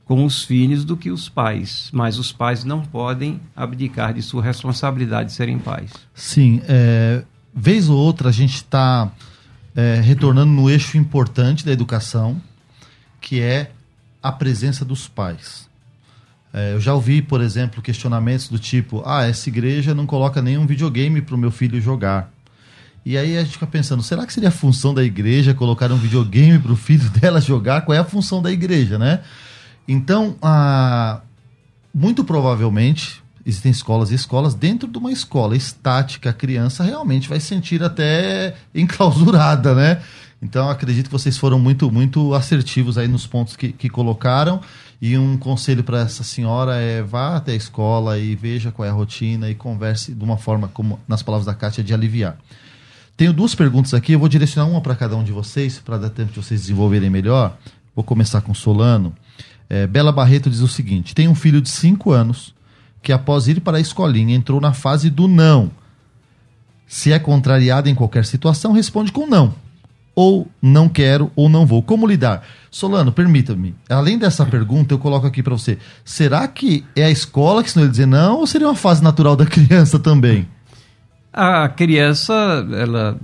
com 0.06 0.24
os 0.24 0.42
filhos 0.42 0.86
do 0.86 0.96
que 0.96 1.10
os 1.10 1.28
pais, 1.28 1.90
mas 1.92 2.18
os 2.18 2.32
pais 2.32 2.64
não 2.64 2.80
podem 2.80 3.38
abdicar 3.54 4.14
de 4.14 4.22
sua 4.22 4.42
responsabilidade 4.42 5.28
de 5.28 5.34
serem 5.34 5.58
pais. 5.58 5.92
Sim, 6.14 6.62
é, 6.66 7.24
vez 7.54 7.90
ou 7.90 7.98
outra 7.98 8.30
a 8.30 8.32
gente 8.32 8.54
está 8.54 9.12
é, 9.74 10.00
retornando 10.00 10.52
no 10.52 10.68
eixo 10.68 10.96
importante 10.96 11.64
da 11.64 11.72
educação, 11.72 12.40
que 13.20 13.40
é 13.40 13.70
a 14.22 14.30
presença 14.30 14.84
dos 14.84 15.08
pais. 15.08 15.68
É, 16.52 16.74
eu 16.74 16.80
já 16.80 16.92
ouvi, 16.94 17.22
por 17.22 17.40
exemplo, 17.40 17.80
questionamentos 17.80 18.48
do 18.48 18.58
tipo: 18.58 19.02
ah, 19.06 19.24
essa 19.24 19.48
igreja 19.48 19.94
não 19.94 20.06
coloca 20.06 20.42
nenhum 20.42 20.66
videogame 20.66 21.22
para 21.22 21.34
o 21.34 21.38
meu 21.38 21.50
filho 21.50 21.80
jogar. 21.80 22.30
E 23.04 23.16
aí 23.16 23.36
a 23.36 23.42
gente 23.42 23.54
fica 23.54 23.66
pensando, 23.66 24.02
será 24.02 24.24
que 24.24 24.32
seria 24.32 24.50
a 24.50 24.52
função 24.52 24.94
da 24.94 25.02
igreja 25.02 25.52
colocar 25.54 25.90
um 25.90 25.96
videogame 25.96 26.58
para 26.58 26.72
o 26.72 26.76
filho 26.76 27.08
dela 27.18 27.40
jogar? 27.40 27.82
Qual 27.82 27.96
é 27.96 27.98
a 27.98 28.04
função 28.04 28.40
da 28.40 28.52
igreja, 28.52 28.98
né? 28.98 29.22
Então, 29.88 30.36
ah, 30.40 31.20
muito 31.92 32.22
provavelmente, 32.22 33.21
existem 33.44 33.70
escolas 33.72 34.10
e 34.10 34.14
escolas, 34.14 34.54
dentro 34.54 34.88
de 34.88 34.98
uma 34.98 35.12
escola 35.12 35.56
estática, 35.56 36.30
a 36.30 36.32
criança 36.32 36.84
realmente 36.84 37.28
vai 37.28 37.40
sentir 37.40 37.82
até 37.82 38.54
enclausurada, 38.74 39.74
né? 39.74 40.02
Então, 40.40 40.68
acredito 40.68 41.06
que 41.06 41.12
vocês 41.12 41.38
foram 41.38 41.58
muito, 41.58 41.90
muito 41.90 42.34
assertivos 42.34 42.98
aí 42.98 43.06
nos 43.06 43.26
pontos 43.26 43.54
que, 43.54 43.72
que 43.72 43.88
colocaram. 43.88 44.60
E 45.00 45.16
um 45.16 45.36
conselho 45.36 45.84
para 45.84 46.00
essa 46.00 46.24
senhora 46.24 46.76
é 46.76 47.00
vá 47.00 47.36
até 47.36 47.52
a 47.52 47.56
escola 47.56 48.18
e 48.18 48.34
veja 48.34 48.72
qual 48.72 48.86
é 48.86 48.90
a 48.90 48.92
rotina 48.92 49.48
e 49.48 49.54
converse 49.54 50.12
de 50.12 50.24
uma 50.24 50.36
forma, 50.36 50.68
como 50.68 50.98
nas 51.06 51.22
palavras 51.22 51.46
da 51.46 51.54
Kátia, 51.54 51.82
de 51.82 51.94
aliviar. 51.94 52.36
Tenho 53.16 53.32
duas 53.32 53.54
perguntas 53.54 53.94
aqui, 53.94 54.12
eu 54.12 54.18
vou 54.18 54.28
direcionar 54.28 54.68
uma 54.68 54.80
para 54.80 54.96
cada 54.96 55.16
um 55.16 55.22
de 55.22 55.30
vocês, 55.30 55.78
para 55.78 55.96
dar 55.96 56.10
tempo 56.10 56.32
de 56.32 56.40
vocês 56.40 56.62
desenvolverem 56.62 57.10
melhor. 57.10 57.56
Vou 57.94 58.04
começar 58.04 58.40
com 58.40 58.52
Solano. 58.52 59.14
É, 59.68 59.86
Bela 59.86 60.10
Barreto 60.10 60.50
diz 60.50 60.60
o 60.60 60.68
seguinte: 60.68 61.14
tem 61.14 61.28
um 61.28 61.34
filho 61.34 61.60
de 61.60 61.68
5 61.68 62.10
anos 62.10 62.52
que, 63.02 63.12
após 63.12 63.48
ir 63.48 63.60
para 63.60 63.78
a 63.78 63.80
escolinha, 63.80 64.34
entrou 64.34 64.60
na 64.60 64.72
fase 64.72 65.10
do 65.10 65.26
não. 65.26 65.70
Se 66.86 67.12
é 67.12 67.18
contrariado 67.18 67.88
em 67.88 67.94
qualquer 67.94 68.24
situação, 68.24 68.72
responde 68.72 69.10
com 69.10 69.26
não. 69.26 69.54
Ou 70.14 70.46
não 70.60 70.88
quero 70.88 71.32
ou 71.34 71.48
não 71.48 71.64
vou. 71.64 71.82
Como 71.82 72.06
lidar? 72.06 72.46
Solano, 72.70 73.10
permita-me. 73.10 73.74
Além 73.88 74.18
dessa 74.18 74.44
pergunta, 74.44 74.92
eu 74.92 74.98
coloco 74.98 75.26
aqui 75.26 75.42
para 75.42 75.54
você: 75.54 75.78
será 76.04 76.46
que 76.46 76.84
é 76.94 77.04
a 77.04 77.10
escola 77.10 77.62
que 77.62 77.70
senão 77.70 77.86
ele 77.86 77.90
dizer 77.90 78.06
não 78.06 78.36
ou 78.38 78.46
seria 78.46 78.68
uma 78.68 78.74
fase 78.74 79.02
natural 79.02 79.34
da 79.34 79.46
criança 79.46 79.98
também? 79.98 80.46
a 81.32 81.68
criança 81.68 82.34
ela 82.72 83.18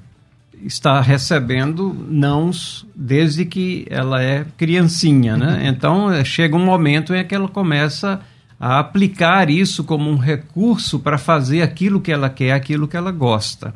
está 0.64 1.01
recebendo 1.01 1.95
nãos 2.09 2.87
desde 2.97 3.45
que 3.45 3.87
ela 3.91 4.22
é 4.22 4.45
criancinha, 4.57 5.37
né? 5.37 5.59
Uhum. 5.59 5.66
Então 5.68 6.12
eh, 6.12 6.24
chega 6.24 6.57
um 6.57 6.64
momento 6.64 7.14
em 7.14 7.24
que 7.24 7.35
ela 7.35 7.49
começa 7.49 8.14
a 8.14 8.20
aplicar 8.59 9.49
isso 9.49 9.85
como 9.85 10.11
um 10.11 10.17
recurso 10.17 10.99
para 10.99 11.19
fazer 11.19 11.63
aquilo 11.63 12.01
que 12.01 12.11
ela 12.11 12.29
quer, 12.29 12.53
aquilo 12.53 12.89
que 12.89 12.97
ela 12.97 13.13
gosta. 13.13 13.75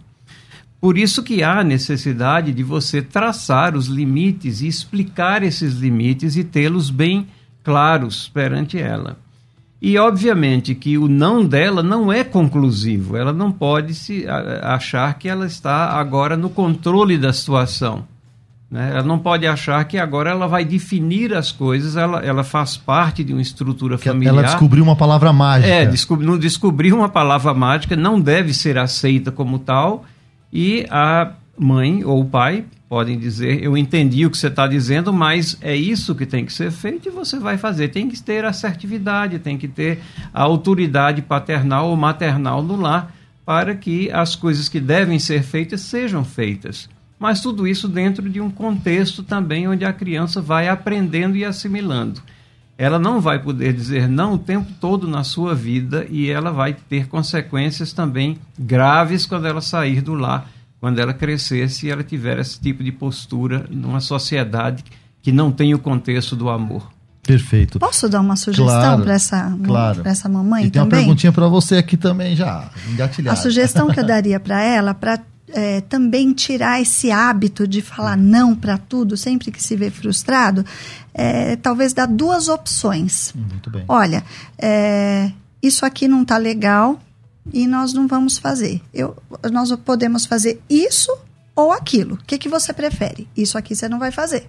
Por 0.81 0.99
isso 0.99 1.23
que 1.23 1.45
há 1.45 1.63
necessidade 1.63 2.53
de 2.53 2.65
você 2.65 3.01
traçar 3.01 3.77
os 3.77 3.87
limites 3.87 4.61
e 4.61 4.67
explicar 4.67 5.45
esses 5.45 5.75
limites 5.75 6.37
e 6.37 6.43
tê-los 6.43 6.91
bem 6.91 7.29
claros 7.63 8.29
perante 8.29 8.79
ela. 8.79 9.17
E, 9.81 9.99
obviamente, 9.99 10.75
que 10.75 10.99
o 10.99 11.09
não 11.09 11.45
dela 11.45 11.83
não 11.83 12.13
é 12.13 12.23
conclusivo. 12.23 13.17
Ela 13.17 13.33
não 13.33 13.51
pode 13.51 13.95
se 13.95 14.25
achar 14.63 15.19
que 15.19 15.29
ela 15.29 15.47
está 15.47 15.91
agora 15.91 16.37
no 16.37 16.51
controle 16.51 17.19
da 17.19 17.33
situação. 17.33 18.07
Né? 18.73 18.89
Ela 18.91 19.03
não 19.03 19.19
pode 19.19 19.47
achar 19.47 19.85
que 19.85 19.99
agora 19.99 20.31
ela 20.31 20.49
vai 20.49 20.65
definir 20.65 21.35
as 21.35 21.53
coisas, 21.53 21.95
ela, 21.95 22.21
ela 22.21 22.43
faz 22.43 22.75
parte 22.75 23.23
de 23.23 23.35
uma 23.35 23.43
estrutura 23.43 23.99
que 23.99 24.09
familiar. 24.09 24.33
Ela 24.33 24.43
descobriu 24.45 24.83
uma 24.83 24.97
palavra 24.97 25.31
mágica. 25.31 25.71
É, 25.71 25.85
descobri, 25.85 26.25
não 26.25 26.39
descobriu 26.39 26.97
uma 26.97 27.11
palavra 27.11 27.53
mágica, 27.53 27.95
não 27.95 28.19
deve 28.19 28.55
ser 28.55 28.79
aceita 28.79 29.31
como 29.31 29.59
tal, 29.59 30.07
e 30.51 30.87
a 30.91 31.33
mãe 31.59 32.03
ou 32.03 32.23
o 32.23 32.25
pai 32.25 32.65
podem 32.89 33.19
dizer: 33.19 33.63
Eu 33.63 33.77
entendi 33.77 34.25
o 34.25 34.31
que 34.31 34.39
você 34.39 34.47
está 34.47 34.67
dizendo, 34.67 35.13
mas 35.13 35.59
é 35.61 35.77
isso 35.77 36.15
que 36.15 36.25
tem 36.25 36.47
que 36.47 36.53
ser 36.53 36.71
feito 36.71 37.11
e 37.11 37.13
você 37.13 37.39
vai 37.39 37.59
fazer. 37.59 37.89
Tem 37.89 38.09
que 38.09 38.19
ter 38.23 38.43
assertividade, 38.47 39.39
tem 39.39 39.59
que 39.59 39.69
ter 39.69 40.01
a 40.33 40.43
autoridade 40.43 41.21
paternal 41.21 41.91
ou 41.91 41.97
maternal 41.97 42.63
no 42.63 42.77
lar 42.77 43.15
para 43.45 43.75
que 43.75 44.11
as 44.11 44.35
coisas 44.35 44.67
que 44.67 44.81
devem 44.81 45.19
ser 45.19 45.43
feitas 45.43 45.83
sejam 45.83 46.25
feitas. 46.25 46.89
Mas 47.23 47.41
tudo 47.41 47.69
isso 47.69 47.87
dentro 47.87 48.29
de 48.29 48.41
um 48.41 48.51
contexto 48.51 49.23
também 49.23 49.69
onde 49.69 49.85
a 49.85 49.93
criança 49.93 50.43
vai 50.43 50.69
aprendendo 50.69 51.37
e 51.37 51.45
assimilando. 51.45 52.21
Ela 52.77 52.99
não 52.99 53.21
vai 53.21 53.39
poder 53.39 53.73
dizer 53.73 54.09
não 54.09 54.35
o 54.35 54.39
tempo 54.39 54.73
todo 54.81 55.07
na 55.07 55.23
sua 55.23 55.55
vida 55.55 56.05
e 56.11 56.29
ela 56.29 56.51
vai 56.51 56.75
ter 56.75 57.07
consequências 57.07 57.93
também 57.93 58.39
graves 58.59 59.25
quando 59.25 59.47
ela 59.47 59.61
sair 59.61 60.01
do 60.01 60.15
lar 60.15 60.51
quando 60.81 60.99
ela 60.99 61.15
crescer, 61.15 61.71
se 61.71 61.89
ela 61.89 62.03
tiver 62.03 62.41
esse 62.41 62.59
tipo 62.59 62.83
de 62.83 62.91
postura 62.91 63.67
numa 63.71 64.01
sociedade 64.01 64.83
que 65.23 65.31
não 65.31 65.53
tem 65.53 65.73
o 65.75 65.79
contexto 65.79 66.35
do 66.35 66.51
amor. 66.51 66.91
Perfeito. 67.23 67.79
Posso 67.79 68.09
dar 68.09 68.21
uma 68.21 68.35
sugestão 68.35 68.67
claro, 68.67 69.03
para 69.05 69.15
essa, 69.15 69.59
claro. 69.65 70.03
essa 70.05 70.29
mamãe 70.29 70.65
e 70.65 70.71
tem 70.73 70.83
também? 70.83 70.99
uma 70.99 71.05
perguntinha 71.05 71.33
para 71.33 71.47
você 71.47 71.77
aqui 71.77 71.97
também 71.97 72.35
já, 72.35 72.69
engatilhada. 72.91 73.39
A 73.39 73.41
sugestão 73.41 73.87
que 73.91 74.01
eu 74.01 74.05
daria 74.05 74.41
para 74.41 74.61
ela, 74.61 74.93
para 74.93 75.21
é, 75.53 75.81
também 75.83 76.33
tirar 76.33 76.81
esse 76.81 77.11
hábito 77.11 77.67
de 77.67 77.81
falar 77.81 78.17
não 78.17 78.55
para 78.55 78.79
tudo, 78.79 79.17
sempre 79.17 79.51
que 79.51 79.63
se 79.63 79.77
vê 79.77 79.91
frustrado, 79.91 80.65
é, 81.15 81.57
talvez 81.57 81.93
dar 81.93 82.07
duas 82.07 82.49
opções. 82.49 83.33
Muito 83.35 83.71
bem. 83.71 83.85
Olha, 83.87 84.25
é, 84.59 85.31
isso 85.63 85.87
aqui 85.87 86.09
não 86.09 86.23
está 86.23 86.37
legal, 86.37 87.01
e 87.53 87.67
nós 87.67 87.93
não 87.93 88.07
vamos 88.07 88.39
fazer. 88.39 88.81
Eu, 88.93 89.17
nós 89.51 89.75
podemos 89.77 90.27
fazer 90.27 90.61
isso 90.69 91.17
ou 91.57 91.73
aquilo. 91.73 92.15
O 92.15 92.25
que, 92.25 92.39
que 92.39 92.49
você 92.49 92.73
prefere? 92.73 93.29
Isso 93.37 93.59
aqui 93.59 93.75
você 93.75 93.89
não 93.89 93.99
vai 93.99 94.13
fazer. 94.13 94.49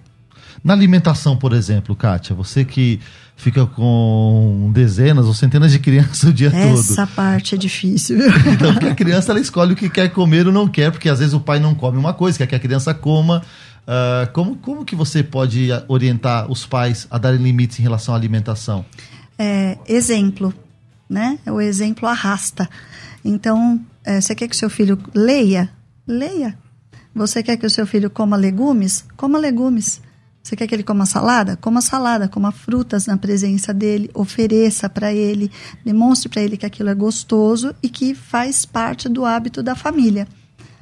Na 0.62 0.72
alimentação, 0.72 1.36
por 1.36 1.52
exemplo, 1.52 1.94
Kátia, 1.96 2.34
você 2.34 2.64
que 2.64 3.00
fica 3.36 3.66
com 3.66 4.70
dezenas 4.72 5.26
ou 5.26 5.34
centenas 5.34 5.72
de 5.72 5.78
crianças 5.78 6.24
o 6.30 6.32
dia 6.32 6.48
Essa 6.48 6.68
todo. 6.68 6.80
Essa 6.80 7.06
parte 7.06 7.54
é 7.54 7.58
difícil. 7.58 8.18
então, 8.52 8.72
porque 8.74 8.86
a 8.86 8.94
criança 8.94 9.32
ela 9.32 9.40
escolhe 9.40 9.72
o 9.72 9.76
que 9.76 9.88
quer 9.88 10.08
comer 10.10 10.46
ou 10.46 10.52
não 10.52 10.68
quer, 10.68 10.90
porque 10.90 11.08
às 11.08 11.18
vezes 11.18 11.34
o 11.34 11.40
pai 11.40 11.58
não 11.58 11.74
come 11.74 11.98
uma 11.98 12.14
coisa, 12.14 12.38
quer 12.38 12.46
que 12.46 12.54
a 12.54 12.60
criança 12.60 12.92
coma. 12.94 13.42
Uh, 13.86 14.32
como, 14.32 14.56
como 14.56 14.84
que 14.84 14.96
você 14.96 15.22
pode 15.22 15.68
orientar 15.88 16.50
os 16.50 16.64
pais 16.64 17.06
a 17.10 17.18
darem 17.18 17.40
limites 17.40 17.78
em 17.78 17.82
relação 17.82 18.14
à 18.14 18.16
alimentação? 18.16 18.84
É, 19.38 19.76
exemplo 19.86 20.54
né? 21.08 21.38
O 21.46 21.60
exemplo 21.60 22.08
arrasta. 22.08 22.68
Então, 23.24 23.80
é, 24.04 24.20
você 24.20 24.34
quer 24.34 24.48
que 24.48 24.56
seu 24.56 24.70
filho 24.70 24.98
leia? 25.14 25.70
Leia. 26.06 26.58
Você 27.14 27.42
quer 27.42 27.56
que 27.56 27.66
o 27.66 27.70
seu 27.70 27.86
filho 27.86 28.10
coma 28.10 28.36
legumes? 28.36 29.04
Coma 29.16 29.38
legumes. 29.38 30.00
Você 30.44 30.54
quer 30.54 30.66
que 30.66 30.74
ele 30.74 30.82
coma 30.82 31.06
salada? 31.06 31.56
Coma 31.56 31.80
salada, 31.80 32.28
coma 32.28 32.52
frutas 32.52 33.06
na 33.06 33.16
presença 33.16 33.72
dele, 33.72 34.10
ofereça 34.12 34.90
para 34.90 35.10
ele, 35.10 35.50
demonstre 35.82 36.28
para 36.28 36.42
ele 36.42 36.58
que 36.58 36.66
aquilo 36.66 36.90
é 36.90 36.94
gostoso 36.94 37.74
e 37.82 37.88
que 37.88 38.14
faz 38.14 38.66
parte 38.66 39.08
do 39.08 39.24
hábito 39.24 39.62
da 39.62 39.74
família. 39.74 40.28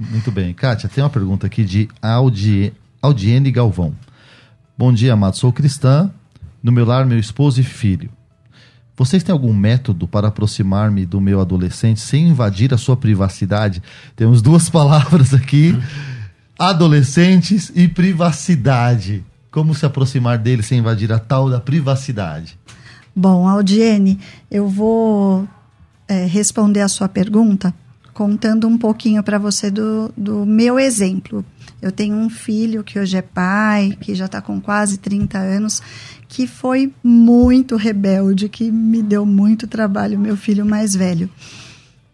Muito 0.00 0.32
bem. 0.32 0.52
Kátia, 0.52 0.88
tem 0.88 1.04
uma 1.04 1.08
pergunta 1.08 1.46
aqui 1.46 1.62
de 1.62 1.88
Audi, 2.02 2.72
Audiene 3.00 3.52
Galvão. 3.52 3.94
Bom 4.76 4.92
dia, 4.92 5.12
amado. 5.12 5.36
Sou 5.36 5.52
cristã. 5.52 6.10
No 6.60 6.72
meu 6.72 6.84
lar, 6.84 7.06
meu 7.06 7.18
esposo 7.18 7.60
e 7.60 7.64
filho. 7.64 8.10
Vocês 8.96 9.22
têm 9.22 9.32
algum 9.32 9.54
método 9.54 10.08
para 10.08 10.26
aproximar-me 10.26 11.06
do 11.06 11.20
meu 11.20 11.40
adolescente 11.40 12.00
sem 12.00 12.30
invadir 12.30 12.74
a 12.74 12.78
sua 12.78 12.96
privacidade? 12.96 13.80
Temos 14.16 14.42
duas 14.42 14.68
palavras 14.70 15.32
aqui: 15.32 15.72
adolescentes 16.58 17.70
e 17.76 17.86
privacidade. 17.86 19.24
Como 19.53 19.74
se 19.74 19.86
aproximar 19.86 20.38
dele 20.38 20.62
sem 20.62 20.78
invadir 20.78 21.12
a 21.12 21.18
tal 21.18 21.48
da 21.48 21.61
privacidade? 21.61 22.59
Bom, 23.14 23.46
Aldiene, 23.46 24.18
eu 24.50 24.66
vou 24.66 25.46
é, 26.09 26.24
responder 26.24 26.80
a 26.80 26.88
sua 26.88 27.09
pergunta 27.09 27.72
contando 28.12 28.66
um 28.66 28.76
pouquinho 28.76 29.22
para 29.22 29.38
você 29.38 29.70
do, 29.70 30.12
do 30.16 30.44
meu 30.46 30.78
exemplo. 30.78 31.44
Eu 31.80 31.92
tenho 31.92 32.16
um 32.16 32.30
filho 32.30 32.82
que 32.82 32.98
hoje 32.98 33.16
é 33.16 33.22
pai, 33.22 33.96
que 34.00 34.14
já 34.14 34.26
está 34.26 34.40
com 34.40 34.61
quase 34.61 34.98
30 34.98 35.38
anos, 35.38 35.82
que 36.28 36.46
foi 36.46 36.92
muito 37.03 37.76
rebelde, 37.76 38.48
que 38.48 38.70
me 38.70 39.03
deu 39.03 39.26
muito 39.26 39.66
trabalho, 39.66 40.18
meu 40.18 40.36
filho 40.36 40.64
mais 40.64 40.94
velho. 40.94 41.28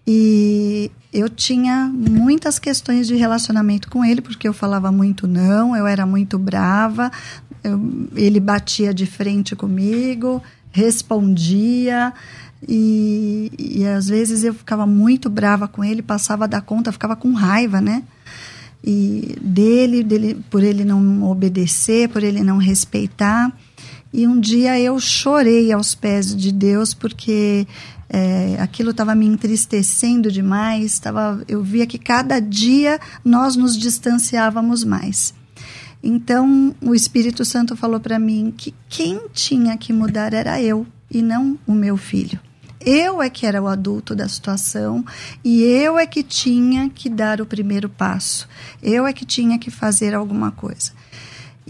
E 0.07 0.91
eu 1.19 1.29
tinha 1.29 1.91
muitas 1.93 2.59
questões 2.59 3.07
de 3.07 3.17
relacionamento 3.17 3.91
com 3.91 4.05
ele, 4.05 4.21
porque 4.21 4.47
eu 4.47 4.53
falava 4.53 4.93
muito 4.93 5.27
não, 5.27 5.75
eu 5.75 5.87
era 5.87 6.07
muito 6.07 6.39
brava, 6.39 7.11
eu, 7.63 8.09
ele 8.15 8.41
batia 8.41 8.95
de 8.95 9.07
frente 9.07 9.57
comigo, 9.57 10.43
respondia. 10.71 12.13
E, 12.67 13.53
e 13.59 13.87
às 13.87 14.09
vezes 14.09 14.43
eu 14.43 14.53
ficava 14.53 14.87
muito 14.87 15.31
brava 15.31 15.69
com 15.69 15.85
ele, 15.85 16.03
passava 16.03 16.49
da 16.49 16.61
conta, 16.61 16.93
ficava 16.93 17.15
com 17.15 17.33
raiva, 17.33 17.81
né? 17.81 18.03
E 18.83 19.37
dele, 19.41 20.03
dele, 20.03 20.43
por 20.51 20.63
ele 20.63 20.85
não 20.85 21.25
obedecer, 21.25 22.09
por 22.09 22.23
ele 22.23 22.43
não 22.43 22.59
respeitar. 22.59 23.53
E 24.13 24.27
um 24.27 24.41
dia 24.41 24.81
eu 24.81 24.99
chorei 24.99 25.71
aos 25.71 25.95
pés 25.95 26.35
de 26.35 26.51
Deus 26.51 26.95
porque 26.95 27.67
é, 28.09 28.57
aquilo 28.61 28.91
estava 28.91 29.15
me 29.15 29.27
entristecendo 29.27 30.31
demais. 30.31 30.99
Tava, 30.99 31.43
eu 31.47 31.63
via 31.63 31.87
que 31.87 31.99
cada 31.99 32.41
dia 32.41 32.99
nós 33.25 33.57
nos 33.57 33.77
distanciávamos 33.77 34.85
mais. 34.85 35.35
Então 36.03 36.75
o 36.81 36.95
Espírito 36.95 37.45
Santo 37.45 37.77
falou 37.77 38.01
para 38.01 38.19
mim 38.19 38.53
que 38.57 38.75
quem 38.89 39.21
tinha 39.33 39.77
que 39.77 39.93
mudar 39.93 40.33
era 40.33 40.61
eu 40.63 40.87
e 41.11 41.21
não 41.21 41.59
o 41.67 41.73
meu 41.73 41.97
filho. 41.97 42.41
Eu 42.81 43.21
é 43.21 43.29
que 43.29 43.45
era 43.45 43.61
o 43.61 43.67
adulto 43.67 44.15
da 44.15 44.29
situação 44.29 45.05
e 45.45 45.63
eu 45.63 45.99
é 45.99 46.07
que 46.07 46.23
tinha 46.23 46.89
que 46.89 47.09
dar 47.09 47.41
o 47.41 47.47
primeiro 47.47 47.89
passo. 47.89 48.49
Eu 48.81 49.07
é 49.07 49.13
que 49.13 49.25
tinha 49.25 49.59
que 49.59 49.71
fazer 49.71 50.15
alguma 50.15 50.53
coisa. 50.53 50.93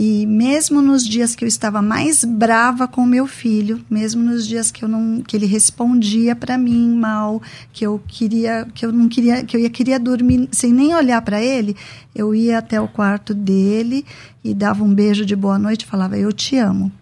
E 0.00 0.24
mesmo 0.26 0.80
nos 0.80 1.04
dias 1.04 1.34
que 1.34 1.42
eu 1.42 1.48
estava 1.48 1.82
mais 1.82 2.22
brava 2.22 2.86
com 2.86 3.04
meu 3.04 3.26
filho, 3.26 3.84
mesmo 3.90 4.22
nos 4.22 4.46
dias 4.46 4.70
que 4.70 4.84
eu 4.84 4.88
não 4.88 5.20
que 5.22 5.36
ele 5.36 5.44
respondia 5.44 6.36
para 6.36 6.56
mim 6.56 6.94
mal, 6.94 7.42
que 7.72 7.84
eu 7.84 8.00
queria 8.06 8.64
que 8.72 8.86
eu 8.86 8.92
não 8.92 9.08
queria 9.08 9.42
que 9.42 9.56
eu 9.56 9.60
ia 9.60 9.68
queria 9.68 9.98
dormir 9.98 10.48
sem 10.52 10.72
nem 10.72 10.94
olhar 10.94 11.20
para 11.22 11.42
ele, 11.42 11.74
eu 12.14 12.32
ia 12.32 12.58
até 12.58 12.80
o 12.80 12.86
quarto 12.86 13.34
dele 13.34 14.06
e 14.44 14.54
dava 14.54 14.84
um 14.84 14.94
beijo 14.94 15.26
de 15.26 15.34
boa 15.34 15.58
noite, 15.58 15.84
falava 15.84 16.16
eu 16.16 16.32
te 16.32 16.56
amo. 16.56 16.92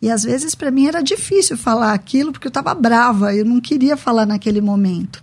E 0.00 0.10
às 0.10 0.22
vezes 0.22 0.54
para 0.54 0.70
mim 0.70 0.86
era 0.86 1.02
difícil 1.02 1.54
falar 1.54 1.92
aquilo 1.92 2.32
porque 2.32 2.46
eu 2.46 2.50
estava 2.50 2.74
brava, 2.74 3.34
eu 3.34 3.44
não 3.44 3.60
queria 3.60 3.94
falar 3.94 4.24
naquele 4.24 4.62
momento. 4.62 5.22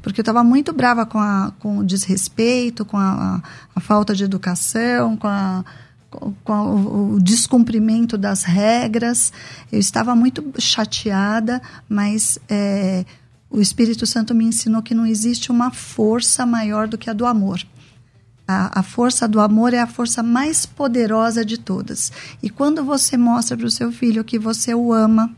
Porque 0.00 0.20
eu 0.20 0.22
estava 0.22 0.42
muito 0.42 0.72
brava 0.72 1.04
com, 1.04 1.18
a, 1.18 1.52
com 1.58 1.78
o 1.78 1.84
desrespeito, 1.84 2.84
com 2.84 2.96
a, 2.96 3.12
a, 3.12 3.42
a 3.76 3.80
falta 3.80 4.16
de 4.16 4.24
educação, 4.24 5.16
com 5.16 5.28
a, 5.28 5.64
com 6.44 7.14
o, 7.14 7.20
descumprimento 7.20 8.18
das 8.18 8.42
regras. 8.42 9.32
Eu 9.70 9.78
estava 9.78 10.14
muito 10.14 10.44
chateada, 10.58 11.60
mas 11.88 12.38
é, 12.48 13.04
o 13.50 13.60
Espírito 13.60 14.06
Santo 14.06 14.34
me 14.34 14.44
ensinou 14.44 14.82
que 14.82 14.94
não 14.94 15.06
existe 15.06 15.50
uma 15.50 15.70
força 15.70 16.44
maior 16.46 16.88
do 16.88 16.98
que 16.98 17.10
a 17.10 17.12
do 17.12 17.26
amor. 17.26 17.60
A, 18.46 18.80
a, 18.80 18.82
força 18.82 19.28
do 19.28 19.40
amor 19.40 19.72
é 19.72 19.78
a 19.78 19.86
força 19.86 20.22
mais 20.22 20.66
poderosa 20.66 21.44
de 21.44 21.58
todas. 21.58 22.12
E 22.42 22.50
quando 22.50 22.84
você 22.84 23.16
mostra 23.16 23.56
para 23.56 23.66
o 23.66 23.70
seu 23.70 23.92
filho 23.92 24.24
que 24.24 24.38
você 24.38 24.74
o 24.74 24.92
ama, 24.92 25.34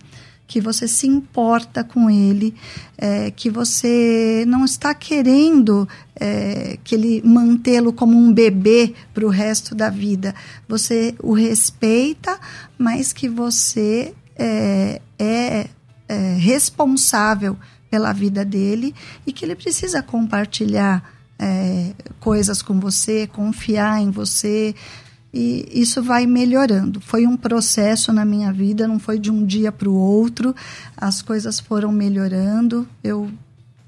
que 0.47 0.61
você 0.61 0.87
se 0.87 1.07
importa 1.07 1.83
com 1.83 2.11
ele, 2.11 2.55
é, 2.99 3.31
que 3.31 3.51
você 3.51 4.45
não 4.47 4.65
está 4.65 4.95
querendo 4.95 5.89
é, 6.15 6.79
que 6.85 6.95
ele 6.95 7.23
mantê-lo 7.25 7.93
como 7.93 8.17
um 8.17 8.33
bebê 8.33 8.95
para 9.13 9.25
o 9.25 9.31
resto 9.31 9.75
da 9.75 9.89
vida. 9.89 10.35
Você 10.69 11.15
o 11.23 11.33
respeita, 11.33 12.39
mas 12.79 13.13
que 13.13 13.29
você 13.29 14.15
é, 14.37 15.01
é, 15.19 15.67
é 16.09 16.37
responsável 16.37 17.57
pela 17.91 18.13
vida 18.13 18.45
dele 18.45 18.95
e 19.27 19.33
que 19.33 19.45
ele 19.45 19.55
precisa 19.55 20.03
compartilhar 20.03 21.15
é, 21.39 21.93
coisas 22.21 22.63
com 22.63 22.79
você, 22.79 23.27
confiar 23.27 24.01
em 24.01 24.11
você, 24.11 24.75
e 25.35 25.69
isso 25.73 26.01
vai 26.01 26.27
melhorando. 26.27 27.01
Foi 27.01 27.27
um 27.27 27.37
processo 27.37 28.13
na 28.13 28.25
minha 28.25 28.53
vida, 28.53 28.87
não 28.87 29.01
foi 29.01 29.19
de 29.19 29.33
um 29.33 29.45
dia 29.45 29.73
para 29.73 29.89
o 29.89 29.95
outro, 29.95 30.55
as 30.97 31.21
coisas 31.23 31.59
foram 31.59 31.91
melhorando. 31.91 32.87
Eu 33.03 33.29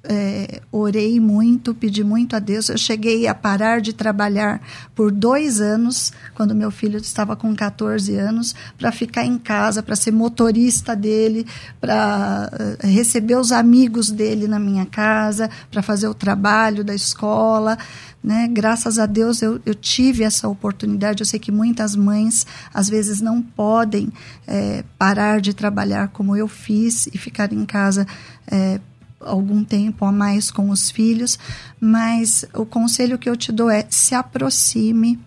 é, 0.08 0.60
orei 0.70 1.18
muito, 1.20 1.74
pedi 1.74 2.04
muito 2.04 2.36
a 2.36 2.38
Deus. 2.38 2.68
Eu 2.68 2.78
cheguei 2.78 3.26
a 3.26 3.34
parar 3.34 3.80
de 3.80 3.92
trabalhar 3.92 4.60
por 4.94 5.10
dois 5.10 5.60
anos, 5.60 6.12
quando 6.34 6.54
meu 6.54 6.70
filho 6.70 6.98
estava 6.98 7.36
com 7.36 7.54
14 7.54 8.14
anos, 8.16 8.54
para 8.78 8.92
ficar 8.92 9.24
em 9.24 9.38
casa, 9.38 9.82
para 9.82 9.96
ser 9.96 10.12
motorista 10.12 10.94
dele, 10.94 11.46
para 11.80 12.50
uh, 12.52 12.86
receber 12.86 13.36
os 13.36 13.52
amigos 13.52 14.10
dele 14.10 14.46
na 14.46 14.58
minha 14.58 14.86
casa, 14.86 15.50
para 15.70 15.82
fazer 15.82 16.08
o 16.08 16.14
trabalho 16.14 16.84
da 16.84 16.94
escola. 16.94 17.76
Né? 18.22 18.48
Graças 18.48 18.98
a 18.98 19.06
Deus 19.06 19.40
eu, 19.40 19.60
eu, 19.64 19.74
tive 19.74 20.24
essa 20.24 20.48
oportunidade. 20.48 21.20
Eu 21.20 21.26
sei 21.26 21.38
que 21.38 21.52
muitas 21.52 21.94
mães 21.94 22.46
às 22.72 22.88
vezes 22.88 23.20
não 23.20 23.40
podem 23.40 24.12
é, 24.46 24.84
parar 24.98 25.40
de 25.40 25.54
trabalhar 25.54 26.08
como 26.08 26.36
eu 26.36 26.48
fiz 26.48 27.06
e 27.06 27.18
ficar 27.18 27.52
em 27.52 27.64
casa. 27.64 28.06
É, 28.50 28.80
algum 29.26 29.64
tempo 29.64 30.04
a 30.04 30.12
mais 30.12 30.50
com 30.50 30.70
os 30.70 30.90
filhos, 30.90 31.38
mas 31.80 32.44
o 32.54 32.64
conselho 32.64 33.18
que 33.18 33.28
eu 33.28 33.36
te 33.36 33.52
dou 33.52 33.68
é 33.68 33.84
se 33.90 34.14
aproxime, 34.14 35.18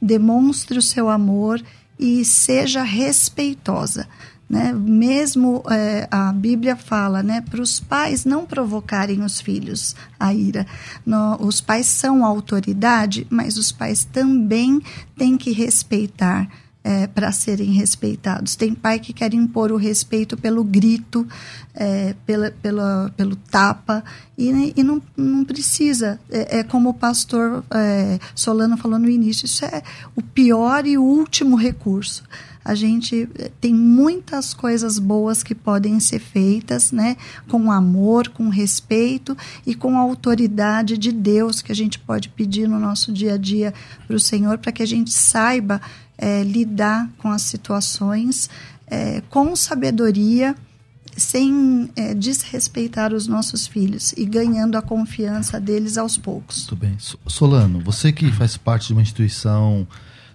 demonstre 0.00 0.78
o 0.78 0.82
seu 0.82 1.08
amor 1.08 1.62
e 1.98 2.24
seja 2.24 2.82
respeitosa. 2.82 4.06
Né? 4.48 4.72
Mesmo 4.72 5.64
é, 5.70 6.06
a 6.10 6.30
Bíblia 6.32 6.76
fala 6.76 7.22
né, 7.22 7.40
para 7.40 7.62
os 7.62 7.80
pais 7.80 8.24
não 8.24 8.44
provocarem 8.44 9.22
os 9.22 9.40
filhos 9.40 9.96
a 10.20 10.34
ira. 10.34 10.66
No, 11.04 11.36
os 11.40 11.60
pais 11.60 11.86
são 11.86 12.24
autoridade, 12.24 13.26
mas 13.30 13.56
os 13.56 13.72
pais 13.72 14.04
também 14.04 14.82
têm 15.16 15.38
que 15.38 15.50
respeitar 15.50 16.48
é, 16.84 17.06
para 17.06 17.32
serem 17.32 17.72
respeitados. 17.72 18.54
Tem 18.54 18.74
pai 18.74 19.00
que 19.00 19.14
quer 19.14 19.32
impor 19.32 19.72
o 19.72 19.76
respeito 19.76 20.36
pelo 20.36 20.62
grito, 20.62 21.26
é, 21.74 22.14
pela, 22.26 22.50
pela, 22.50 23.10
pelo 23.16 23.34
tapa, 23.34 24.04
e, 24.36 24.74
e 24.76 24.84
não, 24.84 25.00
não 25.16 25.44
precisa. 25.44 26.20
É, 26.30 26.58
é 26.58 26.62
como 26.62 26.90
o 26.90 26.94
pastor 26.94 27.64
é, 27.70 28.20
Solano 28.34 28.76
falou 28.76 28.98
no 28.98 29.08
início: 29.08 29.46
isso 29.46 29.64
é 29.64 29.82
o 30.14 30.20
pior 30.20 30.86
e 30.86 30.98
o 30.98 31.02
último 31.02 31.56
recurso 31.56 32.22
a 32.64 32.74
gente 32.74 33.28
é, 33.38 33.50
tem 33.60 33.74
muitas 33.74 34.54
coisas 34.54 34.98
boas 34.98 35.42
que 35.42 35.54
podem 35.54 36.00
ser 36.00 36.18
feitas, 36.18 36.90
né? 36.90 37.16
Com 37.48 37.70
amor, 37.70 38.28
com 38.28 38.48
respeito 38.48 39.36
e 39.66 39.74
com 39.74 39.98
a 39.98 40.00
autoridade 40.00 40.96
de 40.96 41.12
Deus 41.12 41.60
que 41.60 41.70
a 41.70 41.74
gente 41.74 41.98
pode 41.98 42.30
pedir 42.30 42.66
no 42.66 42.80
nosso 42.80 43.12
dia 43.12 43.34
a 43.34 43.36
dia 43.36 43.74
para 44.06 44.16
o 44.16 44.20
Senhor, 44.20 44.56
para 44.56 44.72
que 44.72 44.82
a 44.82 44.86
gente 44.86 45.12
saiba 45.12 45.80
é, 46.16 46.42
lidar 46.42 47.08
com 47.18 47.28
as 47.30 47.42
situações 47.42 48.48
é, 48.86 49.22
com 49.30 49.54
sabedoria, 49.56 50.54
sem 51.16 51.90
é, 51.96 52.14
desrespeitar 52.14 53.12
os 53.12 53.26
nossos 53.26 53.66
filhos 53.66 54.12
e 54.16 54.24
ganhando 54.24 54.76
a 54.76 54.82
confiança 54.82 55.60
deles 55.60 55.96
aos 55.96 56.16
poucos. 56.16 56.58
Muito 56.58 56.76
bem. 56.76 56.96
Solano, 57.26 57.80
você 57.80 58.12
que 58.12 58.30
faz 58.32 58.56
parte 58.56 58.88
de 58.88 58.92
uma 58.92 59.02
instituição 59.02 59.86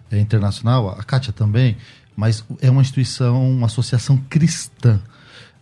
é, 0.09 0.19
internacional, 0.19 0.89
a 0.89 1.03
Kátia 1.03 1.33
também, 1.33 1.77
mas 2.15 2.43
é 2.61 2.69
uma 2.69 2.81
instituição, 2.81 3.49
uma 3.49 3.67
associação 3.67 4.17
cristã. 4.29 5.01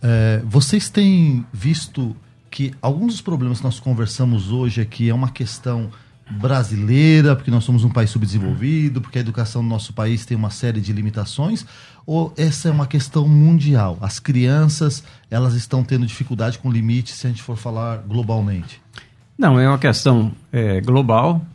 É, 0.01 0.41
vocês 0.45 0.89
têm 0.89 1.45
visto 1.51 2.15
que 2.49 2.74
alguns 2.82 3.13
dos 3.13 3.22
problemas 3.22 3.59
que 3.59 3.63
nós 3.63 3.80
conversamos 3.80 4.51
hoje 4.51 4.82
aqui 4.82 5.09
é 5.09 5.13
uma 5.13 5.30
questão 5.30 5.91
brasileira, 6.30 7.36
porque 7.36 7.49
nós 7.49 7.63
somos 7.63 7.84
um 7.84 7.89
país 7.89 8.09
subdesenvolvido, 8.09 9.01
porque 9.01 9.17
a 9.17 9.21
educação 9.21 9.61
do 9.61 9.69
nosso 9.69 9.93
país 9.93 10.25
tem 10.25 10.36
uma 10.36 10.49
série 10.49 10.82
de 10.82 10.91
limitações, 10.91 11.65
ou 12.05 12.34
essa 12.38 12.69
é 12.69 12.71
uma 12.71 12.88
questão 12.88 13.28
mundial? 13.28 13.97
As 14.01 14.19
crianças, 14.19 15.03
elas 15.32 15.53
estão 15.53 15.84
tendo 15.84 16.05
dificuldade 16.05 16.59
com 16.59 16.71
limites 16.71 17.15
se 17.15 17.28
a 17.28 17.30
gente 17.30 17.41
for 17.41 17.57
falar 17.57 17.97
globalmente? 17.97 18.82
Não, 19.38 19.59
é 19.59 19.67
uma 19.67 19.78
questão 19.78 20.32
é, 20.51 20.82
global, 20.82 21.45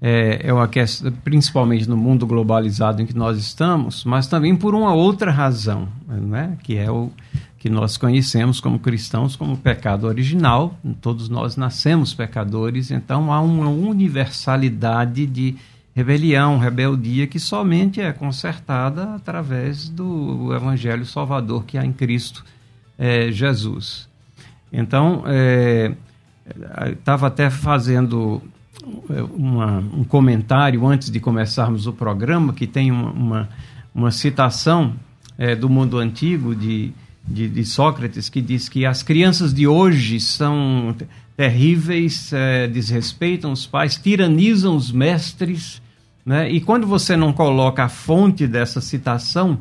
é, 0.00 0.48
é 0.48 0.52
uma 0.52 0.66
questão, 0.66 1.12
principalmente 1.22 1.88
no 1.88 1.96
mundo 1.96 2.26
globalizado 2.26 3.00
em 3.00 3.06
que 3.06 3.14
nós 3.14 3.38
estamos, 3.38 4.04
mas 4.04 4.26
também 4.26 4.56
por 4.56 4.74
uma 4.74 4.92
outra 4.92 5.30
razão, 5.30 5.88
né? 6.08 6.56
que 6.62 6.76
é 6.76 6.90
o 6.90 7.10
que 7.62 7.70
nós 7.70 7.96
conhecemos 7.96 8.58
como 8.58 8.76
cristãos 8.80 9.36
como 9.36 9.56
pecado 9.56 10.08
original. 10.08 10.76
Todos 11.00 11.28
nós 11.28 11.56
nascemos 11.56 12.12
pecadores, 12.12 12.90
então 12.90 13.32
há 13.32 13.40
uma 13.40 13.68
universalidade 13.68 15.24
de 15.26 15.54
rebelião, 15.94 16.58
rebeldia 16.58 17.24
que 17.28 17.38
somente 17.38 18.00
é 18.00 18.12
consertada 18.12 19.14
através 19.14 19.88
do 19.88 20.52
Evangelho 20.52 21.06
Salvador 21.06 21.64
que 21.64 21.78
há 21.78 21.86
em 21.86 21.92
Cristo 21.92 22.44
é, 22.98 23.30
Jesus. 23.30 24.08
Então, 24.72 25.22
estava 26.90 27.26
é, 27.26 27.28
até 27.28 27.48
fazendo 27.48 28.42
uma, 29.36 29.78
um 29.78 30.02
comentário 30.02 30.84
antes 30.84 31.12
de 31.12 31.20
começarmos 31.20 31.86
o 31.86 31.92
programa 31.92 32.52
que 32.52 32.66
tem 32.66 32.90
uma, 32.90 33.12
uma, 33.12 33.48
uma 33.94 34.10
citação 34.10 34.94
é, 35.38 35.54
do 35.54 35.70
mundo 35.70 35.98
antigo 36.00 36.56
de 36.56 36.92
de, 37.26 37.48
de, 37.48 37.64
Sócrates 37.64 38.28
que 38.28 38.40
diz 38.40 38.68
que 38.68 38.84
as 38.84 39.02
crianças 39.02 39.54
de 39.54 39.66
hoje 39.66 40.20
são 40.20 40.94
terríveis, 41.36 42.32
é, 42.32 42.66
desrespeitam 42.66 43.52
os 43.52 43.66
pais, 43.66 43.96
tiranizam 43.96 44.76
os 44.76 44.90
mestres. 44.92 45.80
Né? 46.24 46.50
E 46.50 46.60
quando 46.60 46.86
você 46.86 47.16
não 47.16 47.32
coloca 47.32 47.84
a 47.84 47.88
fonte 47.88 48.46
dessa 48.46 48.80
citação, 48.80 49.58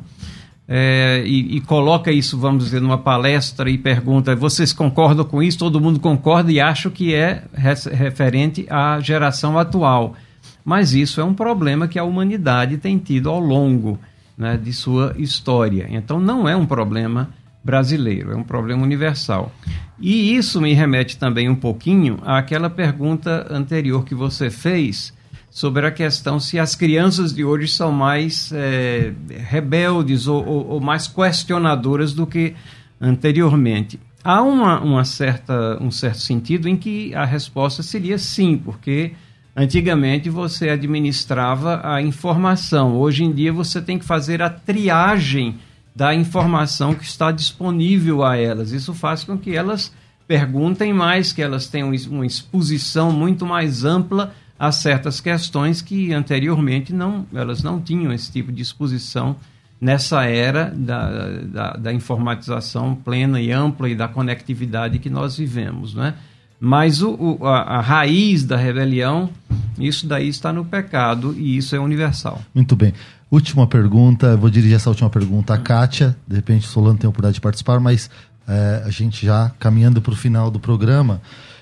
é, 0.74 1.24
e, 1.26 1.58
e, 1.58 1.62
coloca 1.62 2.12
isso, 2.12 2.38
vamos 2.38 2.64
dizer, 2.64 2.80
numa 2.80 2.98
palestra 2.98 3.70
e 3.70 3.78
pergunta: 3.78 4.34
vocês 4.36 4.72
concordam 4.72 5.26
com 5.26 5.44
isso? 5.44 5.58
Todo 5.58 5.82
mundo 5.82 6.00
concorda 6.00 6.50
e 6.50 6.62
acha 6.62 6.90
que 6.90 7.14
é 7.14 7.44
referente 7.54 8.66
à 8.70 9.00
geração 9.02 9.60
atual. 9.60 10.16
Mas 10.64 10.94
isso 10.94 11.20
é 11.20 11.24
um 11.24 11.34
problema 11.34 11.88
que 11.88 12.00
a 12.00 12.04
humanidade 12.04 12.78
tem 12.78 12.98
tido 12.98 13.30
ao 13.30 13.40
longo 13.40 14.00
né, 14.38 14.58
de 14.58 14.72
sua 14.72 15.14
história. 15.18 15.88
Então 15.90 16.20
não 16.20 16.48
é 16.48 16.56
um 16.56 16.66
problema 16.66 17.30
brasileiro, 17.64 18.32
é 18.32 18.36
um 18.36 18.44
problema 18.44 18.84
universal. 18.84 19.52
E 20.00 20.36
isso 20.36 20.60
me 20.60 20.74
remete 20.74 21.18
também 21.18 21.48
um 21.48 21.56
pouquinho 21.56 22.20
àquela 22.26 22.70
pergunta 22.70 23.48
anterior 23.50 24.04
que 24.04 24.16
você 24.16 24.50
fez 24.50 25.14
sobre 25.50 25.86
a 25.86 25.92
questão 25.92 26.40
se 26.40 26.58
as 26.58 26.76
crianças 26.76 27.34
de 27.34 27.44
hoje 27.44 27.68
são 27.68 27.92
mais 27.92 28.52
é, 28.54 29.14
rebeldes 29.50 30.26
ou, 30.26 30.44
ou, 30.46 30.68
ou, 30.70 30.80
mais 30.80 31.08
questionadoras 31.08 32.14
do 32.14 32.26
que 32.26 32.56
anteriormente. 33.00 34.00
Há 34.24 34.42
uma, 34.42 34.80
uma 34.80 35.04
certa, 35.04 35.78
um 35.82 35.92
certo 35.92 36.20
sentido 36.20 36.70
em 36.70 36.78
que 36.78 37.14
a 37.14 37.26
resposta 37.26 37.84
seria 37.84 38.18
sim, 38.18 38.58
porque 38.58 39.12
antigamente 39.56 40.30
você 40.30 40.70
administrava 40.70 41.82
a 41.84 42.02
informação, 42.02 42.96
hoje 42.96 43.24
em 43.24 43.32
dia 43.32 43.52
você 43.52 43.82
tem 43.82 44.00
que 44.00 44.06
fazer 44.06 44.42
a 44.42 44.50
triagem 44.50 45.60
da 45.96 46.14
informação 46.16 46.94
que 46.94 47.04
está 47.04 47.32
disponível 47.32 48.24
a 48.24 48.38
elas. 48.38 48.72
Isso 48.72 48.94
faz 48.94 49.24
com 49.24 49.38
que 49.38 49.56
elas 49.56 49.94
perguntem 50.28 50.94
mais, 50.94 51.34
que 51.34 51.42
elas 51.42 51.68
tenham 51.68 51.92
uma 52.10 52.26
exposição 52.26 53.12
muito 53.12 53.46
mais 53.46 53.84
ampla 53.84 54.34
a 54.58 54.72
certas 54.72 55.20
questões 55.20 55.82
que 55.82 56.14
anteriormente 56.14 56.94
não, 56.94 57.26
elas 57.34 57.64
não 57.64 57.82
tinham 57.82 58.14
esse 58.14 58.32
tipo 58.32 58.52
de 58.52 58.62
exposição 58.62 59.36
nessa 59.82 60.24
era 60.26 60.72
da, 60.76 61.40
da, 61.42 61.72
da, 61.74 61.92
informatização 61.94 62.94
plena 62.94 63.42
e 63.42 63.52
ampla 63.52 63.90
e 63.90 63.96
da 63.96 64.08
conectividade 64.08 65.00
que 65.00 65.10
nós 65.10 65.36
vivemos, 65.36 65.96
né? 65.96 66.14
Mas 66.60 67.02
o, 67.02 67.16
o, 67.16 67.48
a, 67.48 67.62
a, 67.62 67.82
raiz 67.82 68.44
da 68.44 68.56
rebelião, 68.56 69.32
isso 69.80 70.06
daí 70.06 70.28
está 70.28 70.54
no 70.54 70.64
pecado 70.64 71.34
e 71.36 71.58
isso 71.58 71.76
é 71.76 71.80
universal. 71.80 72.40
Muito 72.54 72.76
bem. 72.76 72.94
Última 73.32 73.66
pergunta, 73.66 74.36
vou 74.36 74.50
dirigir 74.50 74.76
essa 74.76 74.90
última 74.90 75.10
pergunta 75.10 75.54
à 75.54 75.58
Kátia. 75.58 76.18
De 76.28 76.36
repente, 76.36 76.68
o 76.68 76.70
Solano 76.70 77.00
tem 77.00 77.08
a 77.08 77.10
oportunidade 77.10 77.36
de 77.36 77.42
participar, 77.42 77.80
mas 77.80 78.10
é, 78.46 78.84
a 78.86 78.90
gente 78.90 79.26
já 79.26 79.50
caminhando 79.58 80.02
para 80.02 80.12
o 80.12 80.16
final 80.18 80.52
do 80.52 80.60
programa. 80.60 81.22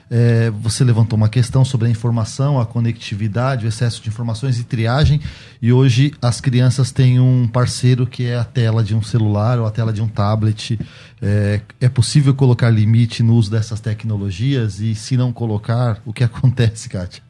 É, 0.09 0.49
você 0.49 0.83
levantou 0.83 1.15
uma 1.15 1.29
questão 1.29 1.63
sobre 1.63 1.87
a 1.87 1.91
informação, 1.91 2.59
a 2.59 2.65
conectividade, 2.65 3.67
o 3.67 3.69
excesso 3.69 4.01
de 4.01 4.09
informações 4.09 4.59
e 4.59 4.63
triagem. 4.63 5.21
E 5.61 5.71
hoje 5.71 6.11
as 6.19 6.41
crianças 6.41 6.91
têm 6.91 7.19
um 7.19 7.47
parceiro 7.47 8.07
que 8.07 8.25
é 8.25 8.35
a 8.35 8.43
tela 8.43 8.83
de 8.83 8.95
um 8.95 9.03
celular 9.03 9.59
ou 9.59 9.67
a 9.67 9.71
tela 9.71 9.93
de 9.93 10.01
um 10.01 10.07
tablet. 10.07 10.79
É, 11.21 11.61
é 11.79 11.87
possível 11.87 12.33
colocar 12.33 12.71
limite 12.71 13.21
no 13.21 13.35
uso 13.35 13.51
dessas 13.51 13.79
tecnologias? 13.79 14.79
E 14.79 14.95
se 14.95 15.15
não 15.15 15.31
colocar, 15.31 16.01
o 16.03 16.11
que 16.11 16.23
acontece, 16.25 16.89
Kátia? 16.89 17.28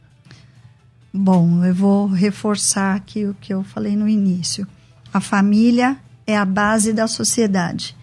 Bom, 1.14 1.64
eu 1.66 1.74
vou 1.74 2.07
reforçar 2.07 2.95
aqui 2.95 3.26
o 3.26 3.36
que 3.39 3.53
eu 3.53 3.64
falei 3.64 3.95
no 3.95 4.07
início. 4.07 4.68
A 5.14 5.20
família 5.20 5.97
é 6.26 6.38
a 6.38 6.45
base 6.45 6.93
da 6.93 7.07
sociedade 7.07 7.95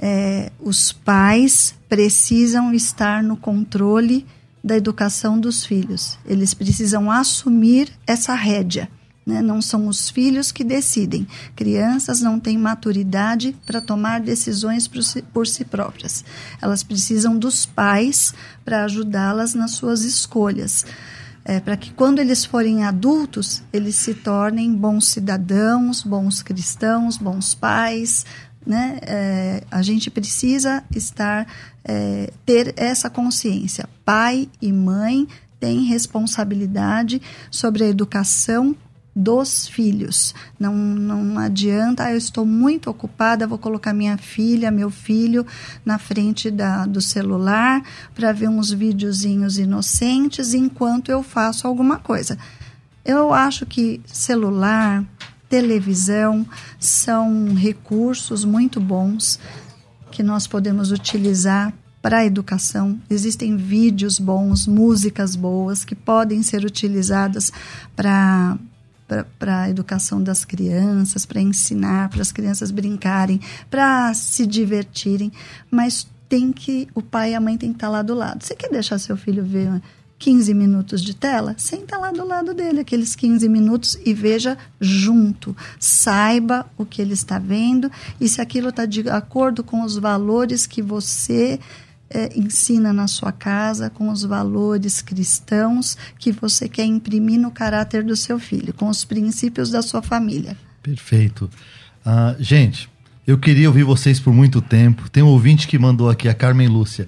é, 0.00 0.50
os 0.58 0.92
pais 0.92 1.74
precisam 1.88 2.72
estar 2.72 3.22
no 3.22 3.36
controle 3.36 4.26
da 4.64 4.76
educação 4.76 5.38
dos 5.38 5.64
filhos. 5.64 6.18
Eles 6.24 6.54
precisam 6.54 7.10
assumir 7.10 7.92
essa 8.06 8.34
rédea. 8.34 8.88
Né? 9.26 9.42
Não 9.42 9.60
são 9.60 9.86
os 9.86 10.08
filhos 10.08 10.50
que 10.50 10.64
decidem. 10.64 11.26
Crianças 11.54 12.22
não 12.22 12.40
têm 12.40 12.56
maturidade 12.56 13.54
para 13.66 13.80
tomar 13.80 14.20
decisões 14.20 14.88
por 14.88 15.02
si, 15.04 15.22
por 15.22 15.46
si 15.46 15.64
próprias. 15.64 16.24
Elas 16.62 16.82
precisam 16.82 17.38
dos 17.38 17.66
pais 17.66 18.32
para 18.64 18.84
ajudá-las 18.84 19.54
nas 19.54 19.72
suas 19.72 20.02
escolhas. 20.02 20.86
É, 21.44 21.58
para 21.58 21.76
que 21.76 21.92
quando 21.92 22.18
eles 22.18 22.44
forem 22.44 22.84
adultos, 22.84 23.62
eles 23.72 23.96
se 23.96 24.14
tornem 24.14 24.74
bons 24.74 25.08
cidadãos, 25.08 26.02
bons 26.02 26.42
cristãos, 26.42 27.16
bons 27.16 27.54
pais, 27.54 28.26
né? 28.66 28.98
É, 29.02 29.64
a 29.70 29.82
gente 29.82 30.10
precisa 30.10 30.84
estar 30.94 31.46
é, 31.84 32.30
ter 32.44 32.74
essa 32.76 33.08
consciência. 33.08 33.88
Pai 34.04 34.48
e 34.60 34.72
mãe 34.72 35.26
têm 35.58 35.84
responsabilidade 35.84 37.20
sobre 37.50 37.84
a 37.84 37.88
educação 37.88 38.76
dos 39.14 39.68
filhos. 39.68 40.34
Não, 40.58 40.74
não 40.74 41.38
adianta, 41.38 42.10
eu 42.10 42.16
estou 42.16 42.46
muito 42.46 42.88
ocupada, 42.88 43.46
vou 43.46 43.58
colocar 43.58 43.92
minha 43.92 44.16
filha, 44.16 44.70
meu 44.70 44.90
filho 44.90 45.46
na 45.84 45.98
frente 45.98 46.50
da, 46.50 46.86
do 46.86 47.00
celular 47.00 47.82
para 48.14 48.32
ver 48.32 48.48
uns 48.48 48.70
videozinhos 48.70 49.58
inocentes 49.58 50.54
enquanto 50.54 51.10
eu 51.10 51.22
faço 51.22 51.66
alguma 51.66 51.98
coisa. 51.98 52.38
Eu 53.04 53.32
acho 53.32 53.66
que 53.66 54.00
celular, 54.06 55.04
televisão 55.48 56.46
são 56.78 57.54
recursos 57.54 58.44
muito 58.44 58.80
bons 58.80 59.40
que 60.10 60.22
nós 60.22 60.46
podemos 60.46 60.92
utilizar 60.92 61.72
para 62.02 62.18
a 62.18 62.24
educação. 62.24 62.98
Existem 63.10 63.56
vídeos 63.56 64.18
bons, 64.18 64.66
músicas 64.66 65.36
boas 65.36 65.84
que 65.84 65.94
podem 65.94 66.42
ser 66.42 66.64
utilizadas 66.64 67.52
para 67.94 68.58
para 69.38 69.62
a 69.62 69.70
educação 69.70 70.22
das 70.22 70.44
crianças, 70.44 71.26
para 71.26 71.40
ensinar, 71.40 72.08
para 72.08 72.22
as 72.22 72.32
crianças 72.32 72.70
brincarem, 72.70 73.40
para 73.70 74.12
se 74.14 74.46
divertirem, 74.46 75.32
mas 75.70 76.06
tem 76.28 76.52
que 76.52 76.88
o 76.94 77.02
pai 77.02 77.32
e 77.32 77.34
a 77.34 77.40
mãe 77.40 77.58
tem 77.58 77.70
que 77.70 77.76
estar 77.76 77.88
lá 77.88 78.02
do 78.02 78.14
lado. 78.14 78.44
Você 78.44 78.54
quer 78.54 78.70
deixar 78.70 78.98
seu 78.98 79.16
filho 79.16 79.44
ver 79.44 79.82
15 80.20 80.52
minutos 80.52 81.02
de 81.02 81.14
tela, 81.14 81.54
senta 81.56 81.96
lá 81.96 82.12
do 82.12 82.24
lado 82.26 82.52
dele 82.52 82.80
aqueles 82.80 83.16
15 83.16 83.48
minutos 83.48 83.98
e 84.04 84.12
veja 84.12 84.56
junto. 84.78 85.56
Saiba 85.78 86.66
o 86.76 86.84
que 86.84 87.00
ele 87.00 87.14
está 87.14 87.38
vendo 87.38 87.90
e 88.20 88.28
se 88.28 88.40
aquilo 88.40 88.68
está 88.68 88.84
de 88.84 89.08
acordo 89.08 89.64
com 89.64 89.82
os 89.82 89.96
valores 89.96 90.66
que 90.66 90.82
você 90.82 91.58
é, 92.10 92.36
ensina 92.36 92.92
na 92.92 93.06
sua 93.06 93.30
casa, 93.30 93.88
com 93.88 94.10
os 94.10 94.24
valores 94.24 95.00
cristãos 95.00 95.96
que 96.18 96.32
você 96.32 96.68
quer 96.68 96.84
imprimir 96.84 97.38
no 97.38 97.50
caráter 97.50 98.02
do 98.02 98.16
seu 98.16 98.38
filho, 98.38 98.74
com 98.74 98.88
os 98.88 99.04
princípios 99.04 99.70
da 99.70 99.80
sua 99.80 100.02
família. 100.02 100.56
Perfeito. 100.82 101.48
Uh, 102.04 102.42
gente, 102.42 102.90
eu 103.26 103.38
queria 103.38 103.68
ouvir 103.68 103.84
vocês 103.84 104.18
por 104.18 104.34
muito 104.34 104.60
tempo. 104.60 105.08
Tem 105.08 105.22
um 105.22 105.28
ouvinte 105.28 105.68
que 105.68 105.78
mandou 105.78 106.10
aqui, 106.10 106.28
a 106.28 106.34
Carmen 106.34 106.68
Lúcia. 106.68 107.06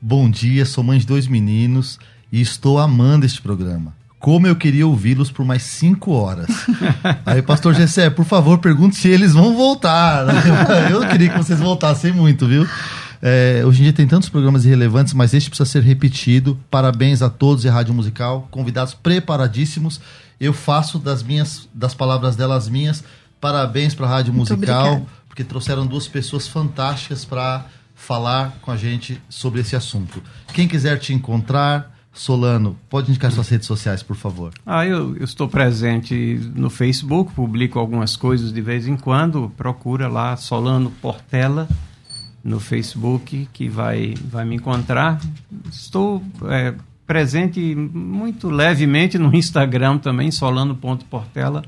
Bom 0.00 0.28
dia, 0.28 0.66
sou 0.66 0.84
mãe 0.84 0.98
de 0.98 1.06
dois 1.06 1.26
meninos 1.26 1.98
e 2.30 2.40
estou 2.40 2.78
amando 2.78 3.24
este 3.24 3.40
programa. 3.40 3.94
Como 4.18 4.46
eu 4.46 4.54
queria 4.54 4.86
ouvi-los 4.86 5.30
por 5.30 5.44
mais 5.44 5.62
cinco 5.62 6.12
horas. 6.12 6.48
Aí, 7.26 7.42
pastor 7.42 7.74
Gessé, 7.74 8.10
por 8.10 8.24
favor, 8.24 8.58
pergunte 8.58 8.96
se 8.96 9.08
eles 9.08 9.32
vão 9.32 9.56
voltar. 9.56 10.26
Eu 10.90 11.08
queria 11.08 11.28
que 11.30 11.38
vocês 11.38 11.58
voltassem 11.58 12.12
muito, 12.12 12.46
viu? 12.46 12.64
É, 13.24 13.62
hoje 13.64 13.78
em 13.78 13.84
dia 13.84 13.92
tem 13.92 14.06
tantos 14.06 14.28
programas 14.28 14.64
irrelevantes, 14.64 15.14
mas 15.14 15.32
este 15.32 15.48
precisa 15.48 15.70
ser 15.70 15.84
repetido. 15.84 16.58
Parabéns 16.68 17.22
a 17.22 17.30
todos 17.30 17.64
e 17.64 17.68
a 17.68 17.72
Rádio 17.72 17.94
Musical, 17.94 18.48
convidados 18.50 18.94
preparadíssimos. 18.94 20.00
Eu 20.40 20.52
faço 20.52 20.98
das 20.98 21.22
minhas, 21.22 21.68
das 21.72 21.94
palavras 21.94 22.34
delas 22.34 22.68
minhas. 22.68 23.04
Parabéns 23.40 23.94
para 23.94 24.06
a 24.06 24.08
Rádio 24.08 24.34
Muito 24.34 24.54
Musical, 24.56 24.86
obrigado. 24.86 25.08
porque 25.28 25.44
trouxeram 25.44 25.86
duas 25.86 26.08
pessoas 26.08 26.48
fantásticas 26.48 27.24
para 27.24 27.66
falar 27.94 28.58
com 28.60 28.72
a 28.72 28.76
gente 28.76 29.22
sobre 29.28 29.60
esse 29.60 29.76
assunto. 29.76 30.20
Quem 30.52 30.66
quiser 30.66 30.98
te 30.98 31.14
encontrar, 31.14 31.96
Solano, 32.12 32.76
pode 32.90 33.10
indicar 33.10 33.30
suas 33.30 33.48
redes 33.48 33.68
sociais, 33.68 34.02
por 34.02 34.16
favor. 34.16 34.52
Ah, 34.66 34.84
eu, 34.84 35.16
eu, 35.16 35.24
estou 35.24 35.48
presente 35.48 36.40
no 36.56 36.68
Facebook, 36.68 37.32
publico 37.34 37.78
algumas 37.78 38.16
coisas 38.16 38.52
de 38.52 38.60
vez 38.60 38.88
em 38.88 38.96
quando. 38.96 39.52
Procura 39.56 40.08
lá 40.08 40.36
Solano 40.36 40.90
Portela 41.00 41.68
no 42.42 42.58
Facebook, 42.58 43.48
que 43.52 43.68
vai, 43.68 44.14
vai 44.24 44.44
me 44.44 44.56
encontrar. 44.56 45.20
Estou 45.70 46.22
é, 46.44 46.74
presente 47.06 47.74
muito 47.74 48.48
levemente 48.48 49.18
no 49.18 49.34
Instagram 49.34 49.98
também, 49.98 50.30
solano.portela, 50.30 51.62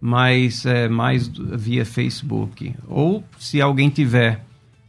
mas 0.00 0.64
é, 0.64 0.88
mais 0.88 1.28
via 1.28 1.84
Facebook. 1.84 2.74
Ou 2.86 3.24
se 3.38 3.60
alguém 3.60 3.88
tiver 3.88 4.44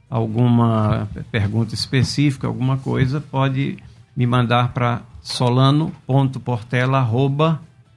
alguma 0.10 1.08
pergunta 1.32 1.74
específica, 1.74 2.48
alguma 2.48 2.78
coisa, 2.78 3.22
pode 3.22 3.78
me 4.16 4.26
mandar 4.26 4.74
para 4.74 5.02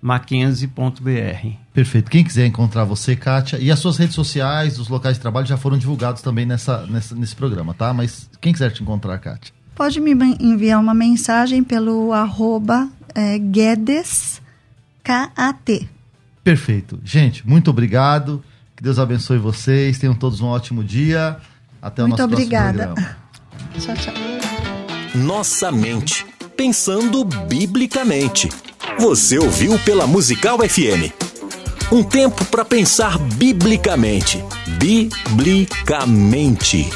solano.portela.mackenzie.br. 0.02 1.56
Perfeito. 1.72 2.10
Quem 2.10 2.24
quiser 2.24 2.46
encontrar 2.46 2.84
você, 2.84 3.16
Kátia, 3.16 3.58
e 3.58 3.70
as 3.70 3.78
suas 3.78 3.96
redes 3.96 4.14
sociais, 4.14 4.78
os 4.78 4.88
locais 4.88 5.16
de 5.16 5.20
trabalho 5.20 5.46
já 5.46 5.56
foram 5.56 5.78
divulgados 5.78 6.20
também 6.20 6.44
nessa, 6.44 6.86
nessa, 6.86 7.14
nesse 7.14 7.36
programa, 7.36 7.72
tá? 7.72 7.94
Mas 7.94 8.28
quem 8.40 8.52
quiser 8.52 8.70
te 8.72 8.82
encontrar, 8.82 9.18
Kátia? 9.18 9.54
pode 9.74 10.00
me 10.00 10.12
enviar 10.40 10.80
uma 10.80 10.94
mensagem 10.94 11.64
pelo 11.64 12.12
arroba 12.12 12.88
é, 13.14 13.38
GuedesKAT. 13.38 14.40
Perfeito. 16.44 17.00
Gente, 17.04 17.46
muito 17.48 17.70
obrigado. 17.70 18.44
Que 18.76 18.82
Deus 18.82 18.98
abençoe 18.98 19.38
vocês. 19.38 19.98
Tenham 19.98 20.14
todos 20.14 20.40
um 20.40 20.46
ótimo 20.46 20.84
dia. 20.84 21.36
Até 21.80 22.02
o 22.02 22.08
muito 22.08 22.20
nosso 22.20 22.32
obrigada. 22.32 22.88
próximo 22.88 22.94
programa. 22.94 23.16
Tchau, 23.78 23.96
tchau. 23.96 24.14
Nossa 25.14 25.72
mente. 25.72 26.26
Pensando 26.56 27.24
biblicamente. 27.24 28.48
Você 28.98 29.38
ouviu 29.38 29.78
pela 29.80 30.06
Musical 30.06 30.58
FM. 30.58 31.12
Um 31.90 32.02
tempo 32.02 32.44
para 32.46 32.64
pensar 32.64 33.18
biblicamente. 33.18 34.42
Biblicamente. 34.78 36.88